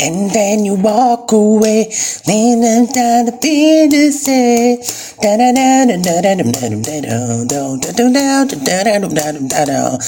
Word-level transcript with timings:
and 0.00 0.30
then 0.30 0.64
you 0.64 0.74
walk 0.74 1.32
away. 1.32 1.90
Then 2.26 2.64
I'm 2.64 2.86
down 2.86 3.26
to 3.26 3.32
be 3.40 3.86
the 3.88 4.10
same. 4.10 4.78
Da 5.20 5.36
da 5.36 5.52
da 5.52 5.84
da 5.86 5.96
da 5.96 6.20
da 6.20 6.34
da 6.34 6.44
da 6.44 6.68
da 6.68 7.00
da 7.04 7.44
da 7.44 7.92
da 7.92 7.92
da 7.92 8.08
da 8.54 8.98
da 8.98 9.08
da 9.08 9.32
da 9.48 9.64
da. 9.64 9.98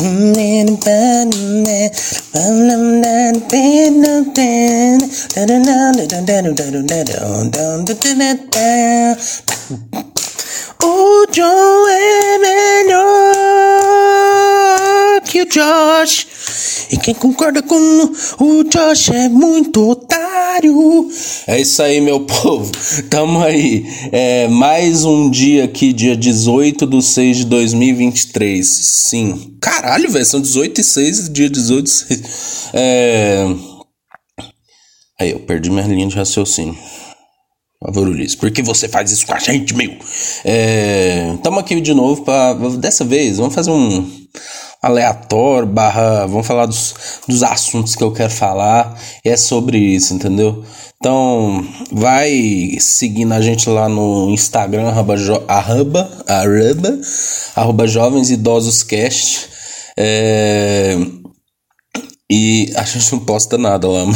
Mm, 0.00 0.36
in 0.36 0.66
the 0.66 0.76
band, 0.84 1.34
man. 1.64 1.90
Bum, 2.32 2.56
dum, 2.68 3.02
dum, 3.02 3.34
dum, 3.48 3.92
dum, 4.02 4.24
dum. 4.34 4.98
Da 5.34 5.42
da 5.46 5.56
da 5.64 5.92
da 5.92 6.04
da 6.06 6.20
da 6.20 6.40
da 6.42 6.52
da 6.52 6.82
da 6.82 7.10
da 7.44 7.80
da 7.82 7.94
da 7.94 8.12
da 8.14 8.30
da. 8.50 9.16
O 10.82 11.26
John 11.32 11.88
é 11.88 12.38
melhor 12.38 13.46
que 15.24 15.42
o 15.42 15.46
Josh. 15.46 16.26
E 16.90 16.96
quem 16.96 17.14
concorda 17.14 17.62
com 17.62 17.76
o 18.38 18.64
Josh 18.64 19.10
é 19.10 19.28
muito 19.28 19.88
otário. 19.88 21.10
É 21.46 21.60
isso 21.60 21.82
aí, 21.82 22.00
meu 22.00 22.20
povo. 22.26 22.70
Tamo 23.10 23.40
aí. 23.40 23.84
É, 24.12 24.48
mais 24.48 25.04
um 25.04 25.28
dia 25.28 25.64
aqui, 25.64 25.92
dia 25.92 26.16
18 26.16 26.86
de 26.86 27.02
6 27.02 27.36
de 27.38 27.44
2023. 27.46 28.66
Sim. 28.66 29.56
Caralho, 29.60 30.10
velho. 30.10 30.24
São 30.24 30.40
18 30.40 30.80
e 30.80 30.84
6, 30.84 31.32
dia 31.32 31.50
18 31.50 31.86
e 31.86 31.90
6. 31.90 32.70
É. 32.72 33.46
Aí, 35.18 35.30
eu 35.30 35.40
perdi 35.40 35.70
minha 35.70 35.86
linha 35.86 36.06
de 36.06 36.14
raciocínio. 36.14 36.76
Por 37.80 37.92
favor, 37.92 38.08
Ulisses. 38.08 38.34
Por 38.34 38.50
que 38.50 38.62
você 38.62 38.88
faz 38.88 39.10
isso 39.10 39.26
com 39.26 39.34
a 39.34 39.38
gente, 39.38 39.74
meu? 39.74 39.94
É, 40.44 41.36
tamo 41.42 41.58
aqui 41.58 41.80
de 41.80 41.94
novo 41.94 42.22
para 42.22 42.54
Dessa 42.76 43.04
vez, 43.04 43.36
vamos 43.36 43.54
fazer 43.54 43.70
um 43.70 44.10
aleatório, 44.86 45.68
barra. 45.68 46.26
Vamos 46.26 46.46
falar 46.46 46.66
dos, 46.66 46.94
dos 47.28 47.42
assuntos 47.42 47.94
que 47.94 48.02
eu 48.02 48.12
quero 48.12 48.30
falar. 48.30 48.98
É 49.24 49.36
sobre 49.36 49.78
isso, 49.78 50.14
entendeu? 50.14 50.64
Então, 50.98 51.64
vai 51.92 52.76
seguindo 52.80 53.32
a 53.32 53.40
gente 53.40 53.68
lá 53.68 53.88
no 53.88 54.30
Instagram, 54.30 54.88
arroba, 54.88 55.16
jo, 55.16 55.42
arroba, 55.46 56.10
arroba, 56.26 57.00
arroba 57.54 57.86
Jovens 57.86 58.30
Idosos 58.30 58.82
Cast. 58.82 59.48
É, 59.98 60.96
e 62.30 62.72
a 62.74 62.82
gente 62.82 63.12
não 63.12 63.20
posta 63.20 63.56
nada 63.56 63.88
lá, 63.88 64.04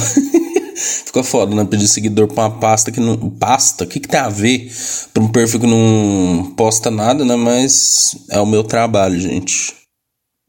Fica 1.05 1.22
foda, 1.22 1.55
né? 1.55 1.64
Pedir 1.64 1.88
seguidor 1.88 2.28
pra 2.28 2.44
uma 2.44 2.58
pasta 2.58 2.90
que 2.90 3.00
não. 3.00 3.16
Pasta? 3.30 3.84
O 3.84 3.86
que, 3.86 4.00
que 4.00 4.08
tem 4.08 4.20
a 4.20 4.28
ver 4.28 4.72
pra 5.12 5.22
um 5.22 5.28
perfil 5.28 5.60
que 5.60 5.66
não 5.66 6.55
posta 6.56 6.90
nada, 6.90 7.24
né? 7.24 7.36
Mas 7.36 8.16
é 8.30 8.40
o 8.40 8.46
meu 8.46 8.64
trabalho, 8.64 9.20
gente. 9.20 9.74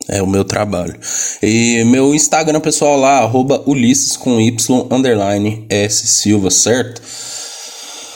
É 0.08 0.22
o 0.22 0.28
meu 0.28 0.44
trabalho. 0.44 1.00
E 1.42 1.84
meu 1.86 2.14
Instagram 2.14 2.60
pessoal 2.60 2.98
lá, 3.00 3.20
arroba 3.20 3.64
Ulisses 3.66 4.18
com 4.18 4.40
Y 4.40 4.88
underline 4.92 5.66
S 5.70 6.08
Silva, 6.08 6.50
certo? 6.50 7.02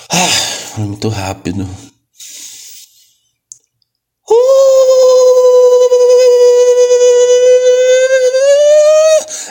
Ah, 0.10 0.80
muito 0.80 1.08
rápido. 1.10 1.68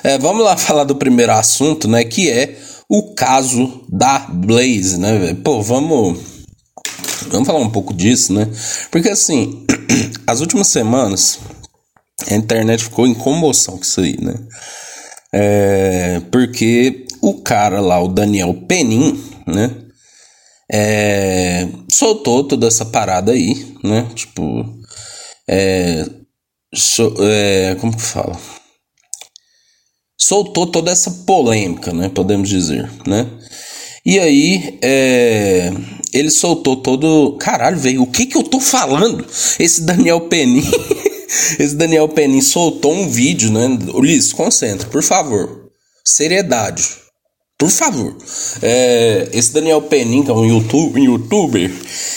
É, 0.02 0.18
vamos 0.18 0.44
lá 0.44 0.54
falar 0.54 0.84
do 0.84 0.96
primeiro 0.96 1.32
assunto, 1.32 1.88
né? 1.88 2.04
Que 2.04 2.30
é 2.30 2.58
o 2.88 3.14
caso 3.14 3.84
da 3.88 4.18
Blaze, 4.18 4.98
né? 4.98 5.34
Pô, 5.42 5.62
vamos. 5.62 6.18
Vamos 7.28 7.46
falar 7.46 7.60
um 7.60 7.70
pouco 7.70 7.94
disso, 7.94 8.34
né? 8.34 8.46
Porque 8.90 9.08
assim, 9.08 9.64
as 10.26 10.40
últimas 10.40 10.68
semanas 10.68 11.38
a 12.28 12.34
internet 12.34 12.84
ficou 12.84 13.06
em 13.06 13.14
comoção 13.14 13.76
com 13.76 13.82
isso 13.82 14.00
aí, 14.00 14.16
né? 14.20 14.34
É, 15.32 16.20
porque 16.30 17.06
o 17.20 17.34
cara 17.42 17.80
lá, 17.80 18.00
o 18.00 18.08
Daniel 18.08 18.54
Penin, 18.68 19.22
né? 19.46 19.70
É, 20.72 21.68
soltou 21.92 22.44
toda 22.44 22.66
essa 22.66 22.84
parada 22.84 23.32
aí, 23.32 23.74
né? 23.82 24.08
Tipo, 24.14 24.64
é, 25.48 26.06
so, 26.74 27.14
é, 27.20 27.76
como 27.80 27.96
que 27.96 28.02
fala? 28.02 28.38
soltou 30.24 30.66
toda 30.66 30.90
essa 30.90 31.10
polêmica, 31.26 31.92
né? 31.92 32.08
Podemos 32.08 32.48
dizer, 32.48 32.90
né? 33.06 33.26
E 34.06 34.18
aí, 34.18 34.78
é, 34.82 35.70
ele 36.12 36.30
soltou 36.30 36.76
todo. 36.76 37.36
Caralho, 37.38 37.78
velho, 37.78 38.02
o 38.02 38.06
que 38.06 38.26
que 38.26 38.36
eu 38.36 38.42
tô 38.42 38.60
falando? 38.60 39.24
Esse 39.58 39.82
Daniel 39.82 40.22
Penin. 40.22 40.64
esse 41.58 41.74
Daniel 41.74 42.08
Penin 42.08 42.40
soltou 42.40 42.92
um 42.92 43.08
vídeo, 43.08 43.50
né? 43.50 43.78
Ulisses, 43.94 44.32
concentra, 44.32 44.88
por 44.88 45.02
favor. 45.02 45.70
Seriedade. 46.04 47.04
Por 47.56 47.70
favor. 47.70 48.16
É, 48.60 49.28
esse 49.32 49.52
Daniel 49.52 49.80
Penin, 49.82 50.22
que 50.22 50.30
é 50.30 50.34
um, 50.34 50.44
YouTube, 50.44 51.00
youtuber, 51.00 51.72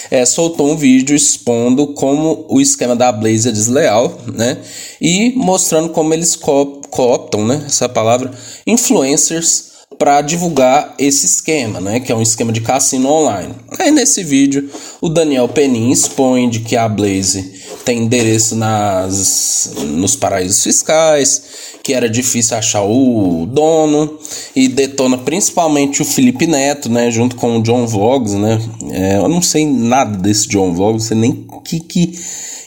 é, 0.09 0.25
soltou 0.25 0.71
um 0.71 0.75
vídeo 0.75 1.15
expondo 1.15 1.93
como 1.93 2.45
o 2.49 2.59
esquema 2.59 2.95
da 2.95 3.11
Blaze 3.11 3.47
é 3.47 3.51
desleal, 3.51 4.19
né? 4.33 4.57
E 4.99 5.31
mostrando 5.35 5.89
como 5.89 6.13
eles 6.13 6.35
co 6.35 6.81
cooptam, 6.89 7.45
né? 7.45 7.63
Essa 7.67 7.87
palavra, 7.87 8.31
influencers 8.65 9.76
para 9.97 10.21
divulgar 10.21 10.95
esse 10.99 11.25
esquema, 11.25 11.79
né? 11.79 11.99
Que 11.99 12.11
é 12.11 12.15
um 12.15 12.21
esquema 12.21 12.51
de 12.51 12.61
cassino 12.61 13.09
online. 13.09 13.53
Aí 13.79 13.91
nesse 13.91 14.23
vídeo, 14.23 14.69
o 15.01 15.09
Daniel 15.09 15.47
Penin 15.47 15.91
expõe 15.91 16.49
de 16.49 16.59
que 16.59 16.75
a 16.75 16.87
Blaze 16.87 17.57
tem 17.85 18.03
endereço 18.03 18.53
nas, 18.55 19.71
nos 19.77 20.15
paraísos 20.15 20.61
fiscais, 20.61 21.41
que 21.81 21.93
era 21.93 22.09
difícil 22.09 22.57
achar 22.57 22.83
o 22.83 23.45
dono, 23.45 24.19
e 24.53 24.67
detona 24.67 25.17
principalmente 25.17 26.01
o 26.01 26.05
Felipe 26.05 26.45
Neto, 26.45 26.89
né, 26.89 27.09
junto 27.09 27.37
com 27.37 27.57
o 27.57 27.63
John 27.63 27.87
Vlogs, 27.87 28.33
né, 28.33 28.59
é, 28.91 29.15
eu 29.15 29.29
não 29.29 29.41
sei 29.41 29.65
nada 29.65 30.17
desse 30.17 30.49
John 30.49 30.73
Vlogs, 30.73 31.11
nem 31.11 31.47
que, 31.63 31.79
que, 31.79 32.19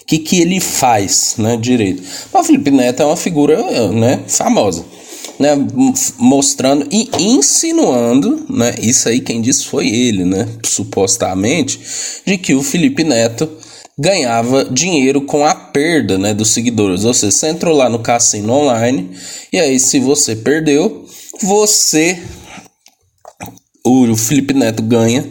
que, 0.07 0.19
que 0.21 0.41
ele 0.41 0.59
faz, 0.59 1.35
né, 1.37 1.55
direito. 1.55 2.03
Mas 2.33 2.43
o 2.43 2.47
Felipe 2.47 2.71
Neto 2.71 3.03
é 3.03 3.05
uma 3.05 3.17
figura, 3.17 3.91
né, 3.93 4.21
famosa. 4.27 4.87
Né, 5.41 5.57
mostrando 6.19 6.87
e 6.93 7.09
insinuando, 7.19 8.45
né, 8.47 8.75
isso 8.79 9.09
aí 9.09 9.23
quem 9.23 9.41
disse 9.41 9.65
foi 9.65 9.89
ele, 9.89 10.23
né, 10.23 10.47
supostamente, 10.63 11.81
de 12.27 12.37
que 12.37 12.53
o 12.53 12.63
Felipe 12.63 13.03
Neto 13.03 13.49
ganhava 13.99 14.67
dinheiro 14.67 15.23
com 15.23 15.47
a 15.47 15.55
perda 15.55 16.19
né, 16.19 16.33
dos 16.35 16.51
seguidores. 16.51 17.05
Ou 17.05 17.15
seja, 17.15 17.33
você 17.33 17.49
entrou 17.49 17.77
lá 17.77 17.89
no 17.89 17.99
cassino 17.99 18.53
online 18.53 19.11
e 19.53 19.59
aí, 19.59 19.81
se 19.81 19.99
você 19.99 20.37
perdeu, 20.37 21.07
você, 21.43 22.19
o 23.85 24.15
Felipe 24.17 24.55
Neto, 24.55 24.83
ganha 24.83 25.27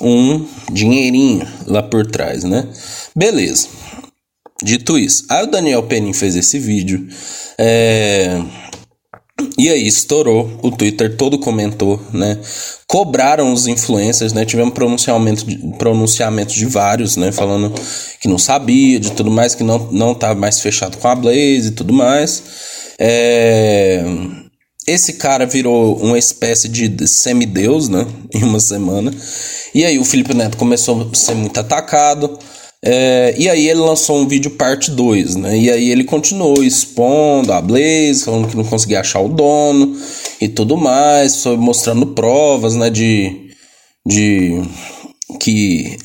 um 0.00 0.46
dinheirinho 0.70 1.46
lá 1.66 1.82
por 1.82 2.06
trás, 2.06 2.44
né? 2.44 2.68
Beleza. 3.14 3.68
Dito 4.62 4.98
isso, 4.98 5.24
aí 5.30 5.44
o 5.44 5.50
Daniel 5.50 5.82
Penin 5.82 6.12
fez 6.12 6.34
esse 6.36 6.58
vídeo. 6.58 7.06
É 7.58 8.40
e 9.58 9.68
aí 9.68 9.86
estourou, 9.86 10.50
o 10.62 10.70
Twitter 10.70 11.14
todo 11.14 11.38
comentou, 11.38 12.00
né? 12.10 12.38
Cobraram 12.86 13.52
os 13.52 13.66
influencers, 13.66 14.32
né? 14.32 14.46
Tivemos 14.46 14.72
pronunciamento 14.72 15.44
de, 15.44 15.58
pronunciamento 15.76 16.54
de 16.54 16.64
vários, 16.64 17.16
né? 17.16 17.30
Falando 17.32 17.72
que 18.18 18.28
não 18.28 18.38
sabia, 18.38 18.98
de 18.98 19.12
tudo 19.12 19.30
mais, 19.30 19.54
que 19.54 19.62
não, 19.62 19.90
não 19.92 20.14
tava 20.14 20.34
mais 20.34 20.60
fechado 20.60 20.96
com 20.96 21.06
a 21.06 21.14
Blaze 21.14 21.68
e 21.68 21.70
tudo 21.72 21.92
mais. 21.92 22.42
É... 22.98 24.02
Esse 24.86 25.14
cara 25.14 25.44
virou 25.44 25.96
uma 25.96 26.18
espécie 26.18 26.68
de 26.68 27.06
semideus, 27.06 27.88
né? 27.88 28.06
Em 28.32 28.42
uma 28.42 28.60
semana. 28.60 29.12
E 29.74 29.84
aí 29.84 29.98
o 29.98 30.04
Felipe 30.04 30.32
Neto 30.32 30.56
começou 30.56 31.10
a 31.12 31.14
ser 31.14 31.34
muito 31.34 31.60
atacado. 31.60 32.38
É, 32.88 33.34
e 33.36 33.50
aí 33.50 33.68
ele 33.68 33.80
lançou 33.80 34.16
um 34.16 34.28
vídeo 34.28 34.52
parte 34.52 34.92
2, 34.92 35.34
né? 35.34 35.58
E 35.58 35.68
aí 35.68 35.90
ele 35.90 36.04
continuou 36.04 36.62
expondo 36.62 37.52
a 37.52 37.60
Blaze, 37.60 38.24
falando 38.24 38.46
que 38.46 38.56
não 38.56 38.62
conseguia 38.62 39.00
achar 39.00 39.18
o 39.18 39.28
dono 39.28 39.96
e 40.40 40.48
tudo 40.48 40.76
mais, 40.76 41.42
foi 41.42 41.56
mostrando 41.56 42.06
provas, 42.06 42.76
né, 42.76 42.88
de, 42.88 43.50
de 44.06 44.62
que 45.40 45.98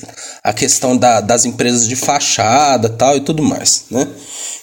a 0.43 0.51
questão 0.53 0.97
da, 0.97 1.21
das 1.21 1.45
empresas 1.45 1.87
de 1.87 1.95
fachada 1.95 2.89
tal 2.89 3.15
e 3.15 3.21
tudo 3.21 3.43
mais, 3.43 3.85
né? 3.91 4.07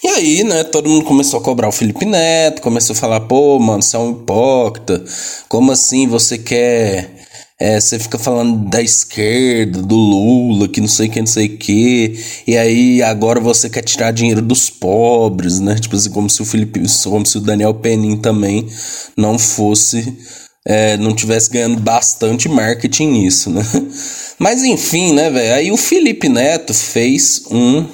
E 0.02 0.08
aí, 0.08 0.42
né, 0.42 0.64
todo 0.64 0.88
mundo 0.88 1.04
começou 1.04 1.38
a 1.38 1.42
cobrar 1.42 1.68
o 1.68 1.72
Felipe 1.72 2.04
Neto, 2.04 2.62
começou 2.62 2.94
a 2.94 2.98
falar, 2.98 3.20
pô, 3.20 3.60
mano, 3.60 3.80
você 3.80 3.94
é 3.94 3.98
um 4.00 4.10
hipócrita, 4.10 5.04
como 5.48 5.70
assim 5.70 6.08
você 6.08 6.36
quer 6.36 7.17
é, 7.60 7.80
você 7.80 7.98
fica 7.98 8.18
falando 8.18 8.68
da 8.68 8.80
esquerda, 8.80 9.82
do 9.82 9.96
Lula, 9.96 10.68
que 10.68 10.80
não 10.80 10.86
sei 10.86 11.08
que, 11.08 11.18
não 11.18 11.26
sei 11.26 11.46
o 11.46 11.58
que, 11.58 12.24
e 12.46 12.56
aí 12.56 13.02
agora 13.02 13.40
você 13.40 13.68
quer 13.68 13.82
tirar 13.82 14.12
dinheiro 14.12 14.40
dos 14.40 14.70
pobres, 14.70 15.58
né? 15.58 15.74
Tipo 15.74 15.96
assim, 15.96 16.10
como 16.10 16.30
se 16.30 16.40
o 16.40 16.44
Felipe, 16.44 16.80
como 17.04 17.26
se 17.26 17.36
o 17.36 17.40
Daniel 17.40 17.74
Penin 17.74 18.16
também 18.16 18.68
não 19.16 19.36
fosse, 19.36 20.16
é, 20.64 20.96
não 20.98 21.12
tivesse 21.12 21.50
ganhando 21.50 21.80
bastante 21.80 22.48
marketing 22.48 23.08
nisso, 23.08 23.50
né? 23.50 23.62
Mas 24.38 24.62
enfim, 24.62 25.12
né, 25.12 25.28
velho? 25.28 25.54
Aí 25.54 25.72
o 25.72 25.76
Felipe 25.76 26.28
Neto 26.28 26.72
fez 26.72 27.42
um, 27.50 27.84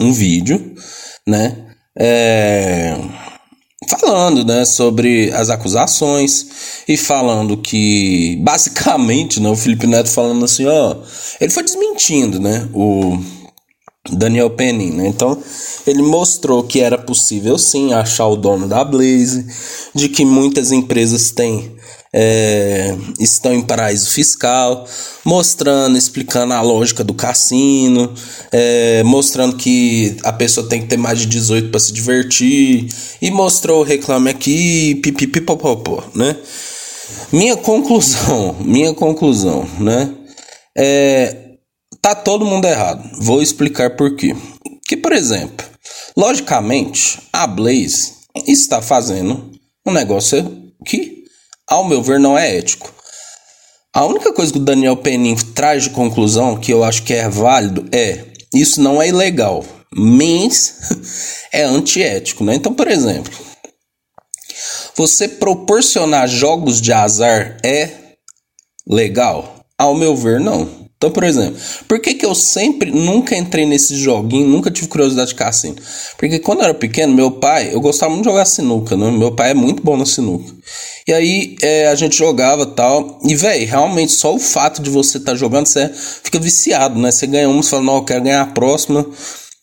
um 0.00 0.12
vídeo, 0.12 0.74
né? 1.26 1.56
É, 1.98 2.94
falando, 3.88 4.44
né, 4.44 4.64
sobre 4.64 5.30
as 5.32 5.50
acusações 5.50 6.46
e 6.88 6.96
falando 6.96 7.56
que, 7.56 8.36
basicamente, 8.42 9.40
né, 9.40 9.48
o 9.48 9.56
Felipe 9.56 9.86
Neto 9.86 10.08
falando 10.08 10.44
assim, 10.44 10.66
ó, 10.66 10.96
ele 11.40 11.50
foi 11.50 11.62
desmentindo, 11.62 12.40
né, 12.40 12.68
o 12.72 13.18
Daniel 14.10 14.50
Penning, 14.50 14.92
né, 14.92 15.08
então 15.08 15.38
ele 15.86 16.02
mostrou 16.02 16.62
que 16.62 16.80
era 16.80 16.98
possível 16.98 17.58
sim 17.58 17.92
achar 17.92 18.26
o 18.26 18.36
dono 18.36 18.68
da 18.68 18.84
Blaze, 18.84 19.46
de 19.94 20.08
que 20.08 20.24
muitas 20.24 20.72
empresas 20.72 21.30
têm 21.30 21.76
é, 22.18 22.96
estão 23.20 23.52
em 23.52 23.60
paraíso 23.60 24.08
fiscal, 24.08 24.88
mostrando, 25.22 25.98
explicando 25.98 26.54
a 26.54 26.62
lógica 26.62 27.04
do 27.04 27.12
cassino, 27.12 28.10
é, 28.50 29.02
mostrando 29.02 29.54
que 29.54 30.16
a 30.24 30.32
pessoa 30.32 30.66
tem 30.66 30.80
que 30.80 30.86
ter 30.86 30.96
mais 30.96 31.18
de 31.18 31.26
18 31.26 31.70
para 31.70 31.78
se 31.78 31.92
divertir, 31.92 32.88
e 33.20 33.30
mostrou 33.30 33.80
o 33.80 33.84
reclame 33.84 34.30
aqui, 34.30 34.94
pipipipopopó, 35.02 36.02
né? 36.14 36.34
Minha 37.30 37.54
conclusão, 37.54 38.56
minha 38.64 38.94
conclusão, 38.94 39.68
né? 39.78 40.10
É, 40.74 41.36
tá 42.00 42.14
todo 42.14 42.46
mundo 42.46 42.64
errado. 42.64 43.06
Vou 43.20 43.42
explicar 43.42 43.94
por 43.94 44.16
quê. 44.16 44.34
Que, 44.88 44.96
por 44.96 45.12
exemplo, 45.12 45.66
logicamente, 46.16 47.18
a 47.30 47.46
Blaze 47.46 48.12
está 48.46 48.80
fazendo 48.80 49.50
um 49.86 49.92
negócio 49.92 50.72
que 50.84 51.15
ao 51.68 51.84
meu 51.84 52.02
ver, 52.02 52.20
não 52.20 52.38
é 52.38 52.56
ético. 52.56 52.92
A 53.94 54.04
única 54.04 54.32
coisa 54.32 54.52
que 54.52 54.58
o 54.58 54.64
Daniel 54.64 54.96
Penin 54.96 55.34
traz 55.54 55.84
de 55.84 55.90
conclusão, 55.90 56.56
que 56.60 56.72
eu 56.72 56.84
acho 56.84 57.02
que 57.02 57.14
é 57.14 57.28
válido, 57.28 57.88
é 57.90 58.26
isso 58.54 58.80
não 58.80 59.00
é 59.00 59.08
ilegal, 59.08 59.64
mas 59.90 60.74
é 61.52 61.62
antiético, 61.62 62.44
né? 62.44 62.54
Então, 62.54 62.74
por 62.74 62.88
exemplo, 62.88 63.32
você 64.94 65.28
proporcionar 65.28 66.28
jogos 66.28 66.80
de 66.80 66.92
azar 66.92 67.58
é 67.64 67.90
legal? 68.86 69.64
Ao 69.78 69.94
meu 69.94 70.16
ver, 70.16 70.40
não. 70.40 70.85
Então, 70.96 71.10
por 71.10 71.24
exemplo, 71.24 71.60
por 71.86 72.00
que, 72.00 72.14
que 72.14 72.24
eu 72.24 72.34
sempre 72.34 72.90
nunca 72.90 73.36
entrei 73.36 73.66
nesse 73.66 73.94
joguinho, 73.96 74.48
nunca 74.48 74.70
tive 74.70 74.88
curiosidade 74.88 75.28
de 75.28 75.34
cassino? 75.34 75.76
Porque 76.16 76.38
quando 76.38 76.60
eu 76.60 76.64
era 76.64 76.74
pequeno, 76.74 77.12
meu 77.12 77.30
pai, 77.30 77.70
eu 77.72 77.80
gostava 77.82 78.12
muito 78.12 78.24
de 78.24 78.30
jogar 78.30 78.46
sinuca, 78.46 78.96
né? 78.96 79.10
Meu 79.10 79.30
pai 79.30 79.50
é 79.50 79.54
muito 79.54 79.82
bom 79.82 79.94
na 79.94 80.06
sinuca. 80.06 80.54
E 81.06 81.12
aí 81.12 81.56
é, 81.62 81.88
a 81.88 81.94
gente 81.94 82.16
jogava 82.16 82.64
tal. 82.64 83.18
E, 83.22 83.34
velho, 83.34 83.66
realmente 83.66 84.12
só 84.12 84.34
o 84.34 84.38
fato 84.38 84.80
de 84.80 84.88
você 84.88 85.18
estar 85.18 85.32
tá 85.32 85.38
jogando, 85.38 85.66
você 85.66 85.90
fica 86.22 86.38
viciado, 86.38 86.98
né? 86.98 87.10
Você 87.10 87.26
ganha 87.26 87.48
uma, 87.48 87.62
você 87.62 87.70
fala, 87.70 87.82
não, 87.82 87.96
eu 87.96 88.04
quero 88.04 88.24
ganhar 88.24 88.40
a 88.40 88.46
próxima. 88.46 89.06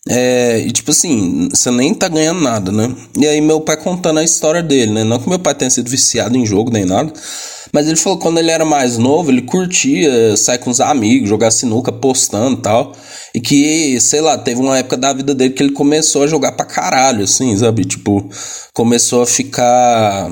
É, 0.08 0.58
e 0.58 0.70
tipo 0.70 0.90
assim, 0.92 1.48
você 1.48 1.70
nem 1.70 1.92
tá 1.94 2.08
ganhando 2.08 2.40
nada, 2.40 2.70
né? 2.70 2.94
E 3.18 3.26
aí 3.26 3.40
meu 3.40 3.60
pai 3.60 3.76
contando 3.76 4.20
a 4.20 4.24
história 4.24 4.62
dele, 4.62 4.92
né? 4.92 5.02
Não 5.02 5.18
que 5.18 5.28
meu 5.28 5.38
pai 5.38 5.54
tenha 5.54 5.70
sido 5.70 5.90
viciado 5.90 6.36
em 6.36 6.46
jogo 6.46 6.70
nem 6.70 6.84
nada. 6.84 7.12
Mas 7.74 7.88
ele 7.88 7.96
falou 7.96 8.16
que 8.16 8.22
quando 8.22 8.38
ele 8.38 8.52
era 8.52 8.64
mais 8.64 8.96
novo, 8.96 9.32
ele 9.32 9.42
curtia 9.42 10.36
sair 10.36 10.58
com 10.58 10.70
os 10.70 10.80
amigos, 10.80 11.28
jogar 11.28 11.50
sinuca, 11.50 11.90
postando 11.90 12.56
e 12.56 12.62
tal. 12.62 12.92
E 13.34 13.40
que, 13.40 14.00
sei 14.00 14.20
lá, 14.20 14.38
teve 14.38 14.60
uma 14.60 14.78
época 14.78 14.96
da 14.96 15.12
vida 15.12 15.34
dele 15.34 15.54
que 15.54 15.60
ele 15.60 15.72
começou 15.72 16.22
a 16.22 16.28
jogar 16.28 16.52
pra 16.52 16.64
caralho, 16.64 17.24
assim, 17.24 17.56
sabe? 17.58 17.84
Tipo, 17.84 18.30
começou 18.72 19.22
a 19.22 19.26
ficar 19.26 20.30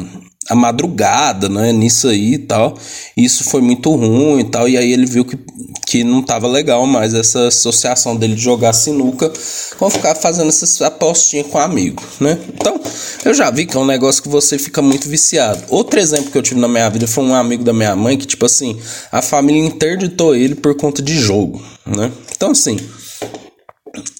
a 0.52 0.54
madrugada, 0.54 1.48
né, 1.48 1.72
nisso 1.72 2.08
aí 2.08 2.34
e 2.34 2.38
tal. 2.38 2.76
Isso 3.16 3.42
foi 3.44 3.62
muito 3.62 3.90
ruim 3.90 4.40
e 4.40 4.44
tal, 4.44 4.68
e 4.68 4.76
aí 4.76 4.92
ele 4.92 5.06
viu 5.06 5.24
que, 5.24 5.38
que 5.86 6.04
não 6.04 6.22
tava 6.22 6.46
legal 6.46 6.86
mais 6.86 7.14
essa 7.14 7.48
associação 7.48 8.14
dele 8.14 8.34
de 8.34 8.42
jogar 8.42 8.74
sinuca 8.74 9.32
com 9.78 9.88
ficar 9.88 10.14
fazendo 10.14 10.50
essas 10.50 10.82
apostinhas 10.82 11.46
com 11.46 11.56
amigo, 11.56 12.02
né? 12.20 12.38
Então, 12.52 12.78
eu 13.24 13.32
já 13.32 13.50
vi 13.50 13.64
que 13.64 13.74
é 13.74 13.80
um 13.80 13.86
negócio 13.86 14.22
que 14.22 14.28
você 14.28 14.58
fica 14.58 14.82
muito 14.82 15.08
viciado. 15.08 15.64
Outro 15.70 15.98
exemplo 15.98 16.30
que 16.30 16.36
eu 16.36 16.42
tive 16.42 16.60
na 16.60 16.68
minha 16.68 16.88
vida 16.90 17.06
foi 17.06 17.24
um 17.24 17.34
amigo 17.34 17.64
da 17.64 17.72
minha 17.72 17.96
mãe 17.96 18.18
que, 18.18 18.26
tipo 18.26 18.44
assim, 18.44 18.78
a 19.10 19.22
família 19.22 19.64
interditou 19.64 20.36
ele 20.36 20.54
por 20.54 20.76
conta 20.76 21.00
de 21.00 21.18
jogo, 21.18 21.62
né? 21.86 22.12
Então, 22.36 22.50
assim, 22.50 22.76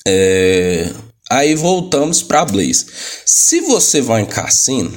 é... 0.08 0.90
Aí 1.30 1.54
voltamos 1.54 2.22
para 2.22 2.44
Blaze. 2.44 2.86
Se 3.24 3.60
você 3.62 4.02
vai 4.02 4.20
em 4.20 4.26
cassino, 4.26 4.92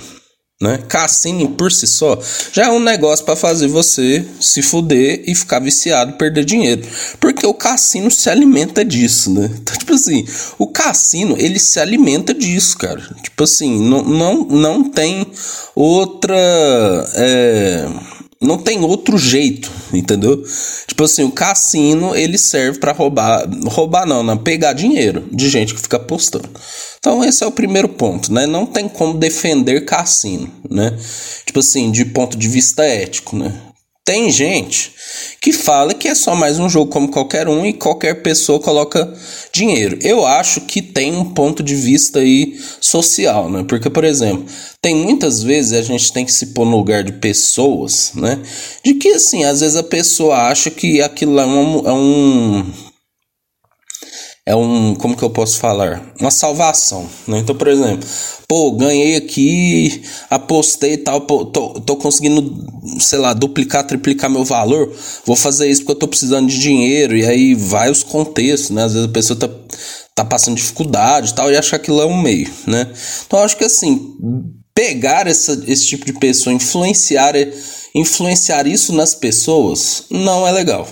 né? 0.61 0.79
Cassino 0.87 1.49
por 1.49 1.71
si 1.71 1.85
só 1.85 2.17
já 2.53 2.65
é 2.67 2.69
um 2.69 2.79
negócio 2.79 3.25
para 3.25 3.35
fazer 3.35 3.67
você 3.67 4.25
se 4.39 4.61
fuder 4.61 5.23
e 5.27 5.35
ficar 5.35 5.59
viciado, 5.59 6.13
perder 6.13 6.45
dinheiro. 6.45 6.81
Porque 7.19 7.45
o 7.45 7.53
cassino 7.53 8.09
se 8.09 8.29
alimenta 8.29 8.83
disso, 8.83 9.31
né? 9.33 9.51
Então, 9.65 9.77
tipo 9.77 9.93
assim, 9.93 10.25
o 10.59 10.67
cassino 10.67 11.35
ele 11.37 11.59
se 11.59 11.79
alimenta 11.79 12.33
disso, 12.33 12.77
cara. 12.77 13.01
Tipo 13.23 13.43
assim, 13.43 13.79
não, 13.87 14.03
não, 14.03 14.45
não 14.45 14.83
tem 14.89 15.25
outra. 15.75 16.35
É 17.15 17.87
não 18.41 18.57
tem 18.57 18.81
outro 18.83 19.17
jeito, 19.17 19.71
entendeu? 19.93 20.43
Tipo 20.87 21.03
assim, 21.03 21.23
o 21.23 21.31
cassino 21.31 22.15
ele 22.15 22.37
serve 22.37 22.79
para 22.79 22.91
roubar, 22.91 23.47
roubar 23.65 24.05
não, 24.05 24.21
não, 24.21 24.37
pegar 24.37 24.73
dinheiro 24.73 25.27
de 25.31 25.49
gente 25.49 25.73
que 25.73 25.81
fica 25.81 25.97
apostando. 25.97 26.49
Então 27.05 27.23
esse 27.23 27.43
é 27.43 27.47
o 27.47 27.51
primeiro 27.51 27.87
ponto, 27.87 28.33
né? 28.33 28.47
Não 28.47 28.65
tem 28.65 28.89
como 28.89 29.13
defender 29.13 29.85
cassino, 29.85 30.51
né? 30.67 30.91
Tipo 31.45 31.59
assim, 31.59 31.91
de 31.91 32.03
ponto 32.03 32.35
de 32.35 32.47
vista 32.47 32.83
ético, 32.83 33.35
né? 33.35 33.53
Tem 34.03 34.31
gente 34.31 34.91
que 35.39 35.53
fala 35.53 35.93
que 35.93 36.07
é 36.07 36.15
só 36.15 36.35
mais 36.35 36.57
um 36.57 36.67
jogo 36.67 36.89
como 36.89 37.11
qualquer 37.11 37.47
um 37.47 37.63
e 37.63 37.73
qualquer 37.73 38.23
pessoa 38.23 38.59
coloca 38.59 39.13
dinheiro. 39.53 39.99
Eu 40.01 40.25
acho 40.25 40.61
que 40.61 40.81
tem 40.81 41.15
um 41.15 41.25
ponto 41.25 41.61
de 41.61 41.75
vista 41.75 42.17
aí 42.21 42.59
social, 42.81 43.51
né? 43.51 43.63
Porque, 43.67 43.87
por 43.87 44.03
exemplo, 44.03 44.43
tem 44.81 44.95
muitas 44.95 45.43
vezes 45.43 45.73
a 45.73 45.83
gente 45.83 46.11
tem 46.11 46.25
que 46.25 46.33
se 46.33 46.47
pôr 46.47 46.65
no 46.65 46.77
lugar 46.77 47.03
de 47.03 47.13
pessoas, 47.13 48.13
né? 48.15 48.41
De 48.83 48.95
que, 48.95 49.09
assim, 49.09 49.43
às 49.43 49.61
vezes 49.61 49.77
a 49.77 49.83
pessoa 49.83 50.49
acha 50.49 50.71
que 50.71 51.03
aquilo 51.03 51.39
é 51.39 51.45
um, 51.45 51.87
é 51.87 51.93
um 51.93 52.73
é 54.47 54.55
um, 54.55 54.93
como 54.93 55.17
que 55.17 55.23
eu 55.23 55.29
posso 55.29 55.57
falar? 55.57 56.13
Uma 56.19 56.29
salvação, 56.29 57.09
né? 57.27 57.39
Então, 57.39 57.55
por 57.55 57.67
exemplo, 57.67 58.07
pô, 58.47 58.71
ganhei 58.73 59.15
aqui, 59.15 60.03
apostei 60.29 60.93
e 60.93 60.97
tal, 60.97 61.21
pô, 61.21 61.45
tô, 61.45 61.81
tô 61.81 61.95
conseguindo, 61.95 62.55
sei 62.99 63.17
lá, 63.17 63.33
duplicar, 63.33 63.87
triplicar 63.87 64.29
meu 64.29 64.45
valor, 64.45 64.93
vou 65.25 65.35
fazer 65.35 65.67
isso 65.67 65.81
porque 65.81 65.93
eu 65.93 65.99
tô 65.99 66.07
precisando 66.07 66.47
de 66.47 66.59
dinheiro, 66.59 67.17
e 67.17 67.25
aí 67.25 67.55
vai 67.55 67.89
os 67.89 68.03
contextos, 68.03 68.69
né? 68.69 68.83
Às 68.83 68.93
vezes 68.93 69.09
a 69.09 69.11
pessoa 69.11 69.39
tá, 69.39 69.49
tá 70.13 70.23
passando 70.23 70.57
dificuldade 70.57 71.31
e 71.31 71.35
tal, 71.35 71.51
e 71.51 71.57
acha 71.57 71.71
que 71.71 71.75
aquilo 71.77 72.01
é 72.01 72.05
um 72.05 72.21
meio, 72.21 72.49
né? 72.67 72.87
Então, 73.25 73.39
acho 73.39 73.57
que 73.57 73.63
assim, 73.63 74.15
pegar 74.75 75.25
essa, 75.25 75.63
esse 75.65 75.87
tipo 75.87 76.05
de 76.05 76.13
pessoa, 76.13 76.53
influenciar, 76.53 77.33
influenciar 77.95 78.67
isso 78.67 78.93
nas 78.93 79.15
pessoas, 79.15 80.03
não 80.11 80.47
é 80.47 80.51
legal. 80.51 80.87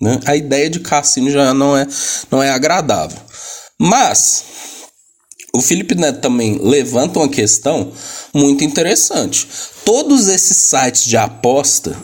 Né? 0.00 0.20
A 0.26 0.36
ideia 0.36 0.70
de 0.70 0.80
cassino 0.80 1.30
já 1.30 1.52
não 1.52 1.76
é, 1.76 1.86
não 2.30 2.42
é 2.42 2.50
agradável. 2.50 3.18
Mas 3.78 4.44
o 5.52 5.60
Felipe 5.60 5.94
Neto 5.94 6.20
também 6.20 6.58
levanta 6.60 7.18
uma 7.18 7.28
questão 7.28 7.92
muito 8.34 8.64
interessante. 8.64 9.46
Todos 9.84 10.28
esses 10.28 10.56
sites 10.56 11.04
de 11.04 11.16
aposta, 11.16 11.96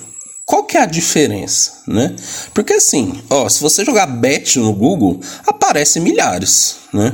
qual 0.47 0.65
que 0.65 0.77
é 0.77 0.81
a 0.81 0.87
diferença, 0.87 1.83
né? 1.87 2.15
Porque 2.53 2.75
assim, 2.75 3.23
ó, 3.31 3.49
se 3.49 3.61
você 3.61 3.85
jogar 3.85 4.07
bet 4.07 4.59
no 4.59 4.73
Google, 4.73 5.21
aparece 5.47 6.01
milhares, 6.01 6.77
né? 6.93 7.13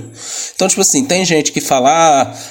Então, 0.55 0.69
tipo 0.69 0.81
assim, 0.81 1.05
tem 1.05 1.25
gente 1.25 1.53
que 1.53 1.61
fala, 1.61 1.91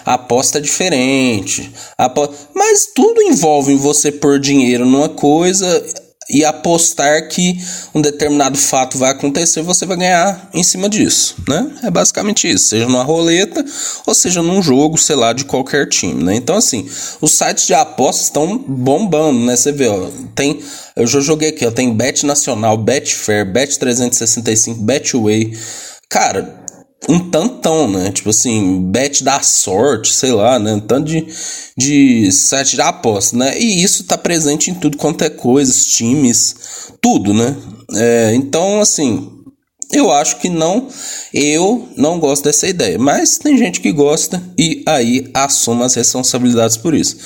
ah, 0.05 0.13
aposta 0.13 0.57
é 0.57 0.61
diferente, 0.61 1.71
aposta... 1.97 2.35
mas 2.53 2.87
tudo 2.93 3.21
envolve 3.21 3.75
você 3.75 4.11
pôr 4.11 4.39
dinheiro 4.39 4.85
numa 4.85 5.09
coisa 5.09 5.83
e 6.29 6.45
apostar 6.45 7.27
que 7.27 7.59
um 7.93 8.01
determinado 8.01 8.57
fato 8.57 8.97
vai 8.97 9.09
acontecer, 9.09 9.61
você 9.61 9.85
vai 9.85 9.97
ganhar 9.97 10.49
em 10.53 10.63
cima 10.63 10.87
disso, 10.87 11.35
né? 11.47 11.71
É 11.83 11.89
basicamente 11.89 12.47
isso, 12.47 12.67
seja 12.67 12.85
numa 12.85 13.03
roleta 13.03 13.65
ou 14.05 14.13
seja 14.13 14.43
num 14.43 14.61
jogo, 14.61 14.97
sei 14.97 15.15
lá, 15.15 15.33
de 15.33 15.45
qualquer 15.45 15.87
time, 15.87 16.23
né? 16.23 16.35
Então 16.35 16.55
assim, 16.55 16.87
os 17.19 17.31
sites 17.31 17.65
de 17.65 17.73
apostas 17.73 18.25
estão 18.25 18.57
bombando, 18.57 19.39
né? 19.39 19.55
Você 19.55 19.71
vê, 19.71 19.87
ó, 19.87 20.07
tem, 20.35 20.59
eu 20.95 21.07
já 21.07 21.19
joguei 21.19 21.49
aqui, 21.49 21.65
ó, 21.65 21.71
tem 21.71 21.93
Bet 21.93 22.25
Nacional, 22.25 22.77
Betfair, 22.77 23.51
Bet365, 23.51 24.75
Betway. 24.77 25.57
Cara, 26.07 26.58
um 27.07 27.19
tantão, 27.29 27.87
né? 27.87 28.11
Tipo 28.11 28.29
assim, 28.29 28.81
bet 28.83 29.23
da 29.23 29.41
sorte, 29.41 30.11
sei 30.11 30.31
lá, 30.31 30.59
né? 30.59 30.73
Um 30.73 30.79
tanto 30.79 31.07
de, 31.07 31.25
de 31.77 32.31
site 32.31 32.75
de 32.75 32.81
aposta, 32.81 33.37
né? 33.37 33.57
E 33.57 33.81
isso 33.83 34.03
tá 34.03 34.17
presente 34.17 34.69
em 34.69 34.73
tudo 34.73 34.97
quanto 34.97 35.23
é 35.23 35.29
coisa, 35.29 35.71
times, 35.71 36.55
tudo, 37.01 37.33
né? 37.33 37.55
É, 37.93 38.33
então, 38.35 38.81
assim, 38.81 39.29
eu 39.91 40.11
acho 40.11 40.37
que 40.37 40.49
não, 40.49 40.87
eu 41.33 41.87
não 41.95 42.19
gosto 42.19 42.43
dessa 42.43 42.67
ideia, 42.67 42.99
mas 42.99 43.37
tem 43.37 43.57
gente 43.57 43.79
que 43.81 43.91
gosta 43.91 44.43
e 44.57 44.83
aí 44.85 45.29
assuma 45.33 45.85
as 45.85 45.95
responsabilidades 45.95 46.77
por 46.77 46.93
isso. 46.93 47.17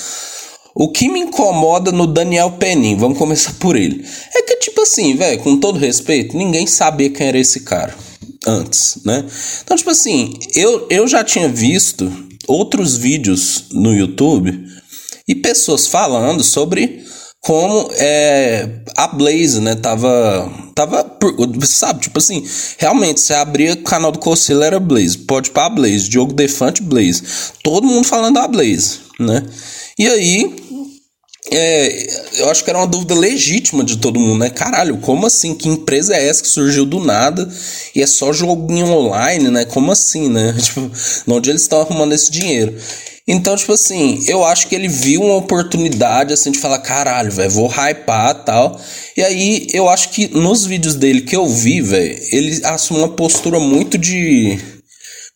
O 0.76 0.90
que 0.90 1.08
me 1.08 1.20
incomoda 1.20 1.92
no 1.92 2.08
Daniel 2.08 2.52
Penin, 2.52 2.96
vamos 2.96 3.18
começar 3.18 3.54
por 3.60 3.76
ele, 3.76 4.04
é 4.34 4.42
que, 4.42 4.56
tipo 4.58 4.82
assim, 4.82 5.16
velho, 5.16 5.40
com 5.40 5.60
todo 5.60 5.78
respeito, 5.78 6.36
ninguém 6.38 6.66
sabia 6.66 7.10
quem 7.10 7.28
era 7.28 7.38
esse 7.38 7.60
cara 7.60 7.94
antes, 8.46 9.00
né? 9.06 9.24
Então, 9.64 9.78
tipo 9.78 9.90
assim, 9.90 10.38
eu, 10.56 10.88
eu 10.90 11.08
já 11.08 11.24
tinha 11.24 11.48
visto 11.48 12.12
outros 12.48 12.96
vídeos 12.98 13.66
no 13.72 13.94
YouTube 13.94 14.66
e 15.28 15.36
pessoas 15.36 15.88
falando 15.88 16.44
sobre 16.44 17.04
como 17.44 17.90
é, 17.96 18.70
a 18.96 19.06
Blaze, 19.08 19.60
né, 19.60 19.76
tava, 19.76 20.50
tava, 20.74 21.06
sabe, 21.66 22.00
tipo 22.00 22.18
assim, 22.18 22.42
realmente, 22.78 23.20
você 23.20 23.34
abria 23.34 23.74
o 23.74 23.84
canal 23.84 24.14
do 24.14 24.20
Cossela 24.20 24.66
era 24.66 24.80
Blaze, 24.80 25.18
pode 25.18 25.52
para 25.52 25.68
Blaze, 25.68 26.08
Diogo 26.08 26.32
Defante 26.32 26.82
Blaze, 26.82 27.22
todo 27.62 27.86
mundo 27.86 28.08
falando 28.08 28.36
da 28.36 28.48
Blaze, 28.48 29.00
né, 29.20 29.44
e 30.00 30.08
aí, 30.08 30.56
é, 31.52 32.40
eu 32.40 32.50
acho 32.50 32.64
que 32.64 32.70
era 32.70 32.80
uma 32.80 32.88
dúvida 32.88 33.14
legítima 33.14 33.84
de 33.84 33.98
todo 33.98 34.20
mundo, 34.20 34.40
né, 34.40 34.50
caralho, 34.50 34.98
como 34.98 35.26
assim, 35.26 35.54
que 35.54 35.68
empresa 35.68 36.16
é 36.16 36.28
essa 36.28 36.42
que 36.42 36.48
surgiu 36.48 36.86
do 36.86 37.00
nada 37.00 37.48
e 37.94 38.02
é 38.02 38.08
só 38.08 38.32
joguinho 38.32 38.88
online, 38.88 39.50
né, 39.50 39.66
como 39.66 39.92
assim, 39.92 40.30
né, 40.30 40.56
tipo, 40.60 40.90
onde 41.28 41.50
eles 41.50 41.64
estão 41.64 41.82
arrumando 41.82 42.14
esse 42.14 42.32
dinheiro, 42.32 42.76
então, 43.26 43.56
tipo 43.56 43.72
assim, 43.72 44.22
eu 44.28 44.44
acho 44.44 44.68
que 44.68 44.76
ele 44.76 44.90
viu 44.90 45.22
uma 45.22 45.36
oportunidade, 45.36 46.34
assim, 46.34 46.52
de 46.52 46.60
falar, 46.60 46.80
caralho, 46.80 47.32
velho, 47.32 47.50
vou 47.50 47.70
hypar 47.70 48.44
tal. 48.44 48.80
E 49.16 49.22
aí, 49.24 49.68
eu 49.72 49.88
acho 49.88 50.10
que 50.10 50.28
nos 50.28 50.66
vídeos 50.66 50.96
dele 50.96 51.22
que 51.22 51.36
eu 51.36 51.48
vi, 51.48 51.80
velho, 51.80 52.20
ele 52.32 52.60
assume 52.66 53.00
uma 53.00 53.10
postura 53.10 53.60
muito 53.60 53.98
de. 53.98 54.60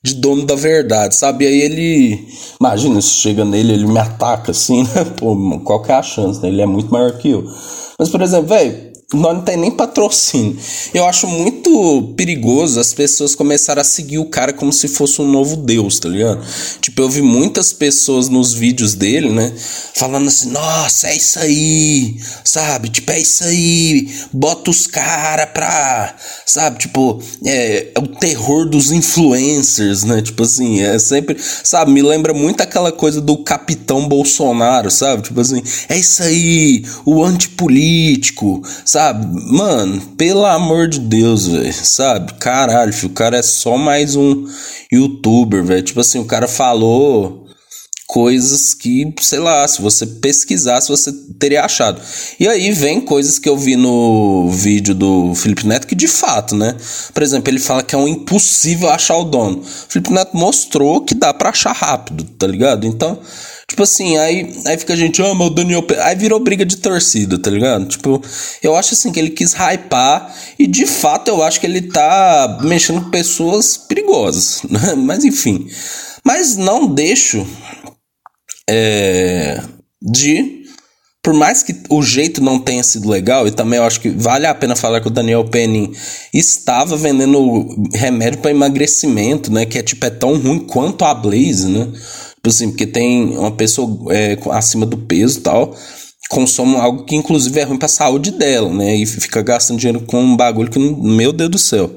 De 0.08 0.16
dono 0.16 0.46
da 0.46 0.56
verdade, 0.56 1.16
sabe? 1.16 1.46
E 1.46 1.48
aí 1.48 1.62
ele. 1.62 2.28
Imagina 2.60 3.02
se 3.02 3.10
chega 3.10 3.46
nele, 3.46 3.74
ele 3.74 3.86
me 3.86 4.00
ataca 4.00 4.52
assim, 4.52 4.84
né? 4.96 5.06
Pô, 5.18 5.36
qual 5.64 5.82
que 5.82 5.92
é 5.92 5.96
a 5.96 6.04
chance, 6.04 6.42
né? 6.42 6.48
Ele 6.50 6.62
é 6.62 6.66
muito 6.66 6.92
maior 6.92 7.18
que 7.18 7.30
eu. 7.30 7.46
Mas, 8.00 8.10
por 8.10 8.22
exemplo, 8.22 8.48
velho, 8.48 8.87
nós 9.14 9.38
não 9.38 9.42
tem 9.42 9.56
nem 9.56 9.72
patrocínio. 9.72 10.58
Eu 10.94 11.06
acho 11.06 11.28
muito 11.28 12.14
perigoso 12.18 12.78
as 12.78 12.94
pessoas 12.94 13.34
começarem 13.34 13.80
a 13.80 13.86
seguir 13.86 14.18
o 14.18 14.26
cara 14.26 14.52
como 14.52 14.74
se 14.74 14.90
fosse 14.90 15.22
um 15.22 15.32
novo 15.32 15.56
Deus, 15.56 15.98
tá 15.98 16.10
ligado? 16.10 16.46
Tipo, 16.82 17.04
eu 17.04 17.10
vi 17.10 17.22
muitas 17.22 17.72
pessoas 17.72 18.28
nos 18.28 18.54
vídeos 18.54 18.96
dele, 18.96 19.30
né? 19.30 19.54
Falando 19.94 20.28
assim, 20.28 20.50
nossa, 20.50 21.08
é 21.08 21.16
isso 21.16 21.40
aí, 21.40 22.18
sabe? 22.44 22.90
Tipo, 22.90 23.14
é 23.14 23.22
isso 23.22 23.46
aí, 23.46 24.14
bota 24.34 24.70
os 24.70 24.86
caras 24.88 25.52
pra, 25.54 26.14
sabe? 26.46 26.80
Tipo, 26.80 27.24
é, 27.46 27.94
é, 27.96 28.00
o 28.00 28.08
terror 28.08 28.70
dos 28.70 28.92
influencers, 28.92 30.04
né? 30.04 30.22
Tipo 30.22 30.44
assim, 30.44 30.82
é 30.82 31.00
sempre, 31.00 31.38
sabe? 31.64 31.94
Me 31.94 32.02
lembra 32.02 32.34
muito 32.34 32.60
aquela 32.60 32.92
coisa 32.92 33.22
do 33.22 33.38
capitão 33.38 34.06
Bolsonaro, 34.06 34.92
sabe? 34.92 35.22
Tipo 35.22 35.40
assim, 35.40 35.64
é 35.88 35.98
isso 35.98 36.22
aí, 36.24 36.84
o 37.06 37.24
antipolítico, 37.24 38.62
sabe? 38.84 38.97
Sabe? 38.98 39.28
Mano, 39.52 40.02
pelo 40.18 40.44
amor 40.44 40.88
de 40.88 41.00
Deus, 41.00 41.46
velho. 41.46 41.72
Sabe? 41.72 42.34
Caralho, 42.40 42.92
filho, 42.92 43.12
o 43.12 43.14
cara 43.14 43.38
é 43.38 43.44
só 43.44 43.78
mais 43.78 44.16
um 44.16 44.48
youtuber, 44.92 45.64
velho. 45.64 45.84
Tipo 45.84 46.00
assim, 46.00 46.18
o 46.18 46.26
cara 46.26 46.48
falou 46.48 47.46
coisas 48.08 48.74
que, 48.74 49.14
sei 49.22 49.38
lá, 49.38 49.68
se 49.68 49.84
você 49.84 50.04
pesquisasse, 50.04 50.90
você 50.90 51.14
teria 51.38 51.64
achado. 51.64 52.02
E 52.40 52.48
aí 52.48 52.72
vem 52.72 53.00
coisas 53.00 53.38
que 53.38 53.48
eu 53.48 53.56
vi 53.56 53.76
no 53.76 54.50
vídeo 54.50 54.96
do 54.96 55.36
Felipe 55.36 55.68
Neto 55.68 55.86
que 55.86 55.94
de 55.94 56.08
fato, 56.08 56.56
né? 56.56 56.76
Por 57.14 57.22
exemplo, 57.22 57.52
ele 57.52 57.60
fala 57.60 57.84
que 57.84 57.94
é 57.94 57.98
um 58.00 58.08
impossível 58.08 58.90
achar 58.90 59.18
o 59.18 59.26
dono. 59.26 59.60
O 59.60 59.64
Felipe 59.64 60.12
Neto 60.12 60.36
mostrou 60.36 61.02
que 61.02 61.14
dá 61.14 61.32
para 61.32 61.50
achar 61.50 61.72
rápido, 61.72 62.24
tá 62.40 62.48
ligado? 62.48 62.88
Então, 62.88 63.20
Tipo 63.70 63.84
assim, 63.84 64.18
aí, 64.18 64.50
aí 64.66 64.78
fica 64.78 64.94
a 64.94 64.96
gente, 64.96 65.22
ah, 65.22 65.34
mas 65.34 65.48
o 65.48 65.50
Daniel. 65.50 65.86
Aí 66.02 66.16
virou 66.16 66.40
briga 66.40 66.66
de 66.66 66.78
torcida, 66.78 67.38
tá 67.38 67.50
ligado? 67.50 67.86
Tipo, 67.86 68.22
eu 68.64 68.78
acho 68.78 68.94
assim 68.94 69.12
que 69.12 69.20
ele 69.20 69.30
quis 69.30 69.54
hypar 69.54 70.34
e 70.58 70.66
de 70.66 70.88
fato 70.88 71.28
eu 71.28 71.44
acho 71.44 71.60
que 71.60 71.66
ele 71.66 71.82
tá 71.82 72.60
mexendo 72.64 73.02
com 73.04 73.12
pessoas 73.12 73.76
perigosas, 73.76 74.62
né? 74.72 74.96
Mas 74.96 75.26
enfim. 75.26 75.68
Mas 76.24 76.56
não 76.56 76.88
deixo 76.88 77.46
é, 78.70 79.62
de. 80.02 80.66
Por 81.22 81.34
mais 81.34 81.62
que 81.62 81.76
o 81.90 82.02
jeito 82.02 82.42
não 82.42 82.60
tenha 82.60 82.82
sido 82.84 83.10
legal, 83.10 83.46
e 83.46 83.52
também 83.52 83.80
eu 83.80 83.84
acho 83.84 84.00
que 84.00 84.10
vale 84.10 84.48
a 84.48 84.56
pena 84.56 84.78
falar 84.78 85.02
que 85.02 85.08
o 85.08 85.12
Daniel 85.12 85.44
Penny 85.44 85.92
estava 86.34 86.96
vendendo 86.96 87.68
remédio 87.94 88.40
para 88.40 88.52
emagrecimento, 88.52 89.52
né? 89.52 89.66
Que 89.66 89.80
é 89.80 89.84
tipo 89.84 90.06
é 90.06 90.10
tão 90.10 90.38
ruim 90.40 90.60
quanto 90.60 91.04
a 91.04 91.14
Blaze, 91.14 91.68
né? 91.68 91.92
Tipo 92.48 92.50
assim, 92.50 92.70
porque 92.70 92.88
tem 92.88 93.38
uma 93.38 93.52
pessoa 93.52 94.14
é, 94.14 94.38
acima 94.52 94.86
do 94.86 94.98
peso 94.98 95.40
e 95.40 95.42
tal, 95.42 95.76
consome 96.30 96.78
algo 96.78 97.04
que 97.04 97.16
inclusive 97.16 97.60
é 97.60 97.64
ruim 97.64 97.78
pra 97.78 97.90
saúde 97.90 98.32
dela, 98.32 98.72
né? 98.74 98.96
E 98.96 99.06
fica 99.06 99.42
gastando 99.42 99.80
dinheiro 99.80 100.02
com 100.02 100.22
um 100.22 100.38
bagulho 100.38 100.72
que, 100.72 100.80
meu 100.80 101.34
Deus 101.34 101.50
do 101.50 101.58
céu. 101.58 101.94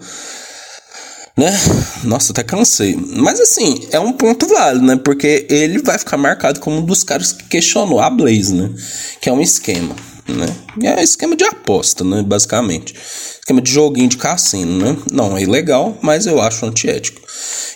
Né? 1.37 1.57
Nossa, 2.03 2.33
até 2.33 2.43
cansei. 2.43 2.97
Mas 2.97 3.39
assim, 3.41 3.87
é 3.93 4.01
um 4.01 4.13
ponto 4.13 4.47
válido, 4.49 4.85
né? 4.85 4.97
Porque 4.97 5.47
ele 5.49 5.81
vai 5.83 5.97
ficar 5.99 6.17
marcado 6.17 6.59
como 6.59 6.79
um 6.79 6.85
dos 6.85 7.05
caras 7.05 7.33
que 7.33 7.45
questionou 7.45 8.01
a 8.01 8.11
Blaze, 8.11 8.53
né? 8.53 8.71
Que 9.21 9.29
é 9.29 9.33
um 9.33 9.41
esquema, 9.41 9.95
né? 10.27 10.47
É 10.83 11.03
esquema 11.03 11.37
de 11.37 11.45
aposta, 11.45 12.03
né? 12.03 12.23
Basicamente. 12.23 12.95
Esquema 13.41 13.61
de 13.61 13.73
joguinho 13.73 14.09
de 14.09 14.17
cassino, 14.17 14.79
né? 14.79 14.97
Não 15.11 15.37
é 15.37 15.43
ilegal, 15.43 15.99
mas 16.03 16.27
eu 16.27 16.41
acho 16.41 16.67
antiético. 16.67 17.21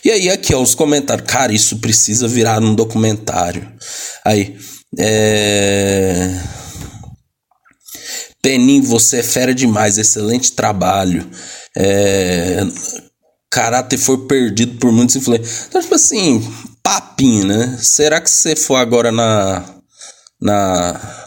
E 0.05 0.11
aí, 0.11 0.31
aqui, 0.31 0.55
ó, 0.55 0.61
os 0.61 0.75
comentários. 0.75 1.27
Cara, 1.27 1.53
isso 1.53 1.79
precisa 1.79 2.29
virar 2.29 2.63
um 2.63 2.75
documentário. 2.75 3.67
Aí, 4.25 4.57
é. 4.99 6.39
Penin, 8.43 8.83
você 8.83 9.19
é 9.19 9.23
fera 9.23 9.55
demais, 9.55 9.97
excelente 9.97 10.53
trabalho. 10.53 11.27
É... 11.75 12.63
Caráter 13.51 13.97
foi 13.97 14.27
perdido 14.27 14.79
por 14.79 14.93
muitos 14.93 15.17
influencers. 15.17 15.67
Então, 15.69 15.81
tipo 15.81 15.95
assim, 15.95 16.47
papinho, 16.83 17.47
né? 17.47 17.79
Será 17.81 18.21
que 18.21 18.31
você 18.31 18.55
for 18.55 18.77
agora 18.77 19.11
na. 19.11 19.65
Na 20.41 21.24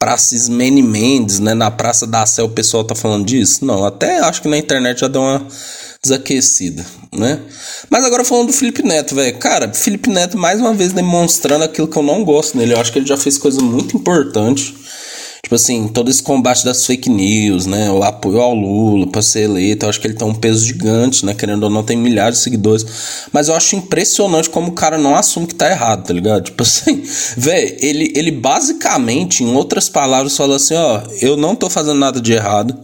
Praça 0.00 0.36
Ismene 0.36 0.80
Mendes, 0.80 1.40
né? 1.40 1.54
Na 1.54 1.72
Praça 1.72 2.06
da 2.06 2.24
Sé 2.24 2.40
o 2.42 2.48
pessoal 2.48 2.84
tá 2.84 2.94
falando 2.94 3.26
disso? 3.26 3.64
Não, 3.64 3.84
até 3.84 4.20
acho 4.20 4.40
que 4.40 4.48
na 4.48 4.56
internet 4.56 5.00
já 5.00 5.08
deu 5.08 5.20
uma 5.20 5.44
desaquecida, 6.00 6.86
né? 7.12 7.40
Mas 7.90 8.04
agora 8.04 8.24
falando 8.24 8.46
do 8.46 8.52
Felipe 8.52 8.80
Neto, 8.82 9.16
velho. 9.16 9.36
Cara, 9.38 9.72
Felipe 9.74 10.08
Neto 10.08 10.38
mais 10.38 10.60
uma 10.60 10.72
vez 10.72 10.92
demonstrando 10.92 11.64
aquilo 11.64 11.88
que 11.88 11.96
eu 11.96 12.02
não 12.04 12.24
gosto 12.24 12.56
nele. 12.56 12.74
Eu 12.74 12.80
acho 12.80 12.92
que 12.92 13.00
ele 13.00 13.06
já 13.06 13.16
fez 13.16 13.36
coisa 13.38 13.60
muito 13.60 13.96
importante. 13.96 14.72
Tipo 15.42 15.54
assim, 15.54 15.88
todo 15.88 16.10
esse 16.10 16.22
combate 16.22 16.64
das 16.64 16.84
fake 16.84 17.08
news, 17.08 17.64
né? 17.64 17.90
O 17.90 18.02
apoio 18.02 18.40
ao 18.40 18.54
Lula 18.54 19.06
para 19.06 19.22
ser 19.22 19.42
eleito. 19.42 19.86
Eu 19.86 19.90
acho 19.90 20.00
que 20.00 20.06
ele 20.06 20.14
tem 20.14 20.26
um 20.26 20.34
peso 20.34 20.64
gigante, 20.64 21.24
né? 21.24 21.32
Querendo 21.32 21.62
ou 21.64 21.70
não, 21.70 21.82
tem 21.82 21.96
milhares 21.96 22.38
de 22.38 22.44
seguidores. 22.44 22.84
Mas 23.32 23.48
eu 23.48 23.54
acho 23.54 23.76
impressionante 23.76 24.50
como 24.50 24.68
o 24.68 24.72
cara 24.72 24.98
não 24.98 25.14
assume 25.14 25.46
que 25.46 25.54
tá 25.54 25.70
errado, 25.70 26.06
tá 26.06 26.12
ligado? 26.12 26.44
Tipo 26.44 26.62
assim, 26.62 27.02
velho, 27.36 27.76
ele, 27.80 28.12
ele 28.16 28.30
basicamente, 28.32 29.44
em 29.44 29.54
outras 29.54 29.88
palavras, 29.88 30.36
fala 30.36 30.56
assim: 30.56 30.74
ó, 30.74 31.02
eu 31.20 31.36
não 31.36 31.54
tô 31.54 31.70
fazendo 31.70 31.98
nada 31.98 32.20
de 32.20 32.32
errado. 32.32 32.76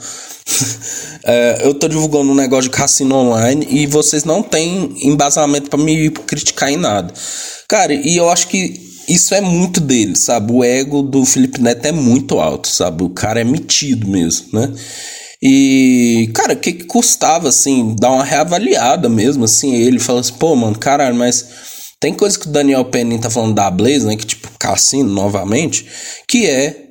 é, 1.25 1.63
eu 1.65 1.75
tô 1.75 1.89
divulgando 1.89 2.31
um 2.31 2.35
negócio 2.35 2.71
de 2.71 2.77
cassino 2.77 3.17
online 3.17 3.67
e 3.69 3.87
vocês 3.87 4.25
não 4.25 4.43
têm 4.43 4.95
embasamento 5.03 5.69
para 5.69 5.79
me 5.79 6.11
criticar 6.11 6.71
em 6.71 6.77
nada. 6.77 7.13
Cara, 7.67 7.93
e 7.93 8.17
eu 8.17 8.31
acho 8.31 8.49
que 8.49 8.84
isso 9.09 9.35
é 9.35 9.41
muito 9.41 9.81
dele, 9.81 10.17
sabe? 10.17 10.53
O 10.53 10.65
ego 10.65 11.03
do 11.03 11.25
Felipe 11.25 11.61
Neto 11.61 11.87
é 11.87 11.93
muito 11.93 12.39
alto, 12.41 12.69
sabe? 12.69 13.03
O 13.03 13.11
cara 13.11 13.41
é 13.41 13.45
metido 13.45 14.09
mesmo, 14.09 14.49
né? 14.53 14.73
E, 15.43 16.31
cara, 16.33 16.55
o 16.55 16.57
que, 16.57 16.73
que 16.73 16.85
custava, 16.85 17.49
assim, 17.49 17.95
dar 17.99 18.11
uma 18.11 18.25
reavaliada 18.25 19.09
mesmo, 19.09 19.45
assim? 19.45 19.75
Ele 19.75 19.99
fala 19.99 20.21
assim, 20.21 20.33
pô, 20.35 20.57
mano, 20.57 20.79
caralho, 20.79 21.15
mas 21.15 21.47
tem 22.01 22.15
coisa 22.15 22.39
que 22.39 22.47
o 22.47 22.51
Daniel 22.51 22.85
Penning 22.87 23.19
tá 23.19 23.29
falando 23.29 23.55
da 23.55 23.71
Blaze, 23.71 24.07
né? 24.07 24.17
Que, 24.17 24.25
tipo, 24.25 24.51
cassino 24.59 25.11
novamente, 25.11 25.87
que 26.27 26.47
é 26.47 26.84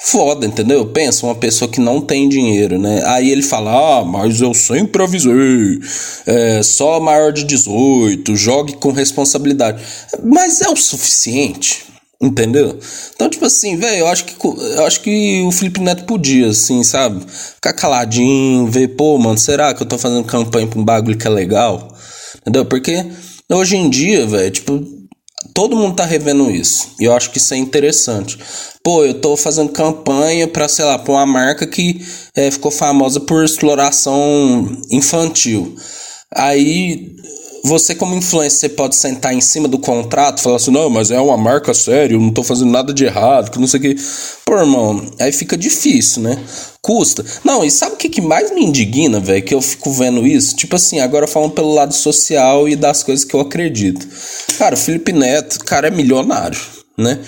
foda, 0.00 0.46
entendeu? 0.46 0.86
Pensa, 0.86 1.26
uma 1.26 1.34
pessoa 1.34 1.70
que 1.70 1.80
não 1.80 2.00
tem 2.00 2.28
dinheiro, 2.28 2.78
né? 2.78 3.02
Aí 3.06 3.30
ele 3.30 3.42
fala, 3.42 4.00
ah, 4.00 4.04
mas 4.04 4.40
eu 4.40 4.54
sempre 4.54 5.02
avisei, 5.02 5.80
é, 6.26 6.62
só 6.62 7.00
maior 7.00 7.32
de 7.32 7.44
18, 7.44 8.36
jogue 8.36 8.74
com 8.74 8.92
responsabilidade. 8.92 9.82
Mas 10.24 10.60
é 10.60 10.68
o 10.68 10.76
suficiente, 10.76 11.84
entendeu? 12.20 12.78
Então, 13.14 13.28
tipo 13.28 13.44
assim, 13.44 13.76
velho, 13.76 13.98
eu 13.98 14.06
acho 14.06 14.24
que 14.24 14.36
eu 14.46 14.86
acho 14.86 15.00
que 15.00 15.42
o 15.42 15.50
Felipe 15.50 15.80
Neto 15.80 16.04
podia, 16.04 16.48
assim, 16.48 16.82
sabe? 16.84 17.24
Ficar 17.56 17.72
caladinho, 17.72 18.66
ver, 18.66 18.88
pô, 18.88 19.18
mano, 19.18 19.38
será 19.38 19.74
que 19.74 19.82
eu 19.82 19.86
tô 19.86 19.98
fazendo 19.98 20.24
campanha 20.24 20.66
pra 20.66 20.78
um 20.78 20.84
bagulho 20.84 21.18
que 21.18 21.26
é 21.26 21.30
legal? 21.30 21.92
Entendeu? 22.40 22.64
Porque 22.64 23.04
hoje 23.50 23.76
em 23.76 23.90
dia, 23.90 24.26
velho, 24.26 24.50
tipo, 24.50 24.97
todo 25.54 25.76
mundo 25.76 25.96
tá 25.96 26.04
revendo 26.04 26.50
isso. 26.50 26.88
E 27.00 27.04
eu 27.04 27.12
acho 27.14 27.30
que 27.30 27.38
isso 27.38 27.54
é 27.54 27.56
interessante. 27.56 28.38
Pô, 28.82 29.04
eu 29.04 29.14
tô 29.14 29.36
fazendo 29.36 29.70
campanha 29.70 30.48
para, 30.48 30.68
sei 30.68 30.84
lá, 30.84 30.98
pra 30.98 31.12
uma 31.12 31.26
marca 31.26 31.66
que 31.66 32.00
é, 32.34 32.50
ficou 32.50 32.70
famosa 32.70 33.20
por 33.20 33.44
exploração 33.44 34.80
infantil. 34.90 35.74
Aí 36.34 37.16
você 37.64 37.94
como 37.94 38.14
influencer, 38.14 38.70
pode 38.74 38.96
sentar 38.96 39.34
em 39.34 39.40
cima 39.40 39.68
do 39.68 39.78
contrato 39.78 40.40
falar 40.40 40.56
assim, 40.56 40.70
não, 40.70 40.88
mas 40.88 41.10
é 41.10 41.20
uma 41.20 41.36
marca 41.36 41.74
séria, 41.74 42.14
eu 42.14 42.20
não 42.20 42.30
tô 42.30 42.42
fazendo 42.42 42.70
nada 42.70 42.92
de 42.92 43.04
errado, 43.04 43.50
que 43.50 43.58
não 43.58 43.66
sei 43.66 43.80
o 43.80 43.82
que. 43.82 43.96
Pô, 44.44 44.56
irmão, 44.56 45.04
aí 45.18 45.32
fica 45.32 45.56
difícil, 45.56 46.22
né? 46.22 46.38
Custa. 46.80 47.24
Não, 47.44 47.64
e 47.64 47.70
sabe 47.70 47.94
o 47.94 47.98
que, 47.98 48.08
que 48.08 48.20
mais 48.20 48.52
me 48.52 48.64
indigna, 48.64 49.20
velho? 49.20 49.42
Que 49.42 49.54
eu 49.54 49.60
fico 49.60 49.90
vendo 49.92 50.26
isso? 50.26 50.56
Tipo 50.56 50.76
assim, 50.76 51.00
agora 51.00 51.26
falando 51.26 51.52
pelo 51.52 51.74
lado 51.74 51.94
social 51.94 52.68
e 52.68 52.76
das 52.76 53.02
coisas 53.02 53.24
que 53.24 53.34
eu 53.34 53.40
acredito. 53.40 54.06
Cara, 54.58 54.74
o 54.74 54.78
Felipe 54.78 55.12
Neto, 55.12 55.58
cara, 55.64 55.88
é 55.88 55.90
milionário, 55.90 56.58
né? 56.96 57.18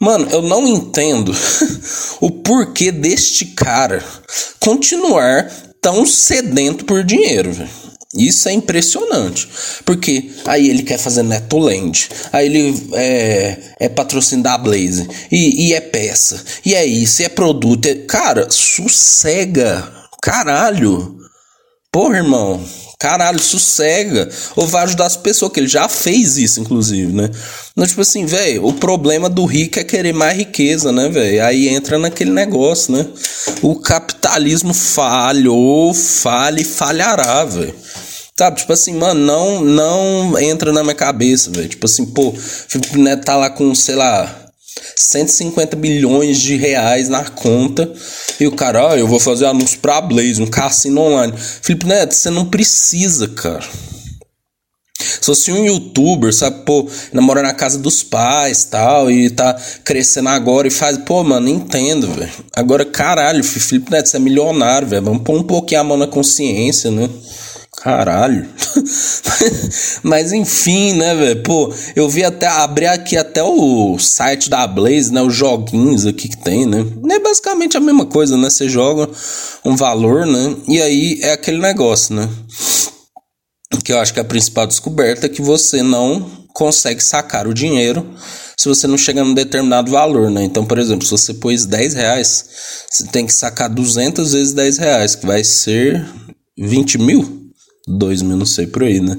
Mano, 0.00 0.28
eu 0.30 0.42
não 0.42 0.66
entendo 0.66 1.34
o 2.20 2.30
porquê 2.30 2.92
deste 2.92 3.46
cara 3.46 4.04
continuar 4.60 5.50
tão 5.80 6.06
sedento 6.06 6.84
por 6.84 7.02
dinheiro, 7.02 7.52
velho. 7.52 7.87
Isso 8.14 8.48
é 8.48 8.52
impressionante. 8.52 9.48
Porque 9.84 10.30
aí 10.46 10.68
ele 10.68 10.82
quer 10.82 10.98
fazer 10.98 11.22
Netoland. 11.22 12.08
Aí 12.32 12.46
ele 12.46 12.88
é, 12.94 13.58
é 13.80 13.88
patrocínio 13.88 14.42
da 14.42 14.56
Blaze. 14.56 15.08
E, 15.30 15.68
e 15.68 15.74
é 15.74 15.80
peça. 15.80 16.42
E 16.64 16.74
é 16.74 16.84
isso. 16.86 17.20
E 17.20 17.26
é 17.26 17.28
produto. 17.28 17.86
É... 17.86 17.94
Cara, 17.94 18.50
sossega. 18.50 19.92
Caralho. 20.22 21.18
Porra, 21.92 22.16
irmão. 22.16 22.64
Caralho, 22.98 23.38
sossega. 23.38 24.28
Ou 24.56 24.66
vai 24.66 24.82
ajudar 24.82 25.06
as 25.06 25.16
pessoas, 25.16 25.52
que 25.52 25.60
ele 25.60 25.68
já 25.68 25.88
fez 25.88 26.36
isso, 26.36 26.60
inclusive, 26.60 27.12
né? 27.12 27.30
Então, 27.70 27.86
tipo 27.86 28.00
assim, 28.00 28.26
velho, 28.26 28.66
o 28.66 28.72
problema 28.72 29.30
do 29.30 29.44
rico 29.44 29.78
é 29.78 29.84
querer 29.84 30.12
mais 30.12 30.36
riqueza, 30.36 30.90
né, 30.90 31.08
velho? 31.08 31.44
Aí 31.44 31.68
entra 31.68 31.96
naquele 31.96 32.32
negócio, 32.32 32.92
né? 32.92 33.06
O 33.62 33.76
capitalismo 33.76 34.74
falhou, 34.74 35.94
falha 35.94 36.60
e 36.60 36.64
falhará, 36.64 37.44
velho. 37.44 37.74
Sabe, 38.36 38.58
tipo 38.58 38.72
assim, 38.72 38.94
mano, 38.94 39.20
não, 39.20 39.64
não 39.64 40.38
entra 40.38 40.72
na 40.72 40.82
minha 40.82 40.94
cabeça, 40.94 41.50
velho. 41.50 41.68
Tipo 41.68 41.86
assim, 41.86 42.04
pô, 42.04 42.32
Felipe 42.32 42.98
Neto 42.98 43.24
tá 43.24 43.36
lá 43.36 43.50
com, 43.50 43.72
sei 43.76 43.94
lá, 43.94 44.47
150 44.96 45.76
bilhões 45.76 46.38
de 46.38 46.56
reais 46.56 47.08
na 47.08 47.24
conta. 47.24 47.90
E 48.38 48.46
o 48.46 48.52
cara, 48.52 48.92
ah, 48.92 48.96
eu 48.96 49.06
vou 49.06 49.20
fazer 49.20 49.46
anúncio 49.46 49.78
pra 49.80 50.00
Blaze, 50.00 50.42
um 50.42 50.46
cassino 50.46 51.00
online. 51.00 51.32
Felipe 51.36 51.86
Neto, 51.86 52.14
você 52.14 52.30
não 52.30 52.46
precisa, 52.46 53.28
cara. 53.28 53.64
Se 55.00 55.26
fosse 55.26 55.52
um 55.52 55.64
youtuber, 55.64 56.32
sabe, 56.34 56.64
pô, 56.64 56.88
namora 57.12 57.42
na 57.42 57.54
casa 57.54 57.78
dos 57.78 58.02
pais 58.02 58.64
tal, 58.64 59.10
e 59.10 59.30
tá 59.30 59.56
crescendo 59.84 60.28
agora 60.28 60.66
e 60.66 60.70
faz, 60.70 60.98
pô, 60.98 61.22
mano, 61.22 61.48
entendo, 61.48 62.08
velho. 62.08 62.30
Agora, 62.54 62.84
caralho, 62.84 63.44
Felipe 63.44 63.90
Neto, 63.90 64.08
você 64.08 64.16
é 64.16 64.20
milionário, 64.20 64.88
velho. 64.88 65.04
Vamos 65.04 65.22
pôr 65.22 65.36
um 65.36 65.42
pouquinho 65.42 65.80
a 65.80 65.84
mão 65.84 65.96
na 65.96 66.06
consciência, 66.06 66.90
né? 66.90 67.08
Caralho. 67.80 68.48
Mas 70.02 70.32
enfim, 70.32 70.94
né, 70.94 71.14
velho? 71.14 71.42
Pô, 71.42 71.72
eu 71.94 72.08
vi 72.08 72.24
até 72.24 72.46
abrir 72.46 72.86
aqui 72.86 73.16
até 73.16 73.42
o 73.42 73.96
site 73.98 74.50
da 74.50 74.66
Blaze, 74.66 75.12
né? 75.12 75.22
Os 75.22 75.34
joguinhos 75.34 76.04
aqui 76.04 76.28
que 76.28 76.36
tem, 76.36 76.66
né? 76.66 76.84
É 77.10 77.18
basicamente 77.20 77.76
a 77.76 77.80
mesma 77.80 78.04
coisa, 78.04 78.36
né? 78.36 78.50
Você 78.50 78.68
joga 78.68 79.08
um 79.64 79.76
valor, 79.76 80.26
né? 80.26 80.56
E 80.66 80.82
aí 80.82 81.20
é 81.22 81.32
aquele 81.32 81.58
negócio, 81.58 82.16
né? 82.16 82.28
Que 83.84 83.92
eu 83.92 84.00
acho 84.00 84.12
que 84.12 84.18
é 84.18 84.22
a 84.22 84.26
principal 84.26 84.66
descoberta 84.66 85.26
é 85.26 85.28
que 85.28 85.40
você 85.40 85.82
não 85.82 86.28
consegue 86.52 87.02
sacar 87.02 87.46
o 87.46 87.54
dinheiro 87.54 88.04
se 88.56 88.68
você 88.68 88.88
não 88.88 88.98
chegar 88.98 89.24
num 89.24 89.34
determinado 89.34 89.92
valor, 89.92 90.28
né? 90.32 90.42
Então, 90.42 90.66
por 90.66 90.78
exemplo, 90.78 91.04
se 91.04 91.12
você 91.12 91.32
pôs 91.32 91.64
10 91.64 91.94
reais, 91.94 92.44
você 92.90 93.06
tem 93.06 93.24
que 93.24 93.32
sacar 93.32 93.68
200 93.70 94.32
vezes 94.32 94.52
10 94.52 94.78
reais, 94.78 95.14
que 95.14 95.24
vai 95.24 95.44
ser 95.44 96.04
20 96.58 96.98
mil. 96.98 97.37
2 97.88 98.22
mil, 98.22 98.36
não 98.36 98.46
sei 98.46 98.66
por 98.66 98.82
aí, 98.82 99.00
né? 99.00 99.16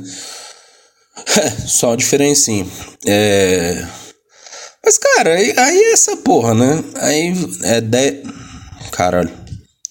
Só 1.67 1.89
uma 1.89 1.97
diferencinha. 1.97 2.65
É. 3.05 3.85
Mas, 4.83 4.97
cara, 4.97 5.35
aí, 5.35 5.53
aí 5.57 5.77
é 5.77 5.91
essa 5.91 6.15
porra, 6.17 6.53
né? 6.53 6.83
Aí 6.95 7.33
é 7.63 7.81
10. 7.81 8.27
Caralho. 8.91 9.31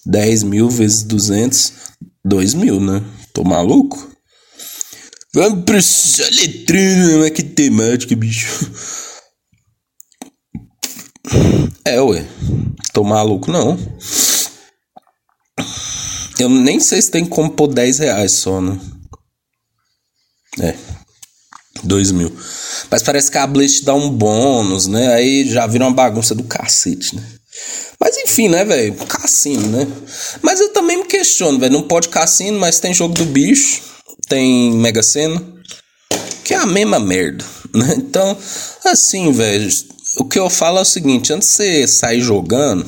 10 0.06 0.42
mil 0.44 0.70
vezes 0.70 1.02
200, 1.02 1.72
2 2.24 2.54
mil, 2.54 2.80
né? 2.80 3.02
Tô 3.34 3.44
maluco? 3.44 4.10
Vamos 5.34 5.64
pro 5.64 5.82
soletrando, 5.82 7.18
mas 7.18 7.30
que 7.30 7.42
temática, 7.42 8.16
bicho. 8.16 8.70
É, 11.84 12.00
ué. 12.00 12.26
Tô 12.92 13.04
maluco, 13.04 13.50
não. 13.50 13.78
Eu 16.38 16.48
nem 16.48 16.78
sei 16.78 17.02
se 17.02 17.10
tem 17.10 17.24
como 17.24 17.50
pôr 17.50 17.68
10 17.68 17.98
reais 17.98 18.32
só, 18.32 18.60
né? 18.60 18.78
É. 20.60 20.74
2 21.84 22.10
mil. 22.12 22.32
Mas 22.90 23.02
parece 23.02 23.30
que 23.30 23.38
a 23.38 23.46
Blitz 23.46 23.80
dá 23.80 23.94
um 23.94 24.10
bônus, 24.10 24.86
né? 24.86 25.14
Aí 25.14 25.48
já 25.48 25.66
vira 25.66 25.84
uma 25.84 25.94
bagunça 25.94 26.34
do 26.34 26.44
cacete, 26.44 27.16
né? 27.16 27.22
Mas 28.00 28.16
enfim, 28.16 28.48
né, 28.48 28.64
velho? 28.64 28.94
Cassino, 29.06 29.68
né? 29.68 29.86
Mas 30.42 30.60
eu 30.60 30.72
também 30.72 30.98
me 30.98 31.04
questiono, 31.04 31.58
velho. 31.58 31.72
Não 31.72 31.82
pode 31.82 32.08
cassino, 32.08 32.58
mas 32.58 32.78
tem 32.78 32.94
jogo 32.94 33.14
do 33.14 33.24
bicho, 33.24 33.82
tem 34.28 34.72
Mega 34.72 35.02
Sena, 35.02 35.42
que 36.44 36.54
é 36.54 36.56
a 36.56 36.66
mesma 36.66 37.00
merda, 37.00 37.44
né? 37.74 37.94
Então, 37.98 38.36
assim, 38.84 39.32
velho, 39.32 39.68
o 40.18 40.24
que 40.24 40.38
eu 40.38 40.48
falo 40.48 40.78
é 40.78 40.82
o 40.82 40.84
seguinte: 40.84 41.32
antes 41.32 41.48
de 41.48 41.54
você 41.54 41.88
sair 41.88 42.20
jogando, 42.20 42.86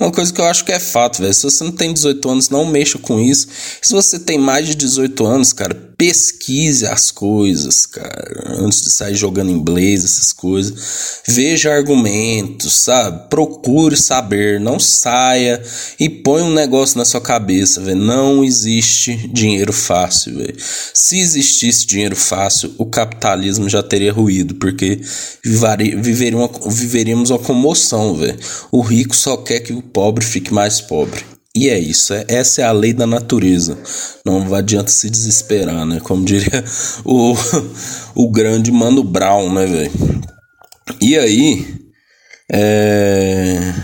uma 0.00 0.12
coisa 0.12 0.32
que 0.32 0.40
eu 0.40 0.44
acho 0.44 0.64
que 0.64 0.72
é 0.72 0.78
fato, 0.78 1.20
velho. 1.20 1.34
Se 1.34 1.42
você 1.42 1.64
não 1.64 1.72
tem 1.72 1.92
18 1.92 2.30
anos, 2.30 2.48
não 2.48 2.64
mexa 2.64 2.98
com 2.98 3.18
isso. 3.18 3.48
Se 3.82 3.92
você 3.92 4.18
tem 4.18 4.38
mais 4.38 4.66
de 4.66 4.74
18 4.74 5.26
anos, 5.26 5.52
cara, 5.52 5.87
pesquise 5.98 6.86
as 6.86 7.10
coisas, 7.10 7.84
cara, 7.84 8.54
antes 8.60 8.82
de 8.82 8.90
sair 8.90 9.16
jogando 9.16 9.60
Blaze, 9.60 10.04
essas 10.04 10.32
coisas. 10.32 11.22
Veja 11.26 11.74
argumentos, 11.74 12.72
sabe? 12.72 13.28
Procure 13.28 13.96
saber, 13.96 14.60
não 14.60 14.78
saia 14.78 15.60
e 15.98 16.08
põe 16.08 16.42
um 16.42 16.54
negócio 16.54 16.96
na 16.96 17.04
sua 17.04 17.20
cabeça, 17.20 17.80
velho. 17.80 18.00
Não 18.00 18.44
existe 18.44 19.28
dinheiro 19.32 19.72
fácil, 19.72 20.36
velho. 20.36 20.56
Se 20.94 21.18
existisse 21.18 21.84
dinheiro 21.84 22.14
fácil, 22.14 22.72
o 22.78 22.86
capitalismo 22.86 23.68
já 23.68 23.82
teria 23.82 24.12
ruído, 24.12 24.54
porque 24.54 25.00
viveríamos 25.44 27.30
uma 27.30 27.40
comoção, 27.40 28.14
velho. 28.14 28.38
O 28.70 28.82
rico 28.82 29.16
só 29.16 29.36
quer 29.36 29.58
que 29.60 29.72
o 29.72 29.82
pobre 29.82 30.24
fique 30.24 30.54
mais 30.54 30.80
pobre. 30.80 31.37
E 31.60 31.68
é 31.68 31.76
isso, 31.76 32.14
é, 32.14 32.24
essa 32.28 32.62
é 32.62 32.64
a 32.64 32.70
lei 32.70 32.92
da 32.92 33.04
natureza. 33.04 33.76
Não 34.24 34.54
adianta 34.54 34.92
se 34.92 35.10
desesperar, 35.10 35.84
né? 35.84 35.98
Como 35.98 36.24
diria 36.24 36.64
o, 37.04 37.34
o 38.14 38.30
grande 38.30 38.70
Mano 38.70 39.02
Brown, 39.02 39.52
né, 39.52 39.66
velho? 39.66 40.22
E 41.00 41.18
aí, 41.18 41.66
é... 42.52 43.74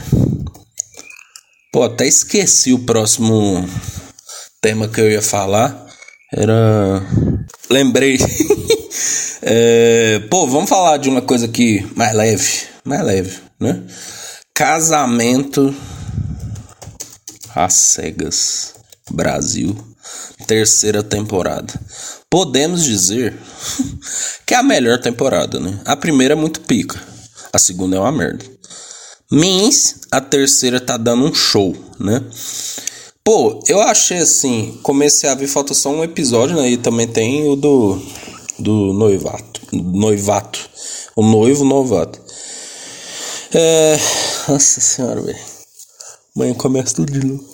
Pô, 1.72 1.82
até 1.82 2.06
esqueci 2.06 2.72
o 2.72 2.78
próximo 2.78 3.68
tema 4.62 4.86
que 4.86 5.00
eu 5.00 5.10
ia 5.10 5.20
falar. 5.20 5.84
Era. 6.32 7.02
Lembrei. 7.68 8.18
é... 9.42 10.20
Pô, 10.30 10.46
vamos 10.46 10.70
falar 10.70 10.98
de 10.98 11.08
uma 11.08 11.22
coisa 11.22 11.46
aqui 11.46 11.84
mais 11.96 12.14
leve. 12.14 12.68
Mais 12.84 13.04
leve, 13.04 13.36
né? 13.58 13.82
Casamento 14.54 15.74
às 17.54 17.74
cegas. 17.74 18.74
Brasil, 19.10 19.76
terceira 20.46 21.02
temporada. 21.02 21.72
Podemos 22.30 22.82
dizer 22.82 23.36
que 24.46 24.54
é 24.54 24.56
a 24.56 24.62
melhor 24.62 24.98
temporada, 24.98 25.60
né? 25.60 25.78
A 25.84 25.94
primeira 25.94 26.32
é 26.32 26.36
muito 26.36 26.60
pica, 26.60 27.00
a 27.52 27.58
segunda 27.58 27.96
é 27.96 28.00
uma 28.00 28.12
merda. 28.12 28.44
Mas 29.30 30.00
a 30.10 30.20
terceira 30.20 30.80
tá 30.80 30.96
dando 30.96 31.24
um 31.24 31.34
show, 31.34 31.76
né? 31.98 32.22
Pô, 33.22 33.62
eu 33.66 33.80
achei 33.80 34.18
assim, 34.18 34.78
comecei 34.82 35.28
a 35.28 35.34
ver, 35.34 35.46
falta 35.46 35.74
só 35.74 35.90
um 35.90 36.04
episódio, 36.04 36.56
né? 36.56 36.70
E 36.70 36.76
também 36.76 37.06
tem 37.06 37.48
o 37.48 37.56
do, 37.56 38.00
do 38.58 38.92
noivato. 38.92 39.60
Noivato. 39.72 40.60
O 41.16 41.22
noivo 41.22 41.64
novato. 41.64 42.20
É. 43.52 43.96
Nossa 44.48 44.80
senhora, 44.80 45.22
velho. 45.22 45.53
Amanhã 46.36 46.52
começa 46.54 46.96
tudo 46.96 47.12
de 47.12 47.24
novo. 47.24 47.44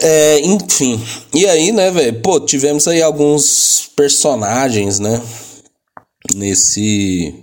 É, 0.00 0.40
enfim. 0.40 0.98
E 1.34 1.46
aí, 1.46 1.70
né, 1.70 1.90
velho? 1.90 2.22
Pô, 2.22 2.40
tivemos 2.40 2.88
aí 2.88 3.02
alguns 3.02 3.90
personagens, 3.94 4.98
né? 4.98 5.22
Nesse 6.34 7.34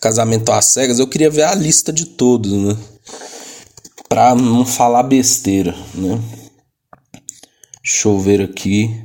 casamento 0.00 0.52
às 0.52 0.66
cegas. 0.66 1.00
Eu 1.00 1.08
queria 1.08 1.28
ver 1.28 1.42
a 1.42 1.54
lista 1.56 1.92
de 1.92 2.06
todos, 2.06 2.52
né? 2.52 2.76
Pra 4.08 4.36
não 4.36 4.64
falar 4.64 5.02
besteira, 5.02 5.74
né? 5.92 6.20
Deixa 7.82 8.08
eu 8.08 8.18
ver 8.20 8.42
aqui 8.42 9.02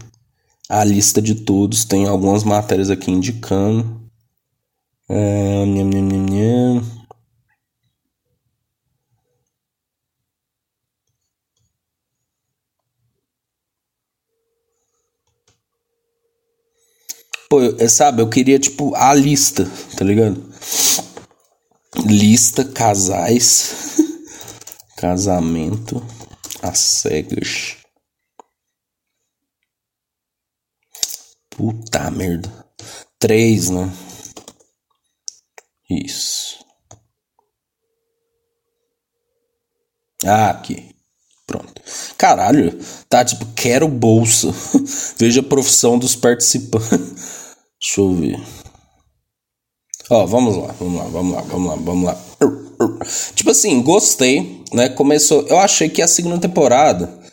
a 0.69 0.83
lista 0.83 1.19
de 1.19 1.33
todos. 1.33 1.83
Tem 1.83 2.05
algumas 2.05 2.43
matérias 2.43 2.91
aqui 2.91 3.09
indicando. 3.09 4.01
É, 5.09 5.65
nham, 5.65 5.89
nham, 5.89 6.03
nham, 6.03 6.25
nham. 6.29 6.94
Pô, 17.55 17.61
eu, 17.61 17.89
sabe, 17.89 18.21
eu 18.21 18.29
queria, 18.29 18.59
tipo, 18.59 18.93
a 18.95 19.13
lista, 19.13 19.65
tá 19.97 20.03
ligado? 20.03 20.43
Lista, 22.05 22.65
casais, 22.65 23.95
casamento, 24.97 26.05
as 26.61 26.79
cegas. 26.79 27.77
Puta 31.51 32.11
merda. 32.11 32.51
Três, 33.17 33.69
né? 33.69 33.89
Isso. 35.89 36.59
Ah, 40.25 40.49
aqui. 40.49 40.93
Pronto. 41.47 41.81
Caralho, 42.17 42.77
tá 43.07 43.23
tipo, 43.23 43.45
quero 43.55 43.87
bolsa. 43.87 44.47
Veja 45.17 45.39
a 45.39 45.43
profissão 45.43 45.97
dos 45.97 46.17
participantes. 46.17 47.35
Deixa 47.85 48.01
eu 48.01 48.15
ver. 48.15 48.41
Ó, 50.09 50.25
vamos 50.25 50.57
lá, 50.57 50.73
vamos 50.79 50.99
lá, 50.99 51.05
vamos 51.05 51.35
lá, 51.35 51.41
vamos 51.41 51.69
lá, 51.69 51.75
vamos 51.75 52.05
lá. 52.05 52.17
Tipo 53.35 53.51
assim, 53.51 53.79
gostei, 53.83 54.63
né? 54.73 54.89
Começou. 54.89 55.45
Eu 55.47 55.59
achei 55.59 55.87
que 55.87 56.01
a 56.01 56.07
segunda 56.07 56.39
temporada 56.39 57.23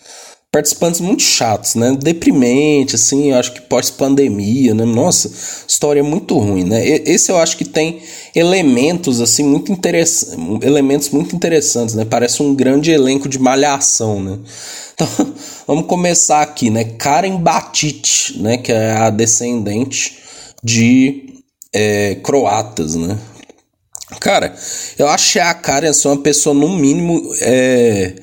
participantes 0.53 1.01
muito 1.01 1.23
chatos, 1.23 1.75
né? 1.75 1.97
Deprimente, 1.99 2.97
assim, 2.97 3.31
eu 3.31 3.39
acho 3.39 3.53
que 3.55 3.63
pós-pandemia, 3.63 4.75
né? 4.75 4.85
Nossa, 4.85 5.33
história 5.67 6.05
muito 6.05 6.39
ruim, 6.39 6.65
né? 6.65 6.87
Esse 6.87 7.33
eu 7.33 7.39
acho 7.39 7.57
que 7.57 7.65
tem 7.65 8.03
elementos, 8.35 9.23
assim, 9.23 9.43
muito 9.43 9.73
interessantes, 9.73 10.37
elementos 10.63 11.09
muito 11.09 11.35
interessantes, 11.35 11.95
né? 11.95 12.05
Parece 12.05 12.43
um 12.43 12.55
grande 12.55 12.91
elenco 12.91 13.27
de 13.27 13.39
malhação, 13.39 14.23
né? 14.23 14.39
Então, 14.93 15.09
vamos 15.67 15.87
começar 15.87 16.43
aqui, 16.43 16.69
né? 16.69 16.85
Karen 16.85 17.39
Batit, 17.39 18.39
né? 18.39 18.59
Que 18.59 18.71
é 18.73 18.93
a 18.93 19.09
descendente 19.09 20.22
de 20.63 21.43
é, 21.73 22.17
croatas, 22.17 22.95
né? 22.95 23.19
Cara, 24.21 24.55
eu 24.99 25.09
achei 25.09 25.41
a 25.41 25.55
Karen 25.55 25.93
ser 25.93 26.09
uma 26.09 26.19
pessoa, 26.19 26.55
no 26.55 26.69
mínimo, 26.69 27.21
é, 27.41 28.15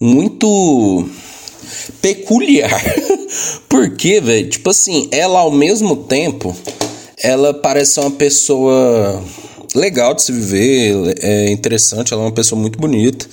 muito 0.00 1.08
peculiar. 2.02 2.82
Porque, 3.68 4.20
velho, 4.20 4.48
tipo 4.48 4.70
assim, 4.70 5.08
ela 5.10 5.40
ao 5.40 5.50
mesmo 5.50 5.96
tempo, 5.96 6.54
ela 7.22 7.54
parece 7.54 8.00
uma 8.00 8.10
pessoa 8.10 9.22
legal 9.74 10.14
de 10.14 10.22
se 10.22 10.32
viver, 10.32 11.14
é 11.22 11.50
interessante, 11.50 12.12
ela 12.12 12.22
é 12.22 12.26
uma 12.26 12.32
pessoa 12.32 12.60
muito 12.60 12.78
bonita. 12.78 13.26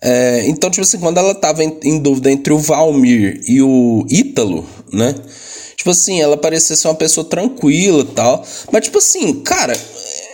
É, 0.00 0.44
então, 0.46 0.70
tipo 0.70 0.82
assim, 0.82 0.98
quando 0.98 1.18
ela 1.18 1.34
tava 1.34 1.64
em, 1.64 1.78
em, 1.82 1.98
dúvida 1.98 2.30
entre 2.30 2.52
o 2.52 2.58
Valmir 2.58 3.40
e 3.46 3.62
o 3.62 4.06
Ítalo, 4.08 4.64
né? 4.92 5.14
Tipo 5.86 5.92
assim, 5.92 6.20
ela 6.20 6.36
parecia 6.36 6.74
ser 6.74 6.88
uma 6.88 6.96
pessoa 6.96 7.24
tranquila 7.24 8.00
e 8.00 8.06
tal. 8.06 8.44
Mas, 8.72 8.86
tipo 8.86 8.98
assim, 8.98 9.34
cara, 9.34 9.72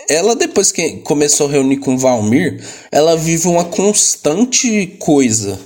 ela 0.09 0.35
depois 0.35 0.71
que 0.71 0.93
começou 1.03 1.45
a 1.45 1.51
reunir 1.51 1.77
com 1.77 1.95
Valmir, 1.95 2.59
ela 2.91 3.15
vive 3.15 3.47
uma 3.47 3.63
constante 3.63 4.87
coisa 4.97 5.59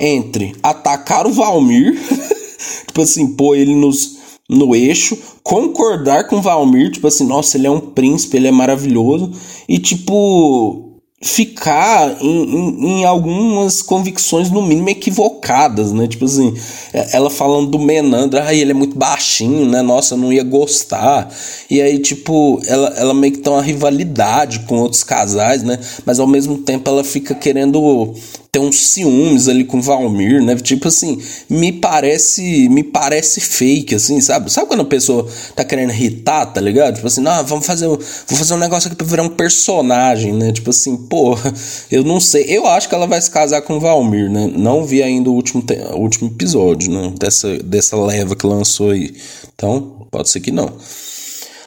entre 0.00 0.56
atacar 0.62 1.26
o 1.26 1.32
Valmir, 1.34 1.92
tipo 2.88 3.02
assim, 3.02 3.34
pôr 3.34 3.56
ele 3.56 3.74
nos, 3.74 4.16
no 4.48 4.74
eixo, 4.74 5.18
concordar 5.42 6.26
com 6.26 6.40
Valmir, 6.40 6.92
tipo 6.92 7.06
assim, 7.06 7.26
nossa, 7.26 7.58
ele 7.58 7.66
é 7.66 7.70
um 7.70 7.80
príncipe, 7.80 8.38
ele 8.38 8.48
é 8.48 8.50
maravilhoso, 8.50 9.30
e 9.68 9.78
tipo, 9.78 10.83
ficar 11.24 12.20
em, 12.20 12.26
em, 12.28 12.86
em, 12.86 13.04
algumas 13.06 13.80
convicções, 13.80 14.50
no 14.50 14.60
mínimo, 14.62 14.90
equivocadas, 14.90 15.90
né? 15.90 16.06
Tipo 16.06 16.26
assim, 16.26 16.54
é, 16.92 17.16
ela 17.16 17.30
falando 17.30 17.70
do 17.70 17.78
Menandro, 17.78 18.38
ah, 18.40 18.54
ele 18.54 18.72
é 18.72 18.74
muito 18.74 18.94
baixinho, 18.94 19.64
né? 19.64 19.80
Nossa, 19.80 20.14
eu 20.14 20.18
não 20.18 20.30
ia 20.30 20.44
gostar. 20.44 21.34
E 21.70 21.80
aí, 21.80 21.98
tipo, 21.98 22.60
ela, 22.66 22.88
ela 22.96 23.14
meio 23.14 23.32
que 23.32 23.38
tem 23.38 23.50
uma 23.50 23.62
rivalidade 23.62 24.60
com 24.60 24.76
outros 24.76 25.02
casais, 25.02 25.62
né? 25.62 25.78
Mas 26.04 26.20
ao 26.20 26.26
mesmo 26.26 26.58
tempo 26.58 26.90
ela 26.90 27.02
fica 27.02 27.34
querendo 27.34 28.14
ter 28.54 28.60
uns 28.60 28.86
ciúmes 28.86 29.48
ali 29.48 29.64
com 29.64 29.82
Valmir, 29.82 30.40
né? 30.40 30.54
Tipo 30.54 30.86
assim, 30.86 31.20
me 31.50 31.72
parece, 31.72 32.68
me 32.68 32.84
parece 32.84 33.40
fake, 33.40 33.96
assim, 33.96 34.20
sabe? 34.20 34.48
Sabe 34.52 34.68
quando 34.68 34.82
a 34.82 34.84
pessoa 34.84 35.26
tá 35.56 35.64
querendo 35.64 35.90
irritar, 35.90 36.46
tá 36.46 36.60
ligado? 36.60 36.94
Tipo 36.94 37.08
assim, 37.08 37.20
não, 37.20 37.44
vamos 37.44 37.66
fazer, 37.66 37.88
vou 37.88 37.98
fazer 37.98 38.54
um 38.54 38.58
negócio 38.58 38.86
aqui 38.86 38.96
pra 38.96 39.04
virar 39.04 39.24
um 39.24 39.28
personagem, 39.30 40.32
né? 40.32 40.52
Tipo 40.52 40.70
assim, 40.70 40.96
porra, 40.96 41.52
eu 41.90 42.04
não 42.04 42.20
sei. 42.20 42.44
Eu 42.44 42.64
acho 42.68 42.88
que 42.88 42.94
ela 42.94 43.08
vai 43.08 43.20
se 43.20 43.28
casar 43.28 43.60
com 43.62 43.80
Valmir, 43.80 44.30
né? 44.30 44.48
Não 44.56 44.84
vi 44.84 45.02
ainda 45.02 45.28
o 45.28 45.32
último, 45.32 45.64
o 45.92 45.98
último 45.98 46.30
episódio, 46.30 46.92
né? 46.92 47.12
Dessa, 47.18 47.58
dessa 47.58 47.96
leva 47.96 48.36
que 48.36 48.46
lançou 48.46 48.90
aí. 48.90 49.16
Então, 49.52 50.06
pode 50.12 50.30
ser 50.30 50.38
que 50.38 50.52
não. 50.52 50.70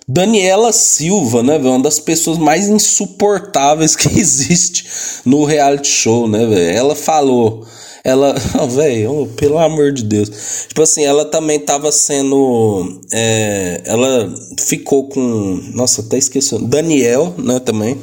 Daniela 0.09 0.71
Silva, 0.71 1.43
né, 1.43 1.57
velho? 1.57 1.71
Uma 1.71 1.83
das 1.83 1.99
pessoas 1.99 2.37
mais 2.37 2.69
insuportáveis 2.69 3.93
que 3.93 4.07
existe 4.17 4.85
no 5.25 5.43
reality 5.43 5.89
show, 5.89 6.27
né, 6.29 6.45
velho? 6.45 6.77
Ela 6.77 6.95
falou. 6.95 7.65
Ela. 8.05 8.33
Velho, 8.71 9.23
oh, 9.23 9.27
pelo 9.27 9.57
amor 9.57 9.91
de 9.91 10.03
Deus. 10.03 10.29
Tipo 10.69 10.81
assim, 10.81 11.03
ela 11.03 11.25
também 11.25 11.59
tava 11.59 11.91
sendo. 11.91 13.01
É, 13.11 13.81
ela 13.83 14.33
ficou 14.57 15.09
com. 15.09 15.61
Nossa, 15.73 15.99
até 15.99 16.17
esqueci. 16.17 16.57
Daniel, 16.63 17.33
né, 17.37 17.59
também. 17.59 17.99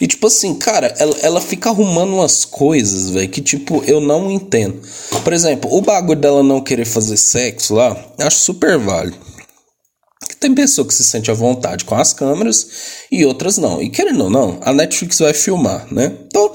E 0.00 0.08
tipo 0.08 0.26
assim, 0.26 0.54
cara, 0.54 0.92
ela, 0.98 1.16
ela 1.22 1.40
fica 1.40 1.70
arrumando 1.70 2.14
umas 2.14 2.44
coisas, 2.44 3.10
velho, 3.10 3.28
que 3.28 3.40
tipo, 3.40 3.82
eu 3.86 4.00
não 4.00 4.28
entendo. 4.28 4.80
Por 5.22 5.32
exemplo, 5.32 5.72
o 5.72 5.80
bagulho 5.80 6.20
dela 6.20 6.42
não 6.42 6.60
querer 6.60 6.84
fazer 6.84 7.16
sexo 7.16 7.74
lá, 7.74 7.96
acho 8.18 8.38
super 8.38 8.78
válido. 8.78 9.27
Tem 10.40 10.54
pessoa 10.54 10.86
que 10.86 10.94
se 10.94 11.04
sente 11.04 11.30
à 11.30 11.34
vontade 11.34 11.84
com 11.84 11.94
as 11.94 12.12
câmeras 12.12 12.68
e 13.10 13.24
outras 13.24 13.58
não. 13.58 13.82
E 13.82 13.88
querendo 13.90 14.24
ou 14.24 14.30
não, 14.30 14.58
a 14.62 14.72
Netflix 14.72 15.18
vai 15.18 15.34
filmar, 15.34 15.92
né? 15.92 16.12
Então, 16.26 16.52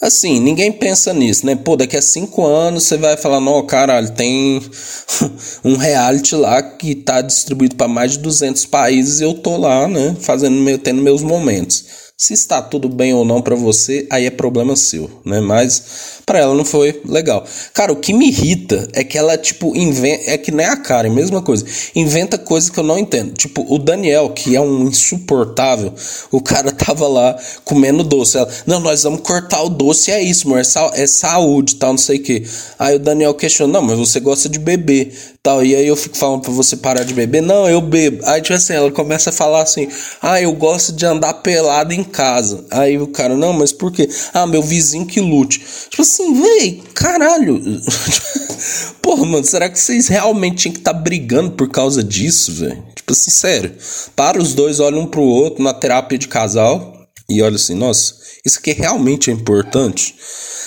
assim, 0.00 0.38
ninguém 0.40 0.70
pensa 0.70 1.12
nisso, 1.14 1.46
né? 1.46 1.56
Pô, 1.56 1.76
daqui 1.76 1.96
a 1.96 2.02
cinco 2.02 2.44
anos 2.44 2.84
você 2.84 2.98
vai 2.98 3.16
falar, 3.16 3.40
não, 3.40 3.64
caralho, 3.64 4.10
tem 4.10 4.60
um 5.64 5.76
reality 5.76 6.34
lá 6.36 6.62
que 6.62 6.94
tá 6.94 7.22
distribuído 7.22 7.76
para 7.76 7.88
mais 7.88 8.12
de 8.12 8.18
200 8.18 8.66
países 8.66 9.20
e 9.20 9.24
eu 9.24 9.34
tô 9.34 9.56
lá, 9.56 9.88
né? 9.88 10.14
Fazendo, 10.20 10.56
meu, 10.56 10.78
tendo 10.78 11.00
meus 11.00 11.22
momentos. 11.22 12.03
Se 12.16 12.32
está 12.32 12.62
tudo 12.62 12.88
bem 12.88 13.12
ou 13.12 13.24
não 13.24 13.42
para 13.42 13.56
você, 13.56 14.06
aí 14.08 14.24
é 14.24 14.30
problema 14.30 14.76
seu, 14.76 15.10
né? 15.24 15.40
Mas 15.40 16.22
para 16.24 16.38
ela 16.38 16.54
não 16.54 16.64
foi 16.64 17.02
legal. 17.04 17.44
Cara, 17.74 17.92
o 17.92 17.96
que 17.96 18.12
me 18.12 18.28
irrita 18.28 18.88
é 18.92 19.02
que 19.02 19.18
ela, 19.18 19.36
tipo, 19.36 19.76
inventa. 19.76 20.30
É 20.30 20.38
que 20.38 20.52
nem 20.52 20.64
a 20.64 20.76
Karen, 20.76 21.10
mesma 21.10 21.42
coisa. 21.42 21.66
Inventa 21.92 22.38
coisas 22.38 22.70
que 22.70 22.78
eu 22.78 22.84
não 22.84 23.00
entendo. 23.00 23.32
Tipo, 23.32 23.66
o 23.68 23.80
Daniel, 23.80 24.30
que 24.30 24.54
é 24.54 24.60
um 24.60 24.84
insuportável, 24.84 25.92
o 26.30 26.40
cara 26.40 26.70
tava 26.72 27.08
lá 27.08 27.36
comendo 27.64 28.04
doce. 28.04 28.38
Ela, 28.38 28.48
não, 28.64 28.78
nós 28.78 29.02
vamos 29.02 29.20
cortar 29.20 29.64
o 29.64 29.68
doce, 29.68 30.12
é 30.12 30.22
isso, 30.22 30.46
amor, 30.46 30.60
é, 30.60 30.64
sa 30.64 30.92
é 30.94 31.08
saúde 31.08 31.74
tal, 31.74 31.90
não 31.90 31.98
sei 31.98 32.18
o 32.18 32.22
que. 32.22 32.44
Aí 32.78 32.94
o 32.94 33.00
Daniel 33.00 33.34
questiona, 33.34 33.72
não, 33.72 33.82
mas 33.82 33.98
você 33.98 34.20
gosta 34.20 34.48
de 34.48 34.60
beber 34.60 35.12
tal. 35.42 35.64
E 35.64 35.74
aí 35.74 35.86
eu 35.86 35.96
fico 35.96 36.16
falando 36.16 36.42
pra 36.42 36.52
você 36.52 36.76
parar 36.76 37.04
de 37.04 37.12
beber. 37.12 37.42
Não, 37.42 37.68
eu 37.68 37.80
bebo. 37.80 38.24
Aí, 38.24 38.40
tipo 38.40 38.54
assim, 38.54 38.72
ela 38.72 38.90
começa 38.90 39.30
a 39.30 39.32
falar 39.32 39.62
assim: 39.62 39.88
Ah, 40.22 40.40
eu 40.40 40.52
gosto 40.52 40.92
de 40.92 41.04
andar 41.04 41.34
pelado 41.34 41.92
em 41.92 42.03
casa. 42.04 42.64
Aí 42.70 42.98
o 42.98 43.06
cara, 43.06 43.36
não, 43.36 43.52
mas 43.52 43.72
por 43.72 43.92
quê? 43.92 44.08
Ah, 44.32 44.46
meu 44.46 44.62
vizinho 44.62 45.06
que 45.06 45.20
lute. 45.20 45.60
Tipo 45.90 46.02
assim, 46.02 46.40
véi, 46.40 46.82
caralho. 46.94 47.60
Porra, 49.02 49.24
mano, 49.24 49.44
será 49.44 49.68
que 49.68 49.78
vocês 49.78 50.08
realmente 50.08 50.62
tinham 50.62 50.72
que 50.72 50.80
estar 50.80 50.94
tá 50.94 50.98
brigando 50.98 51.52
por 51.52 51.68
causa 51.68 52.02
disso, 52.02 52.52
velho? 52.52 52.82
Tipo 52.94 53.12
assim, 53.12 53.30
sério. 53.30 53.72
Para 54.16 54.40
os 54.40 54.54
dois, 54.54 54.80
olham 54.80 55.00
um 55.00 55.06
pro 55.06 55.22
outro 55.22 55.62
na 55.62 55.74
terapia 55.74 56.18
de 56.18 56.28
casal 56.28 56.93
e 57.28 57.42
olha 57.42 57.56
assim, 57.56 57.74
nossa, 57.74 58.14
isso 58.44 58.58
aqui 58.58 58.72
realmente 58.72 59.30
é 59.30 59.32
importante. 59.32 60.14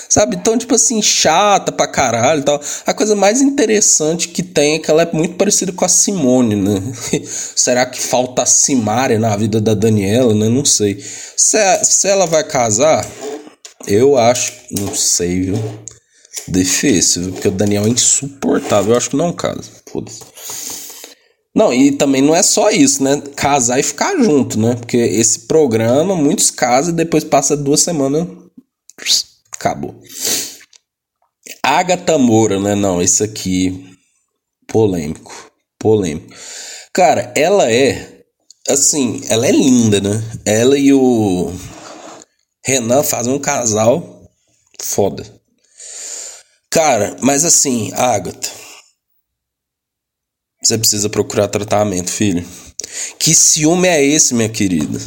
Sabe? 0.09 0.37
Então, 0.37 0.57
tipo 0.57 0.73
assim, 0.73 1.01
chata 1.01 1.71
pra 1.71 1.87
caralho 1.87 2.39
e 2.39 2.43
tal. 2.43 2.61
A 2.85 2.93
coisa 2.93 3.15
mais 3.15 3.41
interessante 3.41 4.29
que 4.29 4.41
tem 4.41 4.75
é 4.75 4.79
que 4.79 4.89
ela 4.89 5.03
é 5.03 5.09
muito 5.11 5.35
parecida 5.35 5.71
com 5.71 5.83
a 5.83 5.89
Simone, 5.89 6.55
né? 6.55 6.81
Será 7.55 7.85
que 7.85 7.99
falta 7.99 8.43
a 8.43 8.45
Simária 8.45 9.19
na 9.19 9.35
vida 9.35 9.59
da 9.59 9.73
Daniela, 9.73 10.33
né? 10.33 10.47
Não 10.47 10.63
sei. 10.63 11.03
Se, 11.35 11.57
se 11.83 12.07
ela 12.07 12.25
vai 12.25 12.43
casar, 12.43 13.05
eu 13.85 14.17
acho. 14.17 14.53
Não 14.71 14.95
sei, 14.95 15.41
viu? 15.41 15.57
Difícil, 16.47 17.23
viu? 17.23 17.33
Porque 17.33 17.49
o 17.49 17.51
Daniel 17.51 17.85
é 17.85 17.89
insuportável. 17.89 18.91
Eu 18.91 18.97
acho 18.97 19.09
que 19.09 19.17
não 19.17 19.33
casa. 19.33 19.63
Foda-se. 19.91 20.21
Não, 21.57 21.73
e 21.73 21.91
também 21.91 22.21
não 22.21 22.35
é 22.35 22.43
só 22.43 22.69
isso, 22.69 23.03
né? 23.03 23.19
Casar 23.35 23.79
e 23.79 23.83
ficar 23.83 24.15
junto, 24.21 24.59
né? 24.59 24.75
Porque 24.75 24.95
esse 24.95 25.39
programa, 25.47 26.15
muitos 26.15 26.51
casam 26.51 26.93
e 26.93 26.95
depois 26.95 27.23
passa 27.23 27.57
duas 27.57 27.81
semanas 27.81 28.27
Acabou. 29.55 29.99
Agatha 31.63 32.15
Moura, 32.19 32.59
né? 32.59 32.75
Não, 32.75 33.01
isso 33.01 33.23
aqui. 33.23 33.91
Polêmico. 34.67 35.51
Polêmico. 35.79 36.31
Cara, 36.93 37.33
ela 37.35 37.71
é. 37.71 38.21
Assim, 38.69 39.21
ela 39.27 39.47
é 39.47 39.51
linda, 39.51 39.99
né? 39.99 40.23
Ela 40.45 40.77
e 40.77 40.93
o 40.93 41.51
Renan 42.63 43.01
fazem 43.01 43.33
um 43.33 43.39
casal 43.39 44.29
foda. 44.79 45.25
Cara, 46.69 47.15
mas 47.19 47.43
assim, 47.43 47.91
Agatha. 47.95 48.56
Você 50.61 50.77
precisa 50.77 51.09
procurar 51.09 51.47
tratamento, 51.47 52.11
filho. 52.11 52.45
Que 53.19 53.33
ciúme 53.33 53.87
é 53.87 54.03
esse, 54.03 54.33
minha 54.33 54.49
querida? 54.49 54.99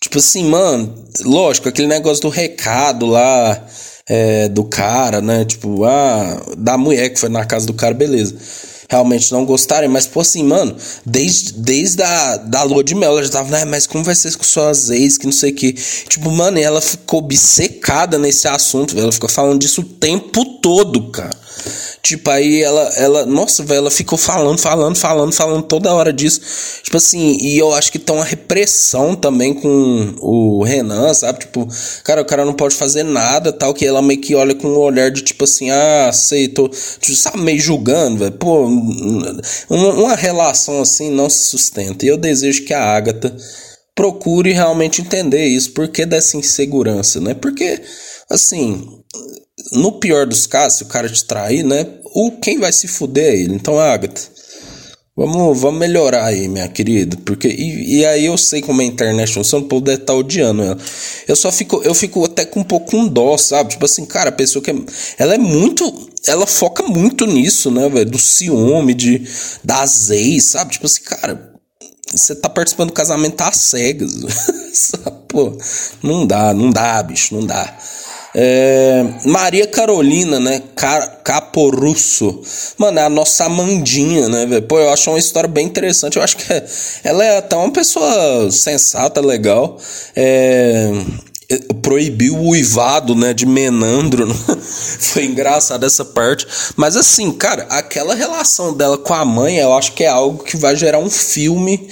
Tipo 0.00 0.18
assim, 0.18 0.44
mano, 0.44 0.94
lógico, 1.22 1.68
aquele 1.68 1.88
negócio 1.88 2.22
do 2.22 2.28
recado 2.28 3.06
lá 3.06 3.66
é, 4.08 4.48
do 4.48 4.64
cara, 4.64 5.20
né? 5.20 5.44
Tipo, 5.44 5.84
ah, 5.84 6.42
da 6.56 6.78
mulher 6.78 7.10
que 7.10 7.18
foi 7.18 7.28
na 7.28 7.44
casa 7.44 7.66
do 7.66 7.74
cara, 7.74 7.94
beleza 7.94 8.36
realmente 8.88 9.30
não 9.32 9.44
gostarem, 9.44 9.88
mas, 9.88 10.06
pô, 10.06 10.20
assim, 10.20 10.42
mano, 10.42 10.74
desde, 11.04 11.52
desde 11.52 12.02
a 12.02 12.36
da 12.38 12.62
lua 12.62 12.82
de 12.82 12.94
mel, 12.94 13.10
ela 13.10 13.22
já 13.22 13.30
tava, 13.30 13.50
né, 13.50 13.64
mas 13.66 13.86
como 13.86 14.02
vai 14.02 14.14
ser 14.14 14.34
com 14.34 14.42
suas 14.42 14.88
ex, 14.88 15.18
que 15.18 15.26
não 15.26 15.32
sei 15.32 15.52
o 15.52 15.54
que. 15.54 15.74
Tipo, 16.08 16.30
mano, 16.30 16.58
ela 16.58 16.80
ficou 16.80 17.20
obcecada 17.20 18.18
nesse 18.18 18.48
assunto, 18.48 18.98
ela 18.98 19.12
ficou 19.12 19.28
falando 19.28 19.60
disso 19.60 19.82
o 19.82 19.84
tempo 19.84 20.44
todo, 20.60 21.10
cara. 21.10 21.36
Tipo, 22.02 22.30
aí 22.30 22.62
ela, 22.62 22.82
ela 22.96 23.26
nossa, 23.26 23.62
velho, 23.62 23.78
ela 23.78 23.90
ficou 23.90 24.16
falando, 24.16 24.58
falando, 24.58 24.96
falando, 24.96 25.32
falando 25.32 25.62
toda 25.64 25.92
hora 25.92 26.12
disso. 26.12 26.40
Tipo 26.82 26.96
assim, 26.96 27.36
e 27.40 27.58
eu 27.58 27.74
acho 27.74 27.92
que 27.92 27.98
tem 27.98 28.14
uma 28.14 28.24
repressão 28.24 29.14
também 29.14 29.52
com 29.52 30.14
o 30.20 30.62
Renan, 30.62 31.12
sabe? 31.12 31.40
Tipo, 31.40 31.68
cara, 32.04 32.22
o 32.22 32.24
cara 32.24 32.44
não 32.44 32.54
pode 32.54 32.74
fazer 32.74 33.02
nada, 33.02 33.52
tal, 33.52 33.74
que 33.74 33.84
ela 33.84 34.00
meio 34.00 34.20
que 34.20 34.34
olha 34.34 34.54
com 34.54 34.68
um 34.68 34.78
olhar 34.78 35.10
de 35.10 35.22
tipo 35.22 35.44
assim, 35.44 35.70
ah, 35.70 36.10
sei, 36.12 36.48
tô, 36.48 36.68
tipo, 36.68 37.14
sabe, 37.14 37.38
meio 37.40 37.60
julgando, 37.60 38.18
velho. 38.18 38.32
Pô, 38.32 38.66
uma, 39.68 40.14
relação 40.14 40.80
assim 40.80 41.10
não 41.10 41.28
se 41.28 41.44
sustenta. 41.44 42.04
E 42.04 42.08
eu 42.08 42.16
desejo 42.16 42.64
que 42.64 42.74
a 42.74 42.82
Agatha 42.82 43.34
procure 43.94 44.52
realmente 44.52 45.00
entender 45.00 45.46
isso, 45.46 45.72
por 45.72 45.88
que 45.88 46.06
dessa 46.06 46.36
insegurança, 46.36 47.20
né? 47.20 47.34
Porque, 47.34 47.80
assim, 48.30 49.02
no 49.72 49.98
pior 49.98 50.26
dos 50.26 50.46
casos, 50.46 50.78
se 50.78 50.84
o 50.84 50.88
cara 50.88 51.08
te 51.08 51.24
trair, 51.24 51.64
né? 51.64 51.86
O 52.14 52.32
quem 52.32 52.58
vai 52.58 52.72
se 52.72 52.86
fuder 52.86 53.32
é 53.32 53.36
ele. 53.36 53.54
Então, 53.54 53.78
Agatha, 53.78 54.20
vamos, 55.18 55.60
vamos 55.60 55.80
melhorar 55.80 56.26
aí, 56.26 56.48
minha 56.48 56.68
querida. 56.68 57.16
Porque, 57.24 57.48
e, 57.48 57.98
e 57.98 58.06
aí 58.06 58.26
eu 58.26 58.38
sei 58.38 58.62
como 58.62 58.80
a 58.80 58.84
internet 58.84 59.32
funciona, 59.32 59.64
o 59.64 59.68
povo 59.68 59.84
deve 59.84 60.02
estar 60.02 60.12
tá 60.12 60.18
odiando 60.18 60.62
ela. 60.62 60.78
Eu 61.26 61.34
só 61.34 61.50
fico, 61.50 61.82
eu 61.82 61.94
fico 61.94 62.24
até 62.24 62.44
com 62.44 62.60
um 62.60 62.64
pouco 62.64 62.92
com 62.92 63.08
dó, 63.08 63.36
sabe? 63.36 63.70
Tipo 63.70 63.84
assim, 63.84 64.06
cara, 64.06 64.28
a 64.28 64.32
pessoa 64.32 64.62
que 64.62 64.70
é, 64.70 64.76
ela 65.18 65.34
é 65.34 65.38
muito. 65.38 66.08
Ela 66.26 66.46
foca 66.46 66.82
muito 66.82 67.26
nisso, 67.26 67.70
né, 67.70 67.88
velho? 67.88 68.10
Do 68.10 68.18
ciúme, 68.18 68.94
de, 68.94 69.26
das 69.64 70.10
sabe? 70.42 70.72
Tipo 70.72 70.86
assim, 70.86 71.02
cara, 71.02 71.52
você 72.10 72.34
tá 72.34 72.48
participando 72.48 72.88
do 72.88 72.94
casamento 72.94 73.40
às 73.40 73.56
cegas. 73.56 74.12
Pô, 75.28 75.56
não 76.02 76.26
dá, 76.26 76.54
não 76.54 76.70
dá, 76.70 77.02
bicho, 77.02 77.34
não 77.34 77.44
dá. 77.44 77.76
É, 78.40 79.04
Maria 79.24 79.66
Carolina, 79.66 80.38
né? 80.38 80.62
Car 80.76 81.22
Caporusso. 81.24 82.40
Mano, 82.78 83.00
é 83.00 83.02
a 83.02 83.08
nossa 83.08 83.46
Amandinha, 83.46 84.28
né? 84.28 84.60
Pô, 84.60 84.78
eu 84.78 84.90
acho 84.90 85.10
uma 85.10 85.18
história 85.18 85.48
bem 85.48 85.66
interessante. 85.66 86.18
Eu 86.18 86.22
acho 86.22 86.36
que 86.36 86.52
é, 86.52 86.64
ela 87.02 87.24
é 87.24 87.38
até 87.38 87.56
uma 87.56 87.72
pessoa 87.72 88.48
sensata, 88.52 89.20
legal. 89.20 89.76
É, 90.14 90.88
proibiu 91.80 92.36
o 92.36 92.48
uivado, 92.48 93.14
né, 93.14 93.32
de 93.32 93.46
Menandro. 93.46 94.26
Né? 94.26 94.34
Foi 95.00 95.24
engraçado 95.24 95.86
essa 95.86 96.04
parte. 96.04 96.46
Mas 96.76 96.96
assim, 96.96 97.32
cara, 97.32 97.66
aquela 97.70 98.14
relação 98.14 98.74
dela 98.74 98.98
com 98.98 99.14
a 99.14 99.24
mãe, 99.24 99.56
eu 99.56 99.72
acho 99.72 99.92
que 99.92 100.04
é 100.04 100.08
algo 100.08 100.44
que 100.44 100.56
vai 100.56 100.76
gerar 100.76 100.98
um 100.98 101.08
filme 101.10 101.88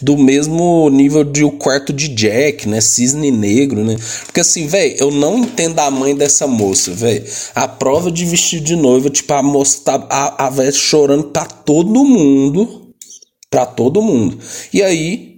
do 0.00 0.16
mesmo 0.16 0.88
nível 0.90 1.24
de 1.24 1.42
O 1.42 1.50
Quarto 1.50 1.92
de 1.92 2.08
Jack, 2.08 2.68
né? 2.68 2.80
Cisne 2.80 3.30
Negro, 3.30 3.82
né? 3.82 3.96
Porque 4.26 4.40
assim, 4.40 4.66
velho, 4.66 4.94
eu 4.98 5.10
não 5.10 5.38
entendo 5.38 5.78
a 5.80 5.90
mãe 5.90 6.14
dessa 6.14 6.46
moça, 6.46 6.92
velho. 6.92 7.24
A 7.54 7.66
prova 7.66 8.10
de 8.10 8.24
vestido 8.24 8.64
de 8.64 8.76
noiva, 8.76 9.10
tipo, 9.10 9.32
a 9.32 9.42
moça 9.42 9.80
tá 9.84 10.06
a, 10.10 10.46
a 10.46 10.50
véia 10.50 10.70
chorando 10.70 11.24
pra 11.24 11.46
todo 11.46 12.04
mundo. 12.04 12.92
Pra 13.50 13.64
todo 13.64 14.02
mundo. 14.02 14.38
E 14.72 14.82
aí, 14.82 15.37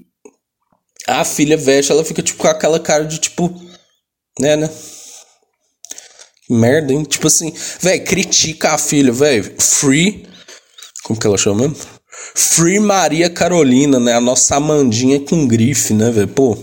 a 1.07 1.25
filha 1.25 1.57
veste, 1.57 1.93
ela 1.93 2.05
fica, 2.05 2.23
tipo, 2.23 2.39
com 2.39 2.49
aquela 2.49 2.79
cara 2.79 3.05
de, 3.05 3.19
tipo, 3.19 3.53
né, 4.39 4.57
né? 4.57 4.71
Merda, 6.49 6.93
hein? 6.93 7.05
Tipo 7.05 7.29
assim, 7.29 7.53
velho, 7.81 8.05
critica 8.05 8.73
a 8.73 8.79
filha, 8.79 9.13
velho. 9.13 9.55
Free. 9.59 10.27
Como 11.05 11.19
que 11.19 11.27
ela 11.27 11.39
chama 11.39 11.61
mesmo? 11.69 11.77
Free 12.35 12.81
Maria 12.81 13.31
Carolina, 13.31 14.01
né? 14.01 14.15
A 14.15 14.21
nossa 14.21 14.57
Amandinha 14.57 15.21
com 15.21 15.47
grife, 15.47 15.93
né, 15.93 16.11
velho? 16.11 16.29
Pô. 16.29 16.59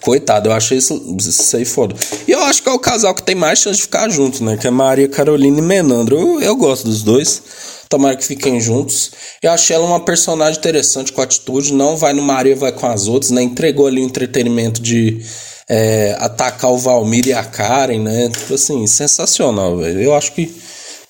Coitado, 0.00 0.48
eu 0.48 0.52
achei 0.52 0.78
isso, 0.78 1.16
isso 1.18 1.56
aí 1.56 1.64
foda. 1.64 1.94
E 2.26 2.30
eu 2.30 2.42
acho 2.42 2.62
que 2.62 2.68
é 2.68 2.72
o 2.72 2.78
casal 2.78 3.14
que 3.14 3.22
tem 3.22 3.34
mais 3.34 3.58
chance 3.58 3.76
de 3.76 3.82
ficar 3.82 4.08
junto, 4.08 4.44
né? 4.44 4.56
Que 4.56 4.66
é 4.66 4.70
Maria 4.70 5.08
Carolina 5.08 5.58
e 5.58 5.62
Menandro. 5.62 6.16
Eu, 6.16 6.40
eu 6.40 6.56
gosto 6.56 6.84
dos 6.84 7.02
dois. 7.02 7.42
Tomara 7.88 8.16
que 8.16 8.24
fiquem 8.24 8.60
juntos. 8.60 9.12
Eu 9.42 9.50
achei 9.50 9.74
ela 9.74 9.86
uma 9.86 10.00
personagem 10.00 10.58
interessante 10.58 11.12
com 11.12 11.22
atitude. 11.22 11.72
Não 11.72 11.96
vai 11.96 12.12
no 12.12 12.22
Maria, 12.22 12.54
vai 12.54 12.72
com 12.72 12.86
as 12.86 13.08
outras, 13.08 13.30
né? 13.30 13.42
Entregou 13.42 13.86
ali 13.86 14.00
o 14.00 14.04
entretenimento 14.04 14.82
de 14.82 15.22
é, 15.68 16.16
atacar 16.18 16.70
o 16.70 16.78
Valmir 16.78 17.26
e 17.26 17.32
a 17.32 17.44
Karen, 17.44 18.00
né? 18.00 18.28
Tipo 18.28 18.54
assim, 18.54 18.86
sensacional, 18.86 19.78
velho. 19.78 20.00
Eu 20.00 20.14
acho 20.14 20.32
que 20.32 20.54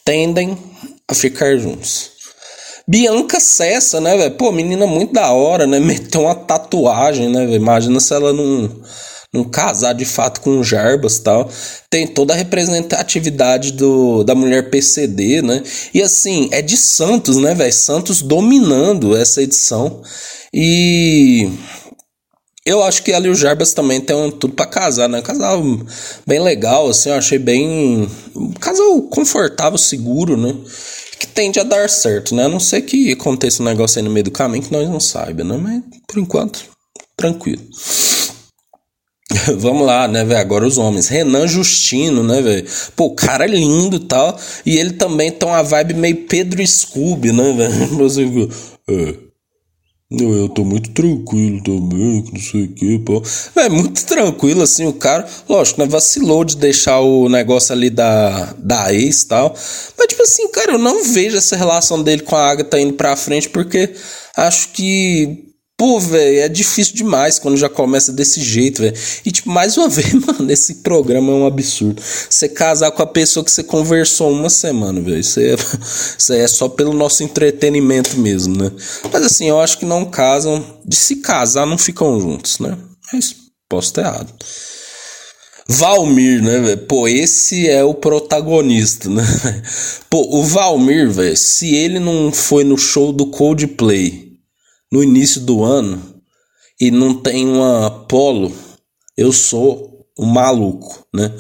tendem 0.04 0.56
a 1.08 1.14
ficar 1.14 1.56
juntos. 1.56 2.10
Bianca 2.86 3.38
Cessa, 3.38 4.00
né, 4.00 4.16
velho? 4.16 4.34
Pô, 4.36 4.50
menina 4.50 4.86
muito 4.86 5.12
da 5.12 5.30
hora, 5.32 5.66
né? 5.66 5.78
Meteu 5.80 6.22
uma 6.22 6.34
tatuagem, 6.34 7.28
né, 7.28 7.44
velho? 7.44 7.56
Imagina 7.56 8.00
se 8.00 8.14
ela 8.14 8.32
não, 8.32 8.70
não 9.32 9.44
casar 9.44 9.92
de 9.92 10.04
fato 10.04 10.40
com 10.40 10.58
o 10.58 10.64
Jarbas 10.64 11.18
tal. 11.18 11.50
Tem 11.90 12.06
toda 12.06 12.32
a 12.32 12.36
representatividade 12.36 13.72
do, 13.72 14.24
da 14.24 14.34
mulher 14.34 14.70
PCD, 14.70 15.42
né? 15.42 15.62
E 15.92 16.02
assim, 16.02 16.48
é 16.52 16.62
de 16.62 16.76
Santos, 16.76 17.36
né, 17.36 17.54
velho? 17.54 17.72
Santos 17.72 18.22
dominando 18.22 19.16
essa 19.16 19.42
edição. 19.42 20.02
E 20.52 21.50
eu 22.64 22.82
acho 22.82 23.02
que 23.02 23.12
e 23.12 23.28
o 23.28 23.34
Jarbas 23.34 23.72
também 23.72 24.00
tem 24.00 24.30
tudo 24.32 24.54
para 24.54 24.66
casar, 24.66 25.08
né? 25.08 25.22
casal 25.22 25.62
bem 26.26 26.40
legal, 26.40 26.88
assim, 26.88 27.10
eu 27.10 27.16
achei 27.16 27.38
bem. 27.38 28.08
Um 28.34 28.52
casal 28.52 29.02
confortável, 29.02 29.78
seguro, 29.78 30.36
né? 30.36 30.54
que 31.18 31.26
tende 31.26 31.58
a 31.58 31.64
dar 31.64 31.88
certo, 31.90 32.34
né? 32.34 32.44
A 32.44 32.48
não 32.48 32.60
ser 32.60 32.82
que 32.82 33.12
aconteça 33.12 33.62
um 33.62 33.66
negócio 33.66 33.98
aí 33.98 34.04
no 34.04 34.10
meio 34.10 34.24
do 34.24 34.30
caminho 34.30 34.62
que 34.62 34.72
nós 34.72 34.88
não 34.88 35.00
saibamos, 35.00 35.60
né? 35.60 35.62
Mas 35.62 36.00
por 36.06 36.18
enquanto, 36.18 36.64
tranquilo. 37.16 37.62
Vamos 39.58 39.86
lá, 39.86 40.06
né, 40.08 40.24
velho? 40.24 40.40
Agora 40.40 40.66
os 40.66 40.78
homens. 40.78 41.08
Renan 41.08 41.46
Justino, 41.46 42.22
né, 42.22 42.40
velho? 42.42 42.66
Pô, 42.94 43.06
o 43.06 43.14
cara 43.14 43.44
é 43.44 43.48
lindo 43.48 43.96
e 43.96 44.00
tal. 44.00 44.38
E 44.64 44.76
ele 44.76 44.92
também 44.92 45.30
tem 45.30 45.48
uma 45.48 45.62
vibe 45.62 45.94
meio 45.94 46.16
Pedro 46.26 46.64
Scooby, 46.66 47.32
né, 47.32 47.52
velho? 47.52 48.48
É. 48.90 49.28
Eu, 50.10 50.34
eu 50.34 50.48
tô 50.48 50.64
muito 50.64 50.90
tranquilo 50.92 51.62
também, 51.62 52.24
não 52.32 52.40
sei 52.40 52.64
o 52.64 52.72
que, 52.72 52.98
pô. 53.00 53.22
É 53.54 53.68
muito 53.68 54.06
tranquilo, 54.06 54.62
assim, 54.62 54.86
o 54.86 54.92
cara. 54.94 55.28
Lógico, 55.46 55.78
né? 55.82 55.86
Vacilou 55.86 56.46
de 56.46 56.56
deixar 56.56 57.00
o 57.00 57.28
negócio 57.28 57.74
ali 57.74 57.90
da, 57.90 58.54
da 58.56 58.94
ex 58.94 59.22
e 59.22 59.28
tal. 59.28 59.54
Mas, 59.98 60.06
tipo 60.06 60.22
assim, 60.22 60.48
cara, 60.48 60.72
eu 60.72 60.78
não 60.78 61.04
vejo 61.04 61.36
essa 61.36 61.56
relação 61.56 62.02
dele 62.02 62.22
com 62.22 62.34
a 62.34 62.50
Agatha 62.50 62.80
indo 62.80 62.94
pra 62.94 63.16
frente, 63.16 63.50
porque 63.50 63.92
acho 64.34 64.70
que 64.70 65.47
Pô, 65.78 66.00
velho, 66.00 66.40
é 66.40 66.48
difícil 66.48 66.96
demais 66.96 67.38
quando 67.38 67.56
já 67.56 67.68
começa 67.68 68.12
desse 68.12 68.40
jeito, 68.40 68.82
velho. 68.82 68.96
E, 69.24 69.30
tipo, 69.30 69.48
mais 69.48 69.76
uma 69.76 69.86
vez, 69.88 70.12
mano, 70.12 70.50
esse 70.50 70.76
programa 70.76 71.30
é 71.30 71.34
um 71.36 71.46
absurdo. 71.46 72.02
Você 72.28 72.48
casar 72.48 72.90
com 72.90 73.00
a 73.00 73.06
pessoa 73.06 73.44
que 73.44 73.50
você 73.52 73.62
conversou 73.62 74.32
uma 74.32 74.50
semana, 74.50 75.00
velho. 75.00 75.20
Isso, 75.20 75.38
é, 75.38 75.54
isso 76.18 76.32
é 76.32 76.48
só 76.48 76.68
pelo 76.68 76.92
nosso 76.92 77.22
entretenimento 77.22 78.18
mesmo, 78.18 78.56
né? 78.56 78.72
Mas, 79.12 79.22
assim, 79.22 79.48
eu 79.48 79.60
acho 79.60 79.78
que 79.78 79.84
não 79.84 80.04
casam. 80.04 80.78
De 80.84 80.96
se 80.96 81.16
casar, 81.16 81.64
não 81.64 81.78
ficam 81.78 82.18
juntos, 82.18 82.58
né? 82.58 82.76
Mas 83.12 83.36
posso 83.68 83.92
ter 83.92 84.00
errado. 84.00 84.32
Valmir, 85.68 86.42
né, 86.42 86.58
velho? 86.58 86.78
Pô, 86.88 87.06
esse 87.06 87.68
é 87.68 87.84
o 87.84 87.94
protagonista, 87.94 89.08
né? 89.08 89.22
Pô, 90.10 90.26
o 90.38 90.42
Valmir, 90.42 91.08
velho, 91.08 91.36
se 91.36 91.72
ele 91.72 92.00
não 92.00 92.32
foi 92.32 92.64
no 92.64 92.76
show 92.76 93.12
do 93.12 93.26
Coldplay 93.26 94.27
no 94.90 95.02
início 95.02 95.40
do 95.40 95.64
ano 95.64 96.02
e 96.80 96.90
não 96.90 97.14
tem 97.14 97.46
uma 97.46 97.90
polo, 97.90 98.52
eu 99.16 99.32
sou 99.32 99.88
um 100.18 100.26
maluco, 100.26 101.06
né? 101.14 101.32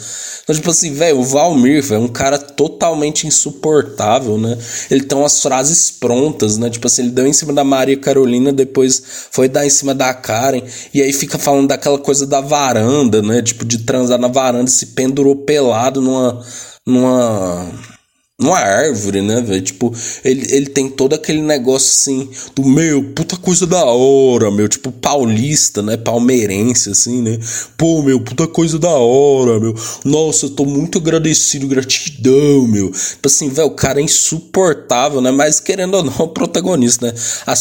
Então, 0.42 0.54
tipo 0.54 0.70
assim, 0.70 0.92
velho, 0.92 1.18
o 1.18 1.24
Valmir 1.24 1.84
é 1.92 1.98
um 1.98 2.06
cara 2.06 2.38
totalmente 2.38 3.26
insuportável, 3.26 4.38
né? 4.38 4.56
Ele 4.88 5.02
tem 5.02 5.18
umas 5.18 5.42
frases 5.42 5.90
prontas, 5.90 6.56
né? 6.56 6.70
Tipo 6.70 6.86
assim, 6.86 7.02
ele 7.02 7.10
deu 7.10 7.26
em 7.26 7.32
cima 7.32 7.52
da 7.52 7.64
Maria 7.64 7.96
Carolina, 7.96 8.52
depois 8.52 9.02
foi 9.32 9.48
dar 9.48 9.66
em 9.66 9.70
cima 9.70 9.94
da 9.94 10.14
Karen, 10.14 10.62
e 10.94 11.02
aí 11.02 11.12
fica 11.12 11.38
falando 11.38 11.66
daquela 11.68 11.98
coisa 11.98 12.24
da 12.24 12.40
varanda, 12.40 13.20
né? 13.20 13.42
Tipo, 13.42 13.64
de 13.64 13.78
transar 13.78 14.18
na 14.18 14.28
varanda, 14.28 14.70
se 14.70 14.86
pendurou 14.86 15.34
pelado 15.34 16.00
numa. 16.00 16.40
numa 16.86 17.97
uma 18.40 18.56
árvore, 18.56 19.20
né, 19.20 19.40
velho? 19.40 19.60
Tipo, 19.60 19.92
ele, 20.24 20.46
ele 20.54 20.66
tem 20.66 20.88
todo 20.88 21.12
aquele 21.12 21.42
negócio 21.42 21.88
assim, 21.88 22.30
do 22.54 22.64
meu, 22.64 23.02
puta 23.02 23.36
coisa 23.36 23.66
da 23.66 23.84
hora, 23.84 24.48
meu, 24.48 24.68
tipo, 24.68 24.92
paulista, 24.92 25.82
né? 25.82 25.96
Palmeirense, 25.96 26.88
assim, 26.88 27.20
né? 27.20 27.36
Pô, 27.76 28.00
meu, 28.00 28.20
puta 28.20 28.46
coisa 28.46 28.78
da 28.78 28.90
hora, 28.90 29.58
meu. 29.58 29.74
Nossa, 30.04 30.46
eu 30.46 30.50
tô 30.50 30.64
muito 30.64 30.98
agradecido, 30.98 31.66
gratidão, 31.66 32.68
meu. 32.68 32.92
Tipo 32.92 33.26
assim, 33.26 33.48
velho, 33.48 33.66
o 33.66 33.72
cara 33.72 33.98
é 33.98 34.04
insuportável, 34.04 35.20
né? 35.20 35.32
Mas 35.32 35.58
querendo 35.58 35.94
ou 35.94 36.04
não, 36.04 36.14
o 36.22 36.28
protagonista, 36.28 37.08
né? 37.08 37.14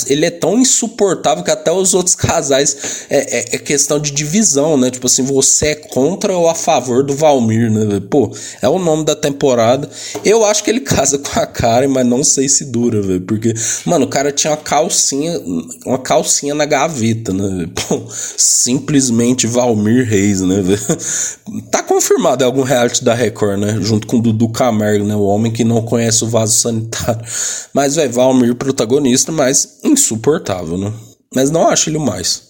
Ele 0.06 0.28
é 0.28 0.32
tão 0.32 0.60
insuportável 0.60 1.44
que 1.44 1.50
até 1.50 1.72
os 1.72 1.96
outros 1.96 2.14
casais 2.14 3.08
é, 3.10 3.40
é, 3.40 3.56
é 3.56 3.58
questão 3.58 4.00
de 4.00 4.12
divisão, 4.12 4.78
né? 4.78 4.92
Tipo 4.92 5.08
assim, 5.08 5.24
você 5.24 5.70
é 5.70 5.76
contra 5.76 6.38
ou 6.38 6.48
a 6.48 6.54
favor 6.54 7.04
do 7.04 7.16
Valmir, 7.16 7.72
né? 7.72 8.00
Pô, 8.12 8.32
é 8.62 8.70
o 8.70 8.78
nome 8.78 9.06
da 9.06 9.16
temporada. 9.16 9.90
Eu 10.24 10.46
acho 10.46 10.67
que 10.68 10.72
ele 10.72 10.82
casa 10.82 11.18
com 11.18 11.40
a 11.40 11.46
Karen, 11.46 11.88
mas 11.88 12.06
não 12.06 12.26
sei 12.26 12.50
se 12.50 12.66
dura, 12.66 13.02
velho. 13.02 13.22
Porque, 13.22 13.54
mano, 13.86 14.04
o 14.04 14.10
cara 14.10 14.34
tinha 14.34 14.52
uma 14.52 14.58
calcinha, 14.58 15.40
uma 15.86 15.98
calcinha 15.98 16.54
na 16.54 16.66
gaveta, 16.66 17.32
né? 17.32 17.70
Pô, 17.88 18.04
simplesmente 18.12 19.48
Valmir 19.48 20.06
Reis, 20.06 20.42
né? 20.42 20.62
Tá 21.72 21.82
confirmado 21.82 22.44
em 22.44 22.46
algum 22.46 22.64
reality 22.64 23.02
da 23.02 23.14
Record, 23.14 23.62
né? 23.62 23.78
Junto 23.80 24.08
com 24.08 24.20
Dudu 24.20 24.50
Camargo, 24.50 25.06
né? 25.06 25.16
O 25.16 25.22
homem 25.22 25.54
que 25.54 25.64
não 25.64 25.82
conhece 25.82 26.26
o 26.26 26.28
vaso 26.28 26.60
sanitário. 26.60 27.26
Mas, 27.74 27.96
velho, 27.96 28.12
Valmir 28.12 28.54
protagonista, 28.56 29.32
mas 29.32 29.80
insuportável, 29.86 30.78
né? 30.78 30.92
Mas 31.34 31.50
não 31.50 31.66
acho 31.70 31.90
ele 31.90 31.98
o 31.98 32.02
mais. 32.02 32.47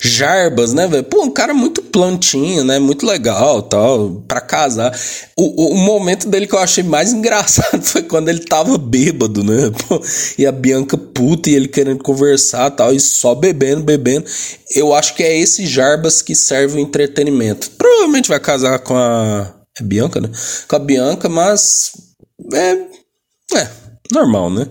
Jarbas, 0.00 0.72
né, 0.72 0.86
velho? 0.86 1.04
Pô, 1.04 1.22
um 1.22 1.30
cara 1.30 1.54
muito 1.54 1.82
plantinho, 1.82 2.64
né? 2.64 2.78
Muito 2.78 3.06
legal, 3.06 3.62
tal, 3.62 4.22
para 4.26 4.40
casar. 4.40 4.98
O, 5.36 5.44
o, 5.44 5.74
o, 5.74 5.76
momento 5.76 6.28
dele 6.28 6.46
que 6.46 6.54
eu 6.54 6.58
achei 6.58 6.82
mais 6.82 7.12
engraçado 7.14 7.82
foi 7.82 8.02
quando 8.02 8.28
ele 8.28 8.40
tava 8.40 8.76
bêbado, 8.78 9.42
né? 9.42 9.70
Pô, 9.88 10.00
e 10.38 10.46
a 10.46 10.52
Bianca 10.52 10.96
puta 10.96 11.50
e 11.50 11.54
ele 11.54 11.68
querendo 11.68 12.02
conversar, 12.02 12.70
tal, 12.70 12.92
e 12.92 13.00
só 13.00 13.34
bebendo, 13.34 13.82
bebendo. 13.82 14.26
Eu 14.74 14.94
acho 14.94 15.14
que 15.14 15.22
é 15.22 15.38
esse 15.38 15.66
Jarbas 15.66 16.22
que 16.22 16.34
serve 16.34 16.76
o 16.76 16.80
entretenimento. 16.80 17.70
Provavelmente 17.72 18.28
vai 18.28 18.40
casar 18.40 18.78
com 18.80 18.96
a 18.96 19.54
é 19.78 19.82
Bianca, 19.82 20.20
né? 20.20 20.30
Com 20.68 20.76
a 20.76 20.78
Bianca, 20.78 21.28
mas 21.28 21.92
é 22.52 22.76
é 23.54 23.68
normal, 24.12 24.50
né? 24.50 24.66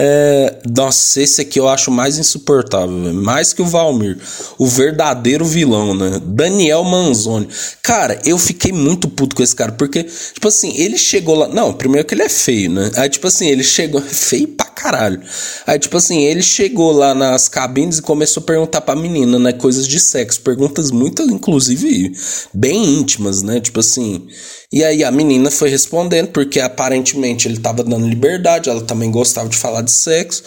É, 0.00 0.60
nossa, 0.76 1.20
esse 1.20 1.40
aqui 1.40 1.58
eu 1.58 1.68
acho 1.68 1.90
mais 1.90 2.18
insuportável, 2.18 3.02
véio. 3.02 3.14
mais 3.16 3.52
que 3.52 3.60
o 3.60 3.66
Valmir. 3.66 4.16
O 4.56 4.64
verdadeiro 4.64 5.44
vilão, 5.44 5.92
né? 5.92 6.20
Daniel 6.24 6.84
Manzoni. 6.84 7.48
Cara, 7.82 8.20
eu 8.24 8.38
fiquei 8.38 8.70
muito 8.70 9.08
puto 9.08 9.34
com 9.34 9.42
esse 9.42 9.56
cara, 9.56 9.72
porque, 9.72 10.04
tipo 10.04 10.46
assim, 10.46 10.72
ele 10.76 10.96
chegou 10.96 11.34
lá. 11.34 11.48
Não, 11.48 11.72
primeiro 11.74 12.06
que 12.06 12.14
ele 12.14 12.22
é 12.22 12.28
feio, 12.28 12.70
né? 12.70 12.92
Aí, 12.94 13.08
tipo 13.08 13.26
assim, 13.26 13.48
ele 13.48 13.64
chegou. 13.64 14.00
Feio 14.08 14.46
pra 14.46 14.66
caralho. 14.66 15.20
Aí, 15.66 15.80
tipo 15.80 15.96
assim, 15.96 16.22
ele 16.22 16.42
chegou 16.42 16.92
lá 16.92 17.12
nas 17.12 17.48
cabines 17.48 17.98
e 17.98 18.02
começou 18.02 18.40
a 18.44 18.46
perguntar 18.46 18.82
pra 18.82 18.94
menina, 18.94 19.36
né? 19.36 19.52
Coisas 19.52 19.88
de 19.88 19.98
sexo. 19.98 20.40
Perguntas 20.42 20.92
muito, 20.92 21.22
inclusive, 21.22 22.12
bem 22.54 23.00
íntimas, 23.00 23.42
né? 23.42 23.60
Tipo 23.60 23.80
assim. 23.80 24.28
E 24.70 24.84
aí 24.84 25.02
a 25.02 25.10
menina 25.10 25.50
foi 25.50 25.70
respondendo, 25.70 26.28
porque 26.28 26.60
aparentemente 26.60 27.48
ele 27.48 27.58
tava 27.58 27.82
dando 27.82 28.06
liberdade, 28.06 28.68
ela 28.68 28.82
também 28.82 29.10
gostava 29.10 29.48
de 29.48 29.56
falar 29.56 29.80
de 29.80 29.90
sexo. 29.90 30.42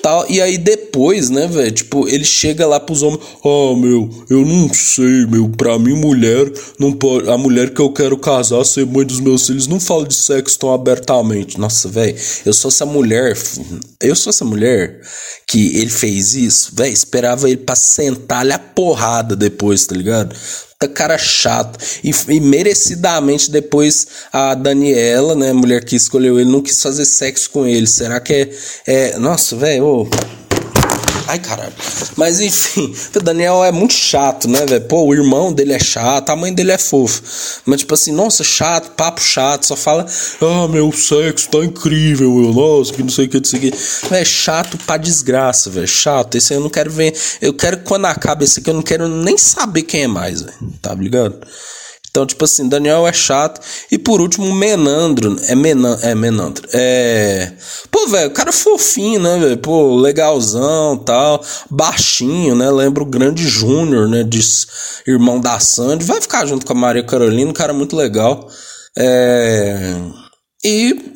Tal, 0.00 0.30
e 0.30 0.40
aí 0.40 0.56
depois, 0.88 1.28
né, 1.28 1.46
velho, 1.46 1.70
tipo, 1.70 2.08
ele 2.08 2.24
chega 2.24 2.66
lá 2.66 2.80
pros 2.80 3.02
homens, 3.02 3.20
ah, 3.44 3.76
meu, 3.76 4.08
eu 4.30 4.44
não 4.44 4.72
sei, 4.72 5.26
meu, 5.26 5.48
pra 5.50 5.78
mim 5.78 5.92
mulher, 5.92 6.50
não 6.78 6.92
pode, 6.92 7.28
a 7.28 7.36
mulher 7.36 7.74
que 7.74 7.80
eu 7.80 7.92
quero 7.92 8.16
casar, 8.16 8.64
ser 8.64 8.86
mãe 8.86 9.04
dos 9.04 9.20
meus 9.20 9.46
filhos, 9.46 9.66
não 9.66 9.78
fala 9.78 10.06
de 10.06 10.14
sexo 10.14 10.58
tão 10.58 10.72
abertamente. 10.72 11.58
Nossa, 11.58 11.88
velho, 11.88 12.16
eu 12.44 12.52
sou 12.54 12.70
essa 12.70 12.86
mulher, 12.86 13.36
eu 14.00 14.16
sou 14.16 14.30
essa 14.30 14.44
mulher 14.44 15.00
que 15.46 15.76
ele 15.76 15.90
fez 15.90 16.34
isso, 16.34 16.74
velho, 16.74 16.92
esperava 16.92 17.48
ele 17.48 17.58
pra 17.58 17.76
sentar-lhe 17.76 18.52
a 18.52 18.58
porrada 18.58 19.36
depois, 19.36 19.86
tá 19.86 19.94
ligado? 19.94 20.34
cara 20.94 21.18
chato. 21.18 21.76
E, 22.04 22.12
e, 22.28 22.40
merecidamente 22.40 23.50
depois 23.50 24.06
a 24.32 24.54
Daniela, 24.54 25.34
né, 25.34 25.52
mulher 25.52 25.84
que 25.84 25.96
escolheu 25.96 26.38
ele, 26.38 26.48
não 26.48 26.62
quis 26.62 26.80
fazer 26.80 27.04
sexo 27.04 27.50
com 27.50 27.66
ele. 27.66 27.86
Será 27.88 28.20
que 28.20 28.32
é. 28.32 28.50
é... 28.86 29.18
Nossa, 29.18 29.56
velho. 29.56 29.84
Oh. 29.84 30.47
Ai, 31.28 31.38
caralho. 31.38 31.74
Mas 32.16 32.40
enfim, 32.40 32.90
o 33.14 33.20
Daniel 33.20 33.62
é 33.62 33.70
muito 33.70 33.92
chato, 33.92 34.48
né, 34.48 34.64
velho? 34.64 34.84
Pô, 34.86 35.04
o 35.04 35.14
irmão 35.14 35.52
dele 35.52 35.74
é 35.74 35.78
chato, 35.78 36.30
a 36.30 36.36
mãe 36.36 36.54
dele 36.54 36.72
é 36.72 36.78
fofa. 36.78 37.22
Mas, 37.66 37.80
tipo 37.80 37.92
assim, 37.92 38.12
nossa, 38.12 38.42
chato, 38.42 38.92
papo 38.92 39.20
chato, 39.20 39.66
só 39.66 39.76
fala, 39.76 40.06
ah, 40.40 40.66
meu 40.68 40.90
sexo 40.90 41.50
tá 41.50 41.58
incrível, 41.58 42.32
meu, 42.32 42.54
nossa, 42.54 42.94
que 42.94 43.02
não 43.02 43.10
sei 43.10 43.26
o 43.26 43.28
que, 43.28 43.36
não 43.36 43.44
sei 43.44 43.58
o 43.58 43.62
que. 43.62 43.74
É 44.10 44.24
chato 44.24 44.78
pra 44.78 44.96
desgraça, 44.96 45.68
velho. 45.68 45.86
Chato. 45.86 46.36
Esse 46.36 46.54
eu 46.54 46.60
não 46.60 46.70
quero 46.70 46.90
ver. 46.90 47.14
Eu 47.42 47.52
quero 47.52 47.76
que 47.76 47.84
quando 47.84 48.06
acaba 48.06 48.42
esse 48.42 48.60
aqui, 48.60 48.70
eu 48.70 48.74
não 48.74 48.82
quero 48.82 49.06
nem 49.06 49.36
saber 49.36 49.82
quem 49.82 50.04
é 50.04 50.08
mais, 50.08 50.40
velho. 50.40 50.56
Tá 50.80 50.94
ligado? 50.94 51.38
Então, 52.18 52.26
tipo 52.26 52.44
assim, 52.44 52.68
Daniel 52.68 53.06
é 53.06 53.12
chato. 53.12 53.60
E 53.92 53.96
por 53.96 54.20
último, 54.20 54.52
Menandro. 54.52 55.36
É, 55.46 55.54
Menan 55.54 55.96
é 56.02 56.16
Menandro. 56.16 56.68
É. 56.72 57.52
Pô, 57.92 58.08
velho, 58.08 58.32
cara 58.32 58.50
fofinho, 58.50 59.20
né, 59.20 59.38
velho? 59.38 59.58
Pô, 59.58 59.94
legalzão 59.94 60.96
tal. 60.96 61.40
Baixinho, 61.70 62.56
né? 62.56 62.68
Lembra 62.72 63.04
o 63.04 63.06
grande 63.06 63.46
Júnior, 63.46 64.08
né? 64.08 64.24
De 64.24 64.40
irmão 65.06 65.40
da 65.40 65.60
Sandy. 65.60 66.04
Vai 66.04 66.20
ficar 66.20 66.44
junto 66.44 66.66
com 66.66 66.72
a 66.72 66.76
Maria 66.76 67.04
Carolina, 67.04 67.48
um 67.48 67.54
cara 67.54 67.72
muito 67.72 67.94
legal. 67.94 68.48
É. 68.98 69.94
E. 70.64 71.14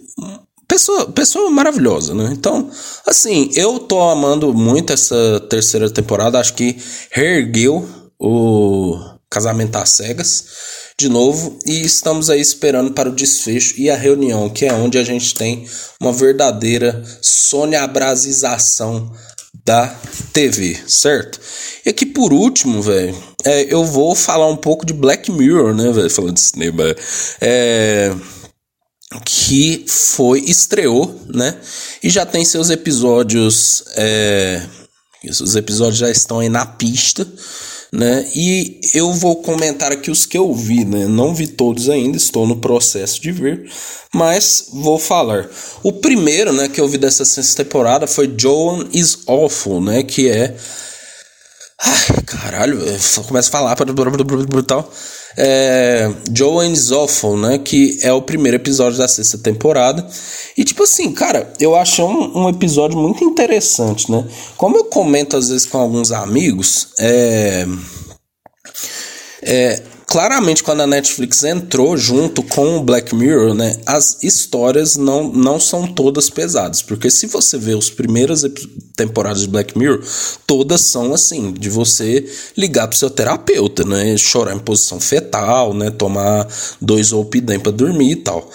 Pessoa, 0.69 1.07
pessoa 1.11 1.51
maravilhosa, 1.51 2.15
né? 2.15 2.31
Então, 2.33 2.71
assim, 3.05 3.51
eu 3.57 3.81
tô 3.81 4.01
amando 4.09 4.55
muito 4.55 4.93
essa 4.93 5.41
terceira 5.51 5.91
temporada. 5.91 6.38
Acho 6.38 6.55
que 6.55 6.79
reergueu 7.11 7.87
o 8.19 8.97
Casamento 9.33 9.77
às 9.77 9.91
Cegas 9.91 10.45
de 11.03 11.09
novo 11.09 11.59
e 11.67 11.83
estamos 11.83 12.31
aí 12.31 12.41
esperando 12.41 12.93
para 12.93 13.09
o 13.09 13.15
desfecho 13.15 13.75
e 13.77 13.91
a 13.91 13.97
reunião, 13.97 14.49
que 14.49 14.65
é 14.65 14.73
onde 14.73 14.99
a 14.99 15.03
gente 15.03 15.35
tem 15.35 15.67
uma 16.01 16.12
verdadeira 16.12 17.03
soneabrasização 17.21 19.12
da 19.65 19.88
TV, 20.33 20.79
certo? 20.87 21.41
E 21.85 21.91
aqui 21.91 22.07
por 22.07 22.33
último, 22.33 22.81
velho, 22.81 23.17
é, 23.45 23.62
eu 23.73 23.85
vou 23.85 24.15
falar 24.15 24.49
um 24.49 24.57
pouco 24.57 24.87
de 24.87 24.93
Black 24.93 25.31
Mirror, 25.31 25.75
né, 25.75 25.91
velho, 25.91 26.09
falando 26.09 26.35
de 26.35 26.41
cinema, 26.41 26.95
é 27.41 28.15
que 29.27 29.85
foi 29.87 30.41
estreou, 30.41 31.21
né? 31.27 31.55
E 32.03 32.09
já 32.09 32.25
tem 32.25 32.47
seus 32.47 32.71
episódios, 32.71 33.85
é, 33.95 34.62
os 35.31 35.57
episódios 35.57 35.99
já 35.99 36.11
estão 36.11 36.41
aí 36.41 36.49
na 36.49 36.67
pista 36.67 37.27
né? 37.93 38.27
E 38.35 38.81
eu 38.95 39.13
vou 39.13 39.37
comentar 39.43 39.93
aqui 39.93 40.11
os 40.11 40.25
que 40.25 40.39
eu 40.39 40.55
vi, 40.55 40.85
né? 40.85 41.07
Não 41.07 41.35
vi 41.35 41.47
todos 41.47 41.91
ainda, 41.91 42.17
estou 42.17 42.47
no 42.47 42.57
processo 42.57 43.21
de 43.21 43.31
ver, 43.31 43.71
mas 44.15 44.69
vou 44.73 44.99
falar. 44.99 45.47
O 45.83 45.93
primeiro, 45.93 46.53
né, 46.53 46.69
que 46.69 46.81
eu 46.81 46.89
vi 46.89 46.97
dessa 46.97 47.25
sexta 47.25 47.63
temporada 47.63 48.07
foi 48.07 48.33
Joan 48.37 48.89
is 48.95 49.19
Awful, 49.27 49.83
né? 49.83 50.03
Que 50.03 50.31
é. 50.31 50.57
Ai, 51.79 52.23
caralho, 52.25 52.79
começa 53.27 53.49
a 53.49 53.53
falar 53.53 53.77
para 53.77 53.93
tal. 54.63 54.91
É, 55.37 56.11
Joan 56.35 56.68
is 56.71 56.90
Awful, 56.92 57.37
né? 57.37 57.59
Que 57.59 57.99
é 58.03 58.12
o 58.12 58.23
primeiro 58.23 58.57
episódio 58.57 58.99
da 58.99 59.09
sexta 59.09 59.38
temporada. 59.38 60.07
E 60.57 60.64
tipo 60.64 60.83
assim, 60.83 61.12
cara, 61.12 61.53
eu 61.59 61.75
acho 61.75 62.05
um, 62.05 62.45
um 62.45 62.49
episódio 62.49 62.99
muito 62.99 63.25
interessante, 63.25 64.11
né? 64.11 64.27
Como 64.57 64.77
eu 64.77 64.85
comento 64.85 65.37
às 65.37 65.49
vezes 65.49 65.66
com 65.66 65.79
alguns 65.79 66.12
amigos, 66.12 66.88
é. 66.99 67.66
É, 69.45 69.83
claramente 70.12 70.62
quando 70.62 70.83
a 70.83 70.87
Netflix 70.87 71.42
entrou 71.42 71.96
junto 71.96 72.42
com 72.42 72.77
o 72.77 72.83
Black 72.83 73.14
Mirror, 73.14 73.55
né, 73.55 73.79
as 73.87 74.22
histórias 74.22 74.94
não, 74.94 75.33
não 75.33 75.59
são 75.59 75.87
todas 75.87 76.29
pesadas, 76.29 76.83
porque 76.83 77.11
se 77.11 77.27
você 77.27 77.57
vê 77.57 77.72
as 77.72 77.88
primeiras 77.88 78.44
temporadas 78.94 79.40
de 79.40 79.48
Black 79.48 79.77
Mirror, 79.77 80.05
todas 80.46 80.83
são 80.83 81.14
assim, 81.14 81.55
de 81.55 81.70
você 81.70 82.31
ligar 82.55 82.88
pro 82.88 82.98
seu 82.98 83.09
terapeuta, 83.09 83.85
né, 83.85 84.14
chorar 84.18 84.55
em 84.55 84.59
posição 84.59 85.01
fetal, 85.01 85.72
né, 85.72 85.90
tomar 85.90 86.46
dois 86.79 87.11
Opidem 87.11 87.59
para 87.59 87.72
dormir 87.72 88.11
e 88.11 88.16
tal. 88.16 88.51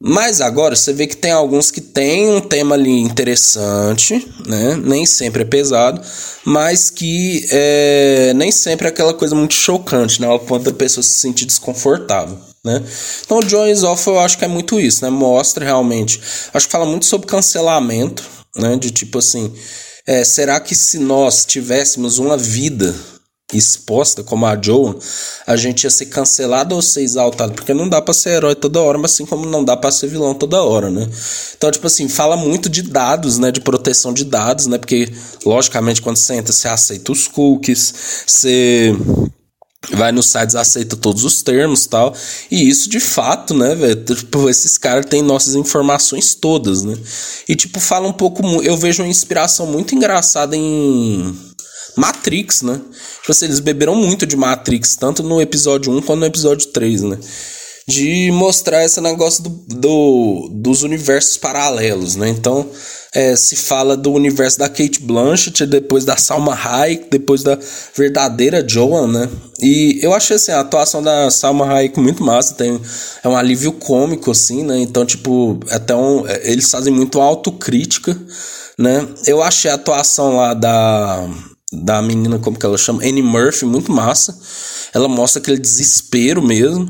Mas 0.00 0.40
agora 0.40 0.76
você 0.76 0.92
vê 0.92 1.08
que 1.08 1.16
tem 1.16 1.32
alguns 1.32 1.72
que 1.72 1.80
tem 1.80 2.30
um 2.30 2.40
tema 2.40 2.76
ali 2.76 3.00
interessante, 3.00 4.14
né? 4.46 4.76
Nem 4.76 5.04
sempre 5.04 5.42
é 5.42 5.44
pesado, 5.44 6.00
mas 6.44 6.88
que 6.88 7.44
é, 7.50 8.32
nem 8.36 8.52
sempre 8.52 8.86
é 8.86 8.90
aquela 8.90 9.12
coisa 9.12 9.34
muito 9.34 9.54
chocante, 9.54 10.20
né? 10.20 10.28
Ao 10.28 10.38
ponto 10.38 10.64
da 10.64 10.72
pessoa 10.72 11.02
se 11.02 11.14
sentir 11.14 11.46
desconfortável. 11.46 12.38
Né? 12.64 12.84
Então 13.24 13.38
o 13.38 13.44
Jones 13.44 13.82
Off 13.82 14.06
eu 14.08 14.18
acho 14.18 14.36
que 14.36 14.44
é 14.44 14.48
muito 14.48 14.78
isso, 14.78 15.04
né? 15.04 15.10
Mostra 15.10 15.64
realmente. 15.64 16.20
Acho 16.54 16.66
que 16.66 16.72
fala 16.72 16.86
muito 16.86 17.06
sobre 17.06 17.26
cancelamento, 17.26 18.22
né? 18.54 18.76
De 18.76 18.92
tipo 18.92 19.18
assim, 19.18 19.52
é, 20.06 20.22
será 20.22 20.60
que 20.60 20.76
se 20.76 20.98
nós 20.98 21.44
tivéssemos 21.44 22.18
uma 22.18 22.36
vida 22.36 22.94
exposta, 23.52 24.22
como 24.22 24.44
a 24.44 24.60
Joan, 24.60 24.94
a 25.46 25.56
gente 25.56 25.84
ia 25.84 25.90
ser 25.90 26.06
cancelado 26.06 26.74
ou 26.74 26.82
ser 26.82 27.02
exaltado, 27.02 27.54
porque 27.54 27.72
não 27.72 27.88
dá 27.88 28.02
pra 28.02 28.12
ser 28.12 28.30
herói 28.30 28.54
toda 28.54 28.80
hora, 28.80 28.98
mas 28.98 29.12
assim 29.12 29.24
como 29.24 29.46
não 29.46 29.64
dá 29.64 29.76
pra 29.76 29.90
ser 29.90 30.08
vilão 30.08 30.34
toda 30.34 30.62
hora, 30.62 30.90
né? 30.90 31.08
Então, 31.56 31.70
tipo 31.70 31.86
assim, 31.86 32.08
fala 32.08 32.36
muito 32.36 32.68
de 32.68 32.82
dados, 32.82 33.38
né? 33.38 33.50
De 33.50 33.60
proteção 33.60 34.12
de 34.12 34.24
dados, 34.24 34.66
né? 34.66 34.76
Porque, 34.76 35.10
logicamente, 35.46 36.02
quando 36.02 36.16
você 36.16 36.34
entra, 36.34 36.52
você 36.52 36.68
aceita 36.68 37.10
os 37.10 37.26
cookies, 37.26 37.94
você 38.26 38.94
vai 39.92 40.12
nos 40.12 40.26
sites, 40.26 40.54
aceita 40.54 40.96
todos 40.96 41.24
os 41.24 41.42
termos 41.42 41.86
tal. 41.86 42.14
E 42.50 42.68
isso 42.68 42.90
de 42.90 43.00
fato, 43.00 43.54
né, 43.54 43.74
velho? 43.74 44.04
Tipo, 44.04 44.50
esses 44.50 44.76
caras 44.76 45.06
têm 45.06 45.22
nossas 45.22 45.54
informações 45.54 46.34
todas, 46.34 46.82
né? 46.82 46.94
E 47.48 47.56
tipo, 47.56 47.80
fala 47.80 48.06
um 48.06 48.12
pouco. 48.12 48.42
Eu 48.62 48.76
vejo 48.76 49.02
uma 49.02 49.08
inspiração 49.08 49.66
muito 49.66 49.94
engraçada 49.94 50.54
em 50.54 51.47
Matrix, 51.98 52.62
né? 52.62 52.80
Tipo 53.20 53.32
assim, 53.32 53.46
eles 53.46 53.60
beberam 53.60 53.94
muito 53.94 54.24
de 54.24 54.36
Matrix, 54.36 54.94
tanto 54.96 55.22
no 55.22 55.40
episódio 55.40 55.92
1 55.92 56.02
quanto 56.02 56.20
no 56.20 56.26
episódio 56.26 56.68
3, 56.68 57.02
né? 57.02 57.18
De 57.86 58.30
mostrar 58.30 58.84
esse 58.84 59.00
negócio 59.00 59.42
do, 59.42 59.50
do 59.66 60.50
dos 60.52 60.82
universos 60.82 61.36
paralelos, 61.36 62.16
né? 62.16 62.28
Então, 62.28 62.70
é, 63.14 63.34
se 63.34 63.56
fala 63.56 63.96
do 63.96 64.12
universo 64.12 64.58
da 64.58 64.68
Kate 64.68 65.00
Blanchett, 65.00 65.64
depois 65.66 66.04
da 66.04 66.16
Salma 66.16 66.54
Hayek, 66.54 67.08
depois 67.10 67.42
da 67.42 67.58
verdadeira 67.96 68.64
Joan, 68.66 69.08
né? 69.08 69.28
E 69.60 69.98
eu 70.02 70.14
achei 70.14 70.36
assim, 70.36 70.52
a 70.52 70.60
atuação 70.60 71.02
da 71.02 71.30
Salma 71.30 71.66
Hayek 71.66 71.98
muito 71.98 72.22
massa, 72.22 72.54
tem 72.54 72.80
é 73.24 73.28
um 73.28 73.36
alívio 73.36 73.72
cômico 73.72 74.30
assim, 74.30 74.62
né? 74.62 74.78
Então, 74.78 75.04
tipo, 75.04 75.58
até 75.70 75.96
um, 75.96 76.28
é, 76.28 76.48
eles 76.48 76.70
fazem 76.70 76.92
muito 76.92 77.20
autocrítica, 77.20 78.16
né? 78.78 79.08
Eu 79.26 79.42
achei 79.42 79.70
a 79.70 79.74
atuação 79.74 80.36
lá 80.36 80.54
da 80.54 81.26
da 81.72 82.00
menina, 82.00 82.38
como 82.38 82.58
que 82.58 82.64
ela 82.64 82.78
chama? 82.78 83.02
Annie 83.02 83.22
Murphy, 83.22 83.66
muito 83.66 83.92
massa. 83.92 84.38
Ela 84.94 85.06
mostra 85.06 85.40
aquele 85.40 85.58
desespero 85.58 86.42
mesmo. 86.42 86.88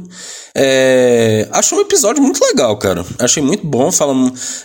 É, 0.54 1.48
um 1.72 1.80
episódio 1.80 2.22
muito 2.22 2.40
legal, 2.44 2.76
cara. 2.76 3.04
Achei 3.18 3.42
muito 3.42 3.66
bom. 3.66 3.90
Fala, 3.90 4.14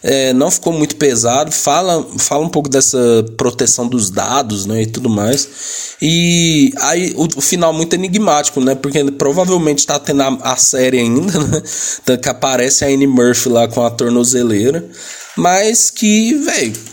é, 0.03 0.31
não 0.33 0.51
ficou 0.51 0.71
muito 0.71 0.95
pesado. 0.97 1.51
Fala, 1.51 2.05
fala 2.17 2.45
um 2.45 2.49
pouco 2.49 2.69
dessa 2.69 2.97
proteção 3.37 3.87
dos 3.87 4.11
dados, 4.11 4.67
né? 4.67 4.83
E 4.83 4.85
tudo 4.85 5.09
mais. 5.09 5.95
E 5.99 6.71
aí 6.79 7.13
o, 7.15 7.27
o 7.35 7.41
final 7.41 7.73
muito 7.73 7.95
enigmático, 7.95 8.61
né? 8.61 8.75
Porque 8.75 9.03
provavelmente 9.11 9.79
está 9.79 9.97
tendo 9.97 10.21
a, 10.21 10.37
a, 10.43 10.55
série 10.55 10.99
ainda, 10.99 11.39
né? 11.41 12.17
Que 12.21 12.29
aparece 12.29 12.85
a 12.85 12.87
Annie 12.87 13.07
Murphy 13.07 13.49
lá 13.49 13.67
com 13.67 13.83
a 13.83 13.89
tornozeleira. 13.89 14.87
Mas 15.35 15.89
que, 15.89 16.35
velho 16.35 16.92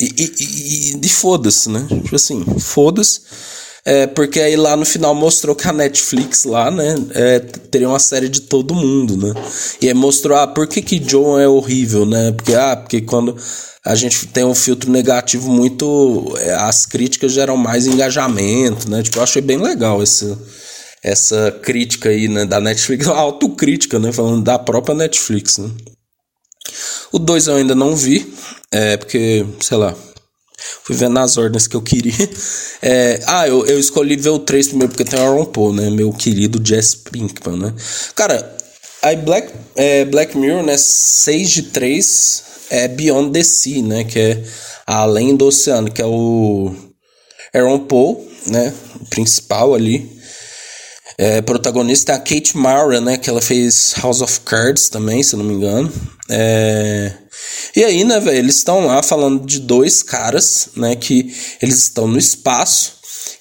e, 0.00 0.34
e, 0.40 1.00
e, 1.02 1.08
foda-se, 1.08 1.68
né? 1.68 1.86
Tipo 1.88 2.16
assim, 2.16 2.44
foda-se. 2.58 3.20
É, 3.84 4.06
porque 4.06 4.40
aí 4.40 4.56
lá 4.56 4.76
no 4.76 4.84
final 4.84 5.14
mostrou 5.14 5.56
que 5.56 5.66
a 5.66 5.72
Netflix 5.72 6.44
lá, 6.44 6.70
né, 6.70 6.94
é, 7.14 7.38
teria 7.38 7.88
uma 7.88 7.98
série 7.98 8.28
de 8.28 8.42
todo 8.42 8.74
mundo, 8.74 9.16
né? 9.16 9.32
E 9.80 9.88
aí 9.88 9.94
mostrou, 9.94 10.36
ah, 10.36 10.46
por 10.46 10.66
que 10.66 10.82
que 10.82 10.98
John 10.98 11.38
é 11.38 11.48
horrível, 11.48 12.04
né? 12.04 12.32
Porque, 12.32 12.54
ah, 12.54 12.76
porque 12.76 13.00
quando 13.00 13.34
a 13.84 13.94
gente 13.94 14.26
tem 14.26 14.44
um 14.44 14.54
filtro 14.54 14.90
negativo 14.90 15.50
muito... 15.50 16.34
É, 16.38 16.52
as 16.54 16.84
críticas 16.84 17.32
geram 17.32 17.56
mais 17.56 17.86
engajamento, 17.86 18.90
né? 18.90 19.02
Tipo, 19.02 19.18
eu 19.18 19.22
achei 19.22 19.40
bem 19.40 19.56
legal 19.56 20.02
esse, 20.02 20.36
essa 21.02 21.50
crítica 21.62 22.10
aí, 22.10 22.28
né, 22.28 22.44
da 22.44 22.60
Netflix, 22.60 23.06
autocrítica, 23.08 23.98
né, 23.98 24.12
falando 24.12 24.42
da 24.42 24.58
própria 24.58 24.94
Netflix, 24.94 25.58
né? 25.58 25.70
O 27.12 27.18
2 27.18 27.46
eu 27.46 27.56
ainda 27.56 27.74
não 27.74 27.96
vi, 27.96 28.32
é 28.70 28.96
porque, 28.96 29.44
sei 29.60 29.76
lá, 29.76 29.94
fui 30.84 30.96
vendo 30.96 31.14
nas 31.14 31.36
ordens 31.36 31.66
que 31.66 31.76
eu 31.76 31.82
queria. 31.82 32.12
É, 32.82 33.20
ah, 33.26 33.46
eu, 33.46 33.66
eu 33.66 33.78
escolhi 33.78 34.16
ver 34.16 34.30
o 34.30 34.38
3 34.38 34.68
primeiro 34.68 34.90
porque 34.90 35.04
tem 35.04 35.20
o 35.20 35.22
Aaron 35.22 35.44
Paul, 35.44 35.74
né? 35.74 35.90
Meu 35.90 36.10
querido 36.14 36.66
Jess 36.66 36.94
Pinkman, 36.94 37.58
né? 37.58 37.74
Cara, 38.14 38.56
aí 39.02 39.16
Black, 39.16 39.52
é, 39.76 40.06
Black 40.06 40.34
Mirror, 40.38 40.62
né? 40.62 40.78
6 40.78 41.50
de 41.50 41.62
3 41.64 42.42
é 42.70 42.88
Beyond 42.88 43.32
the 43.32 43.42
Sea, 43.42 43.82
né? 43.82 44.04
Que 44.04 44.18
é 44.18 44.44
Além 44.86 45.36
do 45.36 45.46
Oceano, 45.46 45.90
que 45.92 46.00
é 46.00 46.06
o 46.06 46.74
Aaron 47.54 47.80
Paul, 47.80 48.26
né? 48.46 48.74
O 49.00 49.04
principal 49.04 49.74
ali. 49.74 50.19
É, 51.22 51.42
protagonista 51.42 52.12
é 52.12 52.14
a 52.14 52.18
Kate 52.18 52.56
Mara, 52.56 52.98
né? 52.98 53.18
Que 53.18 53.28
ela 53.28 53.42
fez 53.42 53.92
House 54.02 54.22
of 54.22 54.40
Cards 54.40 54.88
também, 54.88 55.22
se 55.22 55.36
não 55.36 55.44
me 55.44 55.52
engano. 55.52 55.92
É... 56.30 57.12
E 57.76 57.84
aí, 57.84 58.04
né, 58.04 58.18
velho, 58.18 58.38
eles 58.38 58.56
estão 58.56 58.86
lá 58.86 59.02
falando 59.02 59.44
de 59.44 59.60
dois 59.60 60.02
caras, 60.02 60.70
né? 60.74 60.96
Que 60.96 61.30
eles 61.60 61.76
estão 61.76 62.08
no 62.08 62.16
espaço. 62.16 62.94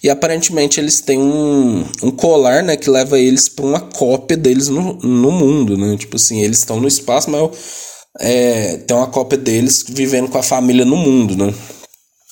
E 0.04 0.10
aparentemente 0.10 0.78
eles 0.78 1.00
têm 1.00 1.20
um, 1.20 1.86
um 2.04 2.12
colar, 2.12 2.64
né? 2.64 2.76
Que 2.76 2.90
leva 2.90 3.18
eles 3.18 3.48
para 3.48 3.66
uma 3.66 3.80
cópia 3.80 4.36
deles 4.36 4.68
no, 4.68 4.96
no 4.96 5.32
mundo, 5.32 5.78
né? 5.78 5.96
Tipo 5.96 6.18
assim, 6.18 6.42
eles 6.42 6.58
estão 6.58 6.82
no 6.82 6.88
espaço, 6.88 7.32
mas 7.32 7.50
é, 8.20 8.76
tem 8.76 8.98
uma 8.98 9.08
cópia 9.08 9.38
deles 9.38 9.86
vivendo 9.88 10.28
com 10.28 10.38
a 10.38 10.44
família 10.44 10.84
no 10.84 10.98
mundo, 10.98 11.34
né? 11.34 11.54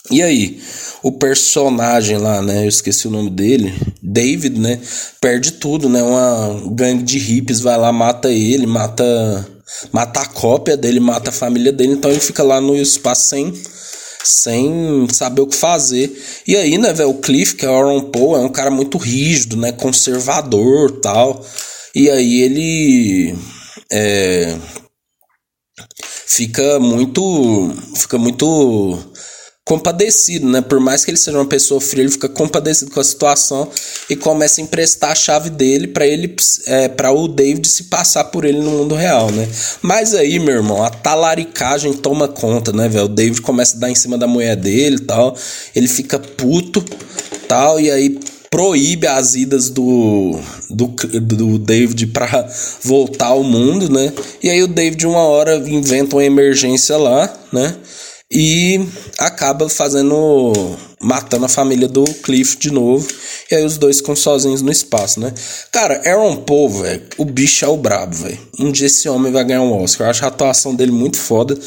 E 0.09 0.23
aí? 0.23 0.59
o 1.07 1.11
personagem 1.11 2.17
lá, 2.17 2.41
né? 2.41 2.65
Eu 2.65 2.69
esqueci 2.69 3.07
o 3.07 3.11
nome 3.11 3.29
dele. 3.29 3.73
David, 4.01 4.59
né? 4.59 4.79
Perde 5.21 5.53
tudo, 5.53 5.89
né? 5.89 6.01
Uma 6.01 6.61
gangue 6.71 7.03
de 7.03 7.17
hippies 7.17 7.59
vai 7.59 7.77
lá, 7.77 7.91
mata 7.91 8.29
ele, 8.29 8.65
mata. 8.65 9.47
Mata 9.91 10.21
a 10.21 10.25
cópia 10.25 10.77
dele, 10.77 10.99
mata 10.99 11.29
a 11.29 11.33
família 11.33 11.71
dele. 11.71 11.93
Então 11.93 12.09
ele 12.09 12.19
fica 12.19 12.43
lá 12.43 12.59
no 12.59 12.75
espaço 12.75 13.29
sem. 13.29 13.53
Sem 14.23 15.07
saber 15.13 15.41
o 15.41 15.47
que 15.47 15.55
fazer. 15.55 16.11
E 16.45 16.55
aí, 16.57 16.77
né, 16.77 16.91
velho? 16.91 17.11
O 17.11 17.19
Cliff, 17.19 17.55
que 17.55 17.65
é 17.65 17.69
o 17.69 17.73
Aaron 17.73 18.11
Paul, 18.11 18.35
é 18.35 18.41
um 18.41 18.49
cara 18.49 18.69
muito 18.69 18.97
rígido, 18.97 19.55
né? 19.55 19.71
Conservador 19.71 20.99
tal. 20.99 21.45
E 21.95 22.09
aí 22.09 22.41
ele. 22.41 23.35
É, 23.91 24.57
fica 26.25 26.79
muito. 26.79 27.73
Fica 27.95 28.17
muito 28.17 28.99
compadecido, 29.67 30.47
né? 30.47 30.61
Por 30.61 30.79
mais 30.79 31.03
que 31.03 31.11
ele 31.11 31.17
seja 31.17 31.37
uma 31.37 31.45
pessoa 31.45 31.81
fria, 31.81 32.03
ele 32.03 32.11
fica 32.11 32.29
compadecido 32.29 32.89
com 32.89 33.01
a 33.01 33.03
situação 33.03 33.69
e 34.09 34.15
começa 34.15 34.61
a 34.61 34.63
emprestar 34.63 35.11
a 35.11 35.15
chave 35.15 35.49
dele 35.49 35.87
para 35.87 36.07
ele 36.07 36.33
é, 36.65 36.87
para 36.87 37.11
o 37.11 37.27
David 37.27 37.67
se 37.67 37.83
passar 37.83 38.23
por 38.25 38.45
ele 38.45 38.59
no 38.59 38.71
mundo 38.71 38.95
real, 38.95 39.29
né? 39.29 39.45
Mas 39.81 40.15
aí, 40.15 40.39
meu 40.39 40.55
irmão, 40.55 40.81
a 40.81 40.89
talaricagem 40.89 41.91
toma 41.91 42.29
conta, 42.29 42.71
né, 42.71 42.87
velho? 42.87 43.05
O 43.05 43.09
David 43.09 43.41
começa 43.41 43.75
a 43.75 43.79
dar 43.81 43.91
em 43.91 43.95
cima 43.95 44.17
da 44.17 44.25
mulher 44.25 44.55
dele 44.55 44.95
e 44.95 45.01
tal. 45.01 45.35
Ele 45.75 45.89
fica 45.89 46.17
puto, 46.17 46.81
tal, 47.45 47.77
e 47.77 47.91
aí 47.91 48.17
proíbe 48.49 49.05
as 49.05 49.35
idas 49.35 49.69
do, 49.69 50.39
do, 50.69 50.87
do 51.19 51.59
David 51.59 52.07
para 52.07 52.49
voltar 52.81 53.27
ao 53.27 53.43
mundo, 53.43 53.91
né? 53.91 54.13
E 54.41 54.49
aí 54.49 54.63
o 54.63 54.67
David 54.67 55.05
uma 55.05 55.19
hora 55.19 55.57
inventa 55.57 56.15
uma 56.15 56.23
emergência 56.23 56.95
lá, 56.95 57.31
né? 57.51 57.75
E 58.31 58.85
acaba 59.17 59.69
fazendo 59.69 60.77
matando 60.99 61.45
a 61.45 61.49
família 61.49 61.87
do 61.87 62.03
Cliff 62.03 62.57
de 62.57 62.71
novo. 62.71 63.07
E 63.49 63.55
aí 63.55 63.65
os 63.65 63.77
dois 63.77 63.97
ficam 63.97 64.15
sozinhos 64.15 64.61
no 64.61 64.71
espaço, 64.71 65.19
né? 65.19 65.33
Cara, 65.71 66.01
Aaron 66.05 66.37
Paul, 66.37 66.69
velho, 66.69 67.03
o 67.17 67.25
bicho 67.25 67.63
é 67.63 67.67
o 67.67 67.77
brabo, 67.77 68.15
velho. 68.15 68.39
Um 68.59 68.71
dia 68.71 68.87
esse 68.87 69.07
homem 69.07 69.31
vai 69.31 69.43
ganhar 69.45 69.61
um 69.61 69.81
Oscar. 69.81 70.07
Eu 70.07 70.11
acho 70.11 70.25
a 70.25 70.27
atuação 70.27 70.75
dele 70.75 70.91
muito 70.91 71.17
foda. 71.17 71.57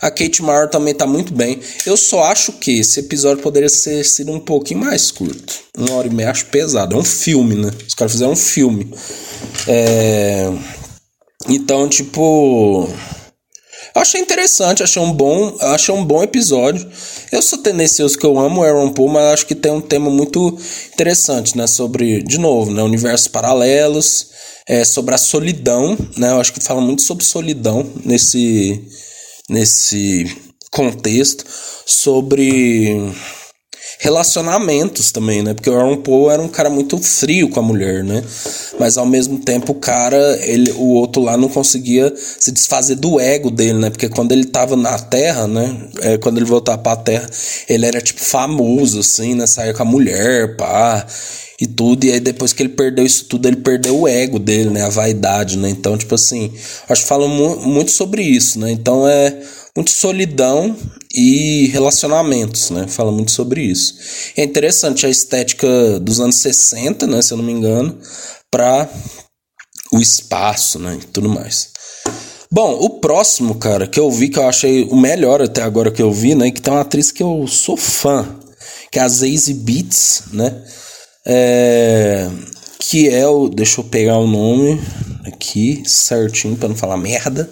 A 0.00 0.10
Kate 0.10 0.42
Mara 0.42 0.66
também 0.66 0.94
tá 0.94 1.06
muito 1.06 1.32
bem. 1.34 1.60
Eu 1.84 1.94
só 1.94 2.24
acho 2.24 2.52
que 2.52 2.78
esse 2.80 3.00
episódio 3.00 3.42
poderia 3.42 3.68
ter 3.68 4.02
sido 4.02 4.32
um 4.32 4.40
pouquinho 4.40 4.80
mais 4.80 5.10
curto. 5.10 5.54
Uma 5.76 5.92
hora 5.92 6.08
e 6.08 6.10
meia 6.10 6.30
acho 6.30 6.46
pesado. 6.46 6.96
É 6.96 6.98
um 6.98 7.04
filme, 7.04 7.54
né? 7.54 7.70
Os 7.86 7.94
caras 7.94 8.12
fizeram 8.12 8.32
um 8.32 8.36
filme. 8.36 8.90
É... 9.68 10.50
Então, 11.48 11.86
tipo. 11.86 12.88
Achei 13.94 14.20
interessante, 14.20 14.82
achei 14.82 15.02
um 15.02 15.12
bom, 15.12 15.56
achei 15.60 15.94
um 15.94 16.04
bom 16.04 16.22
episódio. 16.22 16.88
Eu 17.32 17.42
sou 17.42 17.58
tendencioso 17.58 18.16
que 18.16 18.24
eu 18.24 18.38
amo 18.38 18.62
Aaron 18.62 18.92
Paul, 18.92 19.08
mas 19.08 19.24
acho 19.32 19.46
que 19.46 19.54
tem 19.54 19.72
um 19.72 19.80
tema 19.80 20.10
muito 20.10 20.56
interessante, 20.92 21.56
né, 21.56 21.66
sobre 21.66 22.22
de 22.22 22.38
novo, 22.38 22.70
né, 22.70 22.82
universos 22.82 23.28
paralelos, 23.28 24.28
é, 24.66 24.84
sobre 24.84 25.14
a 25.14 25.18
solidão, 25.18 25.96
né? 26.16 26.30
Eu 26.30 26.40
acho 26.40 26.52
que 26.52 26.60
fala 26.60 26.80
muito 26.80 27.02
sobre 27.02 27.24
solidão 27.24 27.84
nesse 28.04 28.80
nesse 29.48 30.24
contexto, 30.70 31.44
sobre 31.84 33.12
relacionamentos 33.98 35.10
também, 35.12 35.42
né? 35.42 35.54
Porque 35.54 35.68
o 35.68 35.76
Aaron 35.76 35.96
Paul 35.96 36.30
era 36.30 36.42
um 36.42 36.48
cara 36.48 36.70
muito 36.70 36.98
frio 36.98 37.48
com 37.48 37.60
a 37.60 37.62
mulher, 37.62 38.04
né? 38.04 38.22
Mas 38.78 38.96
ao 38.96 39.06
mesmo 39.06 39.38
tempo 39.38 39.72
o 39.72 39.74
cara, 39.74 40.38
ele, 40.42 40.70
o 40.72 40.94
outro 40.94 41.22
lá 41.22 41.36
não 41.36 41.48
conseguia 41.48 42.12
se 42.16 42.50
desfazer 42.50 42.96
do 42.96 43.20
ego 43.20 43.50
dele, 43.50 43.78
né? 43.78 43.90
Porque 43.90 44.08
quando 44.08 44.32
ele 44.32 44.44
tava 44.44 44.76
na 44.76 44.98
Terra, 44.98 45.46
né? 45.46 45.76
É, 46.00 46.18
quando 46.18 46.38
ele 46.38 46.46
voltava 46.46 46.78
pra 46.78 46.96
Terra, 46.96 47.28
ele 47.68 47.86
era 47.86 48.00
tipo 48.00 48.20
famoso, 48.20 49.00
assim, 49.00 49.34
né? 49.34 49.46
Saía 49.46 49.74
com 49.74 49.82
a 49.82 49.86
mulher, 49.86 50.56
pá 50.56 51.06
e 51.60 51.66
tudo. 51.66 52.04
E 52.04 52.12
aí 52.12 52.20
depois 52.20 52.52
que 52.52 52.62
ele 52.62 52.70
perdeu 52.70 53.04
isso 53.04 53.26
tudo, 53.26 53.46
ele 53.46 53.56
perdeu 53.56 54.00
o 54.00 54.08
ego 54.08 54.38
dele, 54.38 54.70
né? 54.70 54.82
A 54.82 54.88
vaidade, 54.88 55.58
né? 55.58 55.68
Então, 55.68 55.96
tipo 55.96 56.14
assim, 56.14 56.52
acho 56.88 57.02
que 57.02 57.08
falam 57.08 57.28
mu 57.28 57.56
muito 57.56 57.90
sobre 57.90 58.22
isso, 58.22 58.58
né? 58.58 58.70
Então 58.72 59.06
é 59.06 59.36
muito 59.76 59.90
solidão 59.90 60.76
e 61.12 61.68
relacionamentos, 61.68 62.70
né? 62.70 62.86
Fala 62.88 63.10
muito 63.10 63.30
sobre 63.30 63.62
isso. 63.62 63.94
É 64.36 64.44
interessante 64.44 65.06
a 65.06 65.08
estética 65.08 65.98
dos 66.00 66.20
anos 66.20 66.36
60, 66.36 67.06
né, 67.06 67.22
se 67.22 67.32
eu 67.32 67.38
não 67.38 67.44
me 67.44 67.52
engano, 67.52 67.98
para 68.50 68.88
o 69.92 69.98
espaço, 69.98 70.78
né, 70.78 70.98
e 71.00 71.06
tudo 71.06 71.28
mais. 71.28 71.70
Bom, 72.52 72.72
o 72.80 72.90
próximo, 73.00 73.54
cara, 73.56 73.86
que 73.86 73.98
eu 73.98 74.10
vi, 74.10 74.28
que 74.28 74.38
eu 74.38 74.48
achei 74.48 74.84
o 74.84 74.96
melhor 74.96 75.40
até 75.40 75.62
agora 75.62 75.90
que 75.90 76.02
eu 76.02 76.12
vi, 76.12 76.34
né, 76.34 76.50
que 76.50 76.60
tem 76.60 76.72
uma 76.72 76.80
atriz 76.80 77.12
que 77.12 77.22
eu 77.22 77.46
sou 77.46 77.76
fã, 77.76 78.26
que 78.90 78.98
é 78.98 79.02
a 79.02 79.08
Zazie 79.08 79.54
Beats, 79.54 80.24
né, 80.32 80.62
é, 81.26 82.28
que 82.80 83.08
é 83.08 83.26
o, 83.26 83.48
deixa 83.48 83.80
eu 83.80 83.84
pegar 83.84 84.18
o 84.18 84.26
nome 84.26 84.80
aqui 85.24 85.82
certinho 85.86 86.56
para 86.56 86.68
não 86.68 86.76
falar 86.76 86.96
merda, 86.96 87.48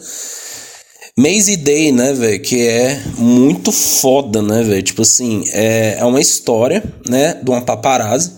Maze 1.19 1.57
Day, 1.57 1.91
né, 1.91 2.13
velho, 2.13 2.41
que 2.41 2.65
é 2.65 3.03
muito 3.17 3.73
foda, 3.73 4.41
né, 4.41 4.63
velho? 4.63 4.83
Tipo 4.85 5.03
assim, 5.03 5.43
é, 5.53 5.97
é 5.99 6.05
uma 6.05 6.21
história, 6.21 6.81
né, 7.09 7.35
de 7.43 7.51
uma 7.51 7.61
paparazzi 7.61 8.31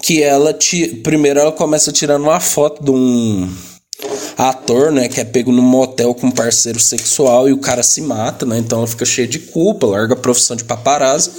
que 0.00 0.22
ela 0.22 0.52
te, 0.52 0.86
primeiro 1.02 1.40
ela 1.40 1.50
começa 1.50 1.90
tirando 1.90 2.22
uma 2.22 2.38
foto 2.38 2.84
de 2.84 2.92
um 2.92 3.52
ator, 4.38 4.92
né, 4.92 5.08
que 5.08 5.20
é 5.20 5.24
pego 5.24 5.50
num 5.50 5.60
motel 5.60 6.14
com 6.14 6.28
um 6.28 6.30
parceiro 6.30 6.78
sexual 6.78 7.48
e 7.48 7.52
o 7.52 7.58
cara 7.58 7.82
se 7.82 8.00
mata, 8.00 8.46
né? 8.46 8.58
Então 8.58 8.78
ela 8.78 8.86
fica 8.86 9.04
cheia 9.04 9.26
de 9.26 9.40
culpa, 9.40 9.84
larga 9.84 10.14
a 10.14 10.16
profissão 10.16 10.54
de 10.54 10.62
paparazzi 10.62 11.32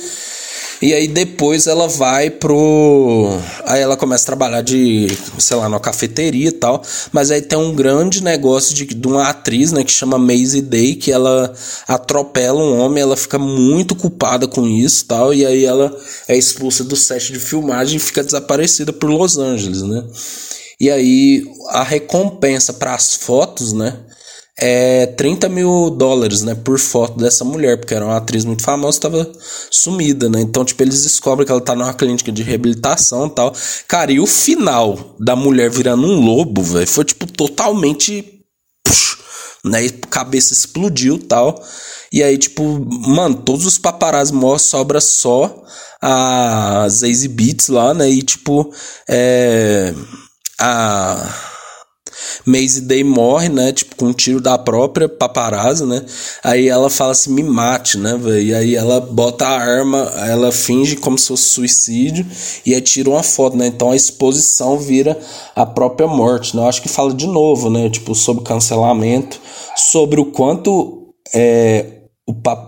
e 0.86 0.94
aí 0.94 1.08
depois 1.08 1.66
ela 1.66 1.88
vai 1.88 2.30
pro. 2.30 3.40
Aí 3.66 3.82
ela 3.82 3.98
começa 3.98 4.24
a 4.24 4.28
trabalhar 4.28 4.62
de, 4.62 5.08
sei 5.40 5.58
lá, 5.58 5.68
numa 5.68 5.80
cafeteria 5.80 6.50
e 6.50 6.52
tal. 6.52 6.80
Mas 7.12 7.32
aí 7.32 7.42
tem 7.42 7.58
um 7.58 7.74
grande 7.74 8.24
negócio 8.24 8.76
de, 8.76 8.86
de 8.86 9.08
uma 9.08 9.28
atriz, 9.28 9.72
né, 9.72 9.84
que 9.84 9.92
chama 9.92 10.20
Maisie 10.20 10.62
Day, 10.62 10.94
que 10.94 11.12
ela 11.12 11.52
atropela 11.88 12.62
um 12.62 12.80
homem, 12.80 13.02
ela 13.02 13.18
fica 13.18 13.40
muito 13.40 13.96
culpada 13.96 14.48
com 14.48 14.68
isso 14.68 15.06
tal. 15.06 15.34
E 15.34 15.44
aí 15.44 15.66
ela 15.66 15.92
é 16.28 16.38
expulsa 16.38 16.84
do 16.84 16.96
set 16.96 17.34
de 17.34 17.40
filmagem 17.40 17.98
e 17.98 18.00
fica 18.00 18.24
desaparecida 18.24 18.94
por 18.94 19.10
Los 19.10 19.40
Angeles, 19.40 19.82
né? 19.82 20.04
E 20.80 20.92
aí 20.92 21.44
a 21.70 21.82
recompensa 21.82 22.74
para 22.74 22.94
as 22.94 23.16
fotos, 23.16 23.74
né? 23.74 23.98
É 24.58 25.06
30 25.06 25.50
mil 25.50 25.90
dólares, 25.90 26.42
né, 26.42 26.56
por 26.56 26.80
foto 26.80 27.18
dessa 27.18 27.44
mulher, 27.44 27.78
porque 27.78 27.94
era 27.94 28.06
uma 28.06 28.18
atriz 28.18 28.46
muito 28.46 28.64
famosa, 28.64 28.98
estava 28.98 29.30
sumida, 29.70 30.30
né? 30.30 30.40
Então, 30.42 30.64
tipo, 30.64 30.82
eles 30.82 31.04
descobrem 31.04 31.46
que 31.46 31.52
ela 31.52 31.60
tá 31.60 31.76
numa 31.76 31.94
clínica 31.94 32.32
de 32.32 32.42
reabilitação 32.42 33.28
e 33.28 33.30
tal. 33.32 33.54
Cara, 33.88 34.12
e 34.12 34.20
o 34.20 34.26
final 34.26 35.16
da 35.20 35.36
mulher 35.36 35.70
virando 35.70 36.08
um 36.08 36.22
lobo, 36.22 36.64
velho, 36.64 36.88
foi, 36.88 37.04
tipo, 37.04 37.28
totalmente. 37.28 38.32
Né? 39.64 39.90
Cabeça 40.10 40.54
explodiu 40.54 41.18
tal. 41.18 41.62
E 42.14 42.24
aí, 42.24 42.38
tipo, 42.38 42.64
mano, 43.10 43.36
todos 43.36 43.66
os 43.66 43.78
paparazzi 43.78 44.34
mostram, 44.34 44.80
sobra 44.80 45.02
só 45.02 45.64
a 46.02 46.88
Zazie 46.88 47.28
Beats 47.28 47.68
lá, 47.68 47.94
né? 47.94 48.10
E, 48.10 48.22
tipo, 48.22 48.72
é. 49.10 49.94
A 50.58 51.55
Maisie 52.46 52.82
Day 52.82 53.04
morre, 53.04 53.50
né? 53.50 53.72
Tipo, 53.72 53.96
com 53.96 54.08
um 54.08 54.14
tiro 54.14 54.40
da 54.42 54.58
própria 54.58 55.08
paparazzi, 55.08 55.86
né? 55.86 56.04
Aí 56.44 56.68
ela 56.68 56.90
fala 56.90 57.12
assim, 57.12 57.34
me 57.34 57.44
mate, 57.44 57.98
né, 57.98 58.18
velho? 58.18 58.42
E 58.42 58.54
aí 58.54 58.76
ela 58.76 59.00
bota 59.00 59.46
a 59.46 59.60
arma, 59.60 60.12
ela 60.28 60.52
finge 60.52 60.96
como 60.96 61.18
se 61.18 61.28
fosse 61.28 61.44
suicídio 61.44 62.26
e 62.66 62.74
aí 62.74 62.82
tira 62.82 63.10
uma 63.10 63.24
foto, 63.24 63.58
né? 63.58 63.68
Então 63.68 63.92
a 63.92 63.96
exposição 63.96 64.78
vira 64.78 65.18
a 65.56 65.66
própria 65.66 66.08
morte, 66.08 66.56
né? 66.56 66.62
Eu 66.64 66.68
acho 66.68 66.82
que 66.82 66.90
fala 66.90 67.14
de 67.14 67.28
novo, 67.28 67.70
né? 67.70 67.90
Tipo, 67.90 68.14
sobre 68.16 68.44
cancelamento, 68.44 69.40
sobre 69.76 70.20
o 70.20 70.26
quanto 70.26 71.14
é, 71.34 71.96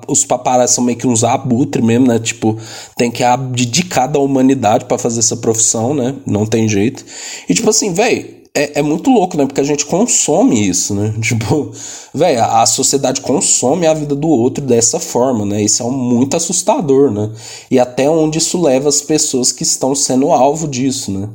os 0.08 0.24
paparazzi 0.24 0.76
são 0.76 0.84
meio 0.84 0.98
que 0.98 1.08
uns 1.08 1.24
abutres 1.24 1.84
mesmo, 1.84 2.08
né? 2.08 2.20
Tipo, 2.20 2.58
tem 2.96 3.10
que 3.10 3.24
abdicar 3.24 4.12
da 4.12 4.20
humanidade 4.20 4.86
para 4.86 4.98
fazer 4.98 5.20
essa 5.20 5.38
profissão, 5.38 5.94
né? 5.96 6.16
Não 6.26 6.46
tem 6.46 6.68
jeito. 6.68 7.04
E 7.50 7.54
tipo 7.54 7.70
assim, 7.70 7.92
velho, 7.92 8.37
é, 8.58 8.80
é 8.80 8.82
muito 8.82 9.12
louco, 9.12 9.38
né? 9.38 9.46
Porque 9.46 9.62
a 9.62 9.64
gente 9.64 9.86
consome 9.86 10.68
isso, 10.68 10.96
né? 10.96 11.14
Tipo, 11.22 11.72
velho, 12.14 12.42
a, 12.42 12.64
a 12.64 12.66
sociedade 12.66 13.22
consome 13.22 13.86
a 13.86 13.94
vida 13.94 14.16
do 14.16 14.28
outro 14.28 14.64
dessa 14.64 15.00
forma, 15.00 15.46
né? 15.46 15.62
Isso 15.62 15.84
é 15.84 15.86
muito 15.86 16.36
assustador, 16.36 17.12
né? 17.12 17.30
E 17.70 17.80
até 17.80 18.10
onde 18.10 18.40
isso 18.40 18.60
leva 18.60 18.90
as 18.90 19.02
pessoas 19.02 19.52
que 19.52 19.62
estão 19.64 19.94
sendo 19.94 20.32
alvo 20.32 20.68
disso, 20.68 21.12
né? 21.12 21.30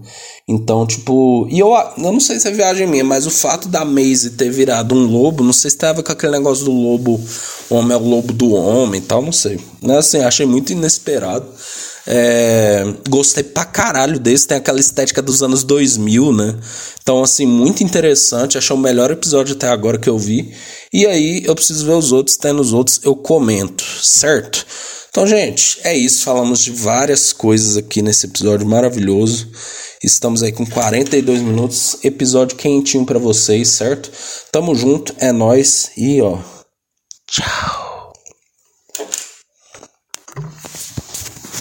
Então, 0.49 0.85
tipo, 0.85 1.47
e 1.49 1.61
eu, 1.61 1.73
eu 1.73 2.13
não 2.13 2.19
sei 2.19 2.41
se 2.41 2.49
é 2.49 2.51
viagem 2.51 2.87
minha, 2.87 3.05
mas 3.05 3.27
o 3.27 3.31
fato 3.31 3.69
da 3.69 3.85
Maisie 3.85 4.31
ter 4.31 4.51
virado 4.51 4.93
um 4.93 5.07
lobo, 5.07 5.45
não 5.45 5.53
sei 5.53 5.71
se 5.71 5.79
tava 5.79 6.03
com 6.03 6.11
aquele 6.11 6.33
negócio 6.33 6.65
do 6.65 6.73
lobo, 6.73 7.21
homem 7.71 7.93
é 7.93 8.01
o 8.01 8.05
lobo 8.05 8.33
do 8.33 8.53
homem 8.53 9.01
e 9.01 9.05
tal, 9.05 9.23
não 9.23 9.31
sei. 9.31 9.61
Mas 9.81 9.99
assim, 9.99 10.19
achei 10.19 10.45
muito 10.45 10.73
inesperado. 10.73 11.47
É, 12.07 12.85
gostei 13.09 13.45
pra 13.45 13.65
caralho 13.65 14.19
desse, 14.19 14.47
tem 14.47 14.57
aquela 14.57 14.81
estética 14.81 15.23
dos 15.23 15.43
anos 15.43 15.63
2000, 15.63 16.33
né? 16.33 16.57
Então, 17.03 17.23
assim, 17.23 17.47
muito 17.47 17.83
interessante. 17.83 18.59
Achei 18.59 18.75
o 18.75 18.79
melhor 18.79 19.11
episódio 19.11 19.55
até 19.55 19.69
agora 19.69 19.99
que 19.99 20.09
eu 20.09 20.19
vi. 20.19 20.55
E 20.93 21.07
aí, 21.07 21.43
eu 21.45 21.55
preciso 21.55 21.87
ver 21.87 21.93
os 21.93 22.13
outros, 22.13 22.37
tendo 22.37 22.61
os 22.61 22.73
outros, 22.73 23.01
eu 23.05 23.15
comento, 23.15 23.85
certo? 24.03 24.67
Então, 25.11 25.27
gente, 25.27 25.79
é 25.85 25.97
isso. 25.97 26.25
Falamos 26.25 26.61
de 26.61 26.71
várias 26.71 27.33
coisas 27.33 27.77
aqui 27.77 28.03
nesse 28.03 28.27
episódio 28.27 28.67
maravilhoso. 28.67 29.49
Estamos 30.03 30.43
aí 30.43 30.51
com 30.51 30.67
42 30.67 31.41
minutos, 31.41 31.99
episódio 32.03 32.57
quentinho 32.57 33.07
para 33.07 33.21
vocês, 33.21 33.69
certo? 33.69 34.11
Tamo 34.51 34.75
junto, 34.75 35.15
é 35.19 35.31
nós 35.31 35.91
e 35.97 36.21
ó. 36.21 36.39
Tchau. 37.31 37.92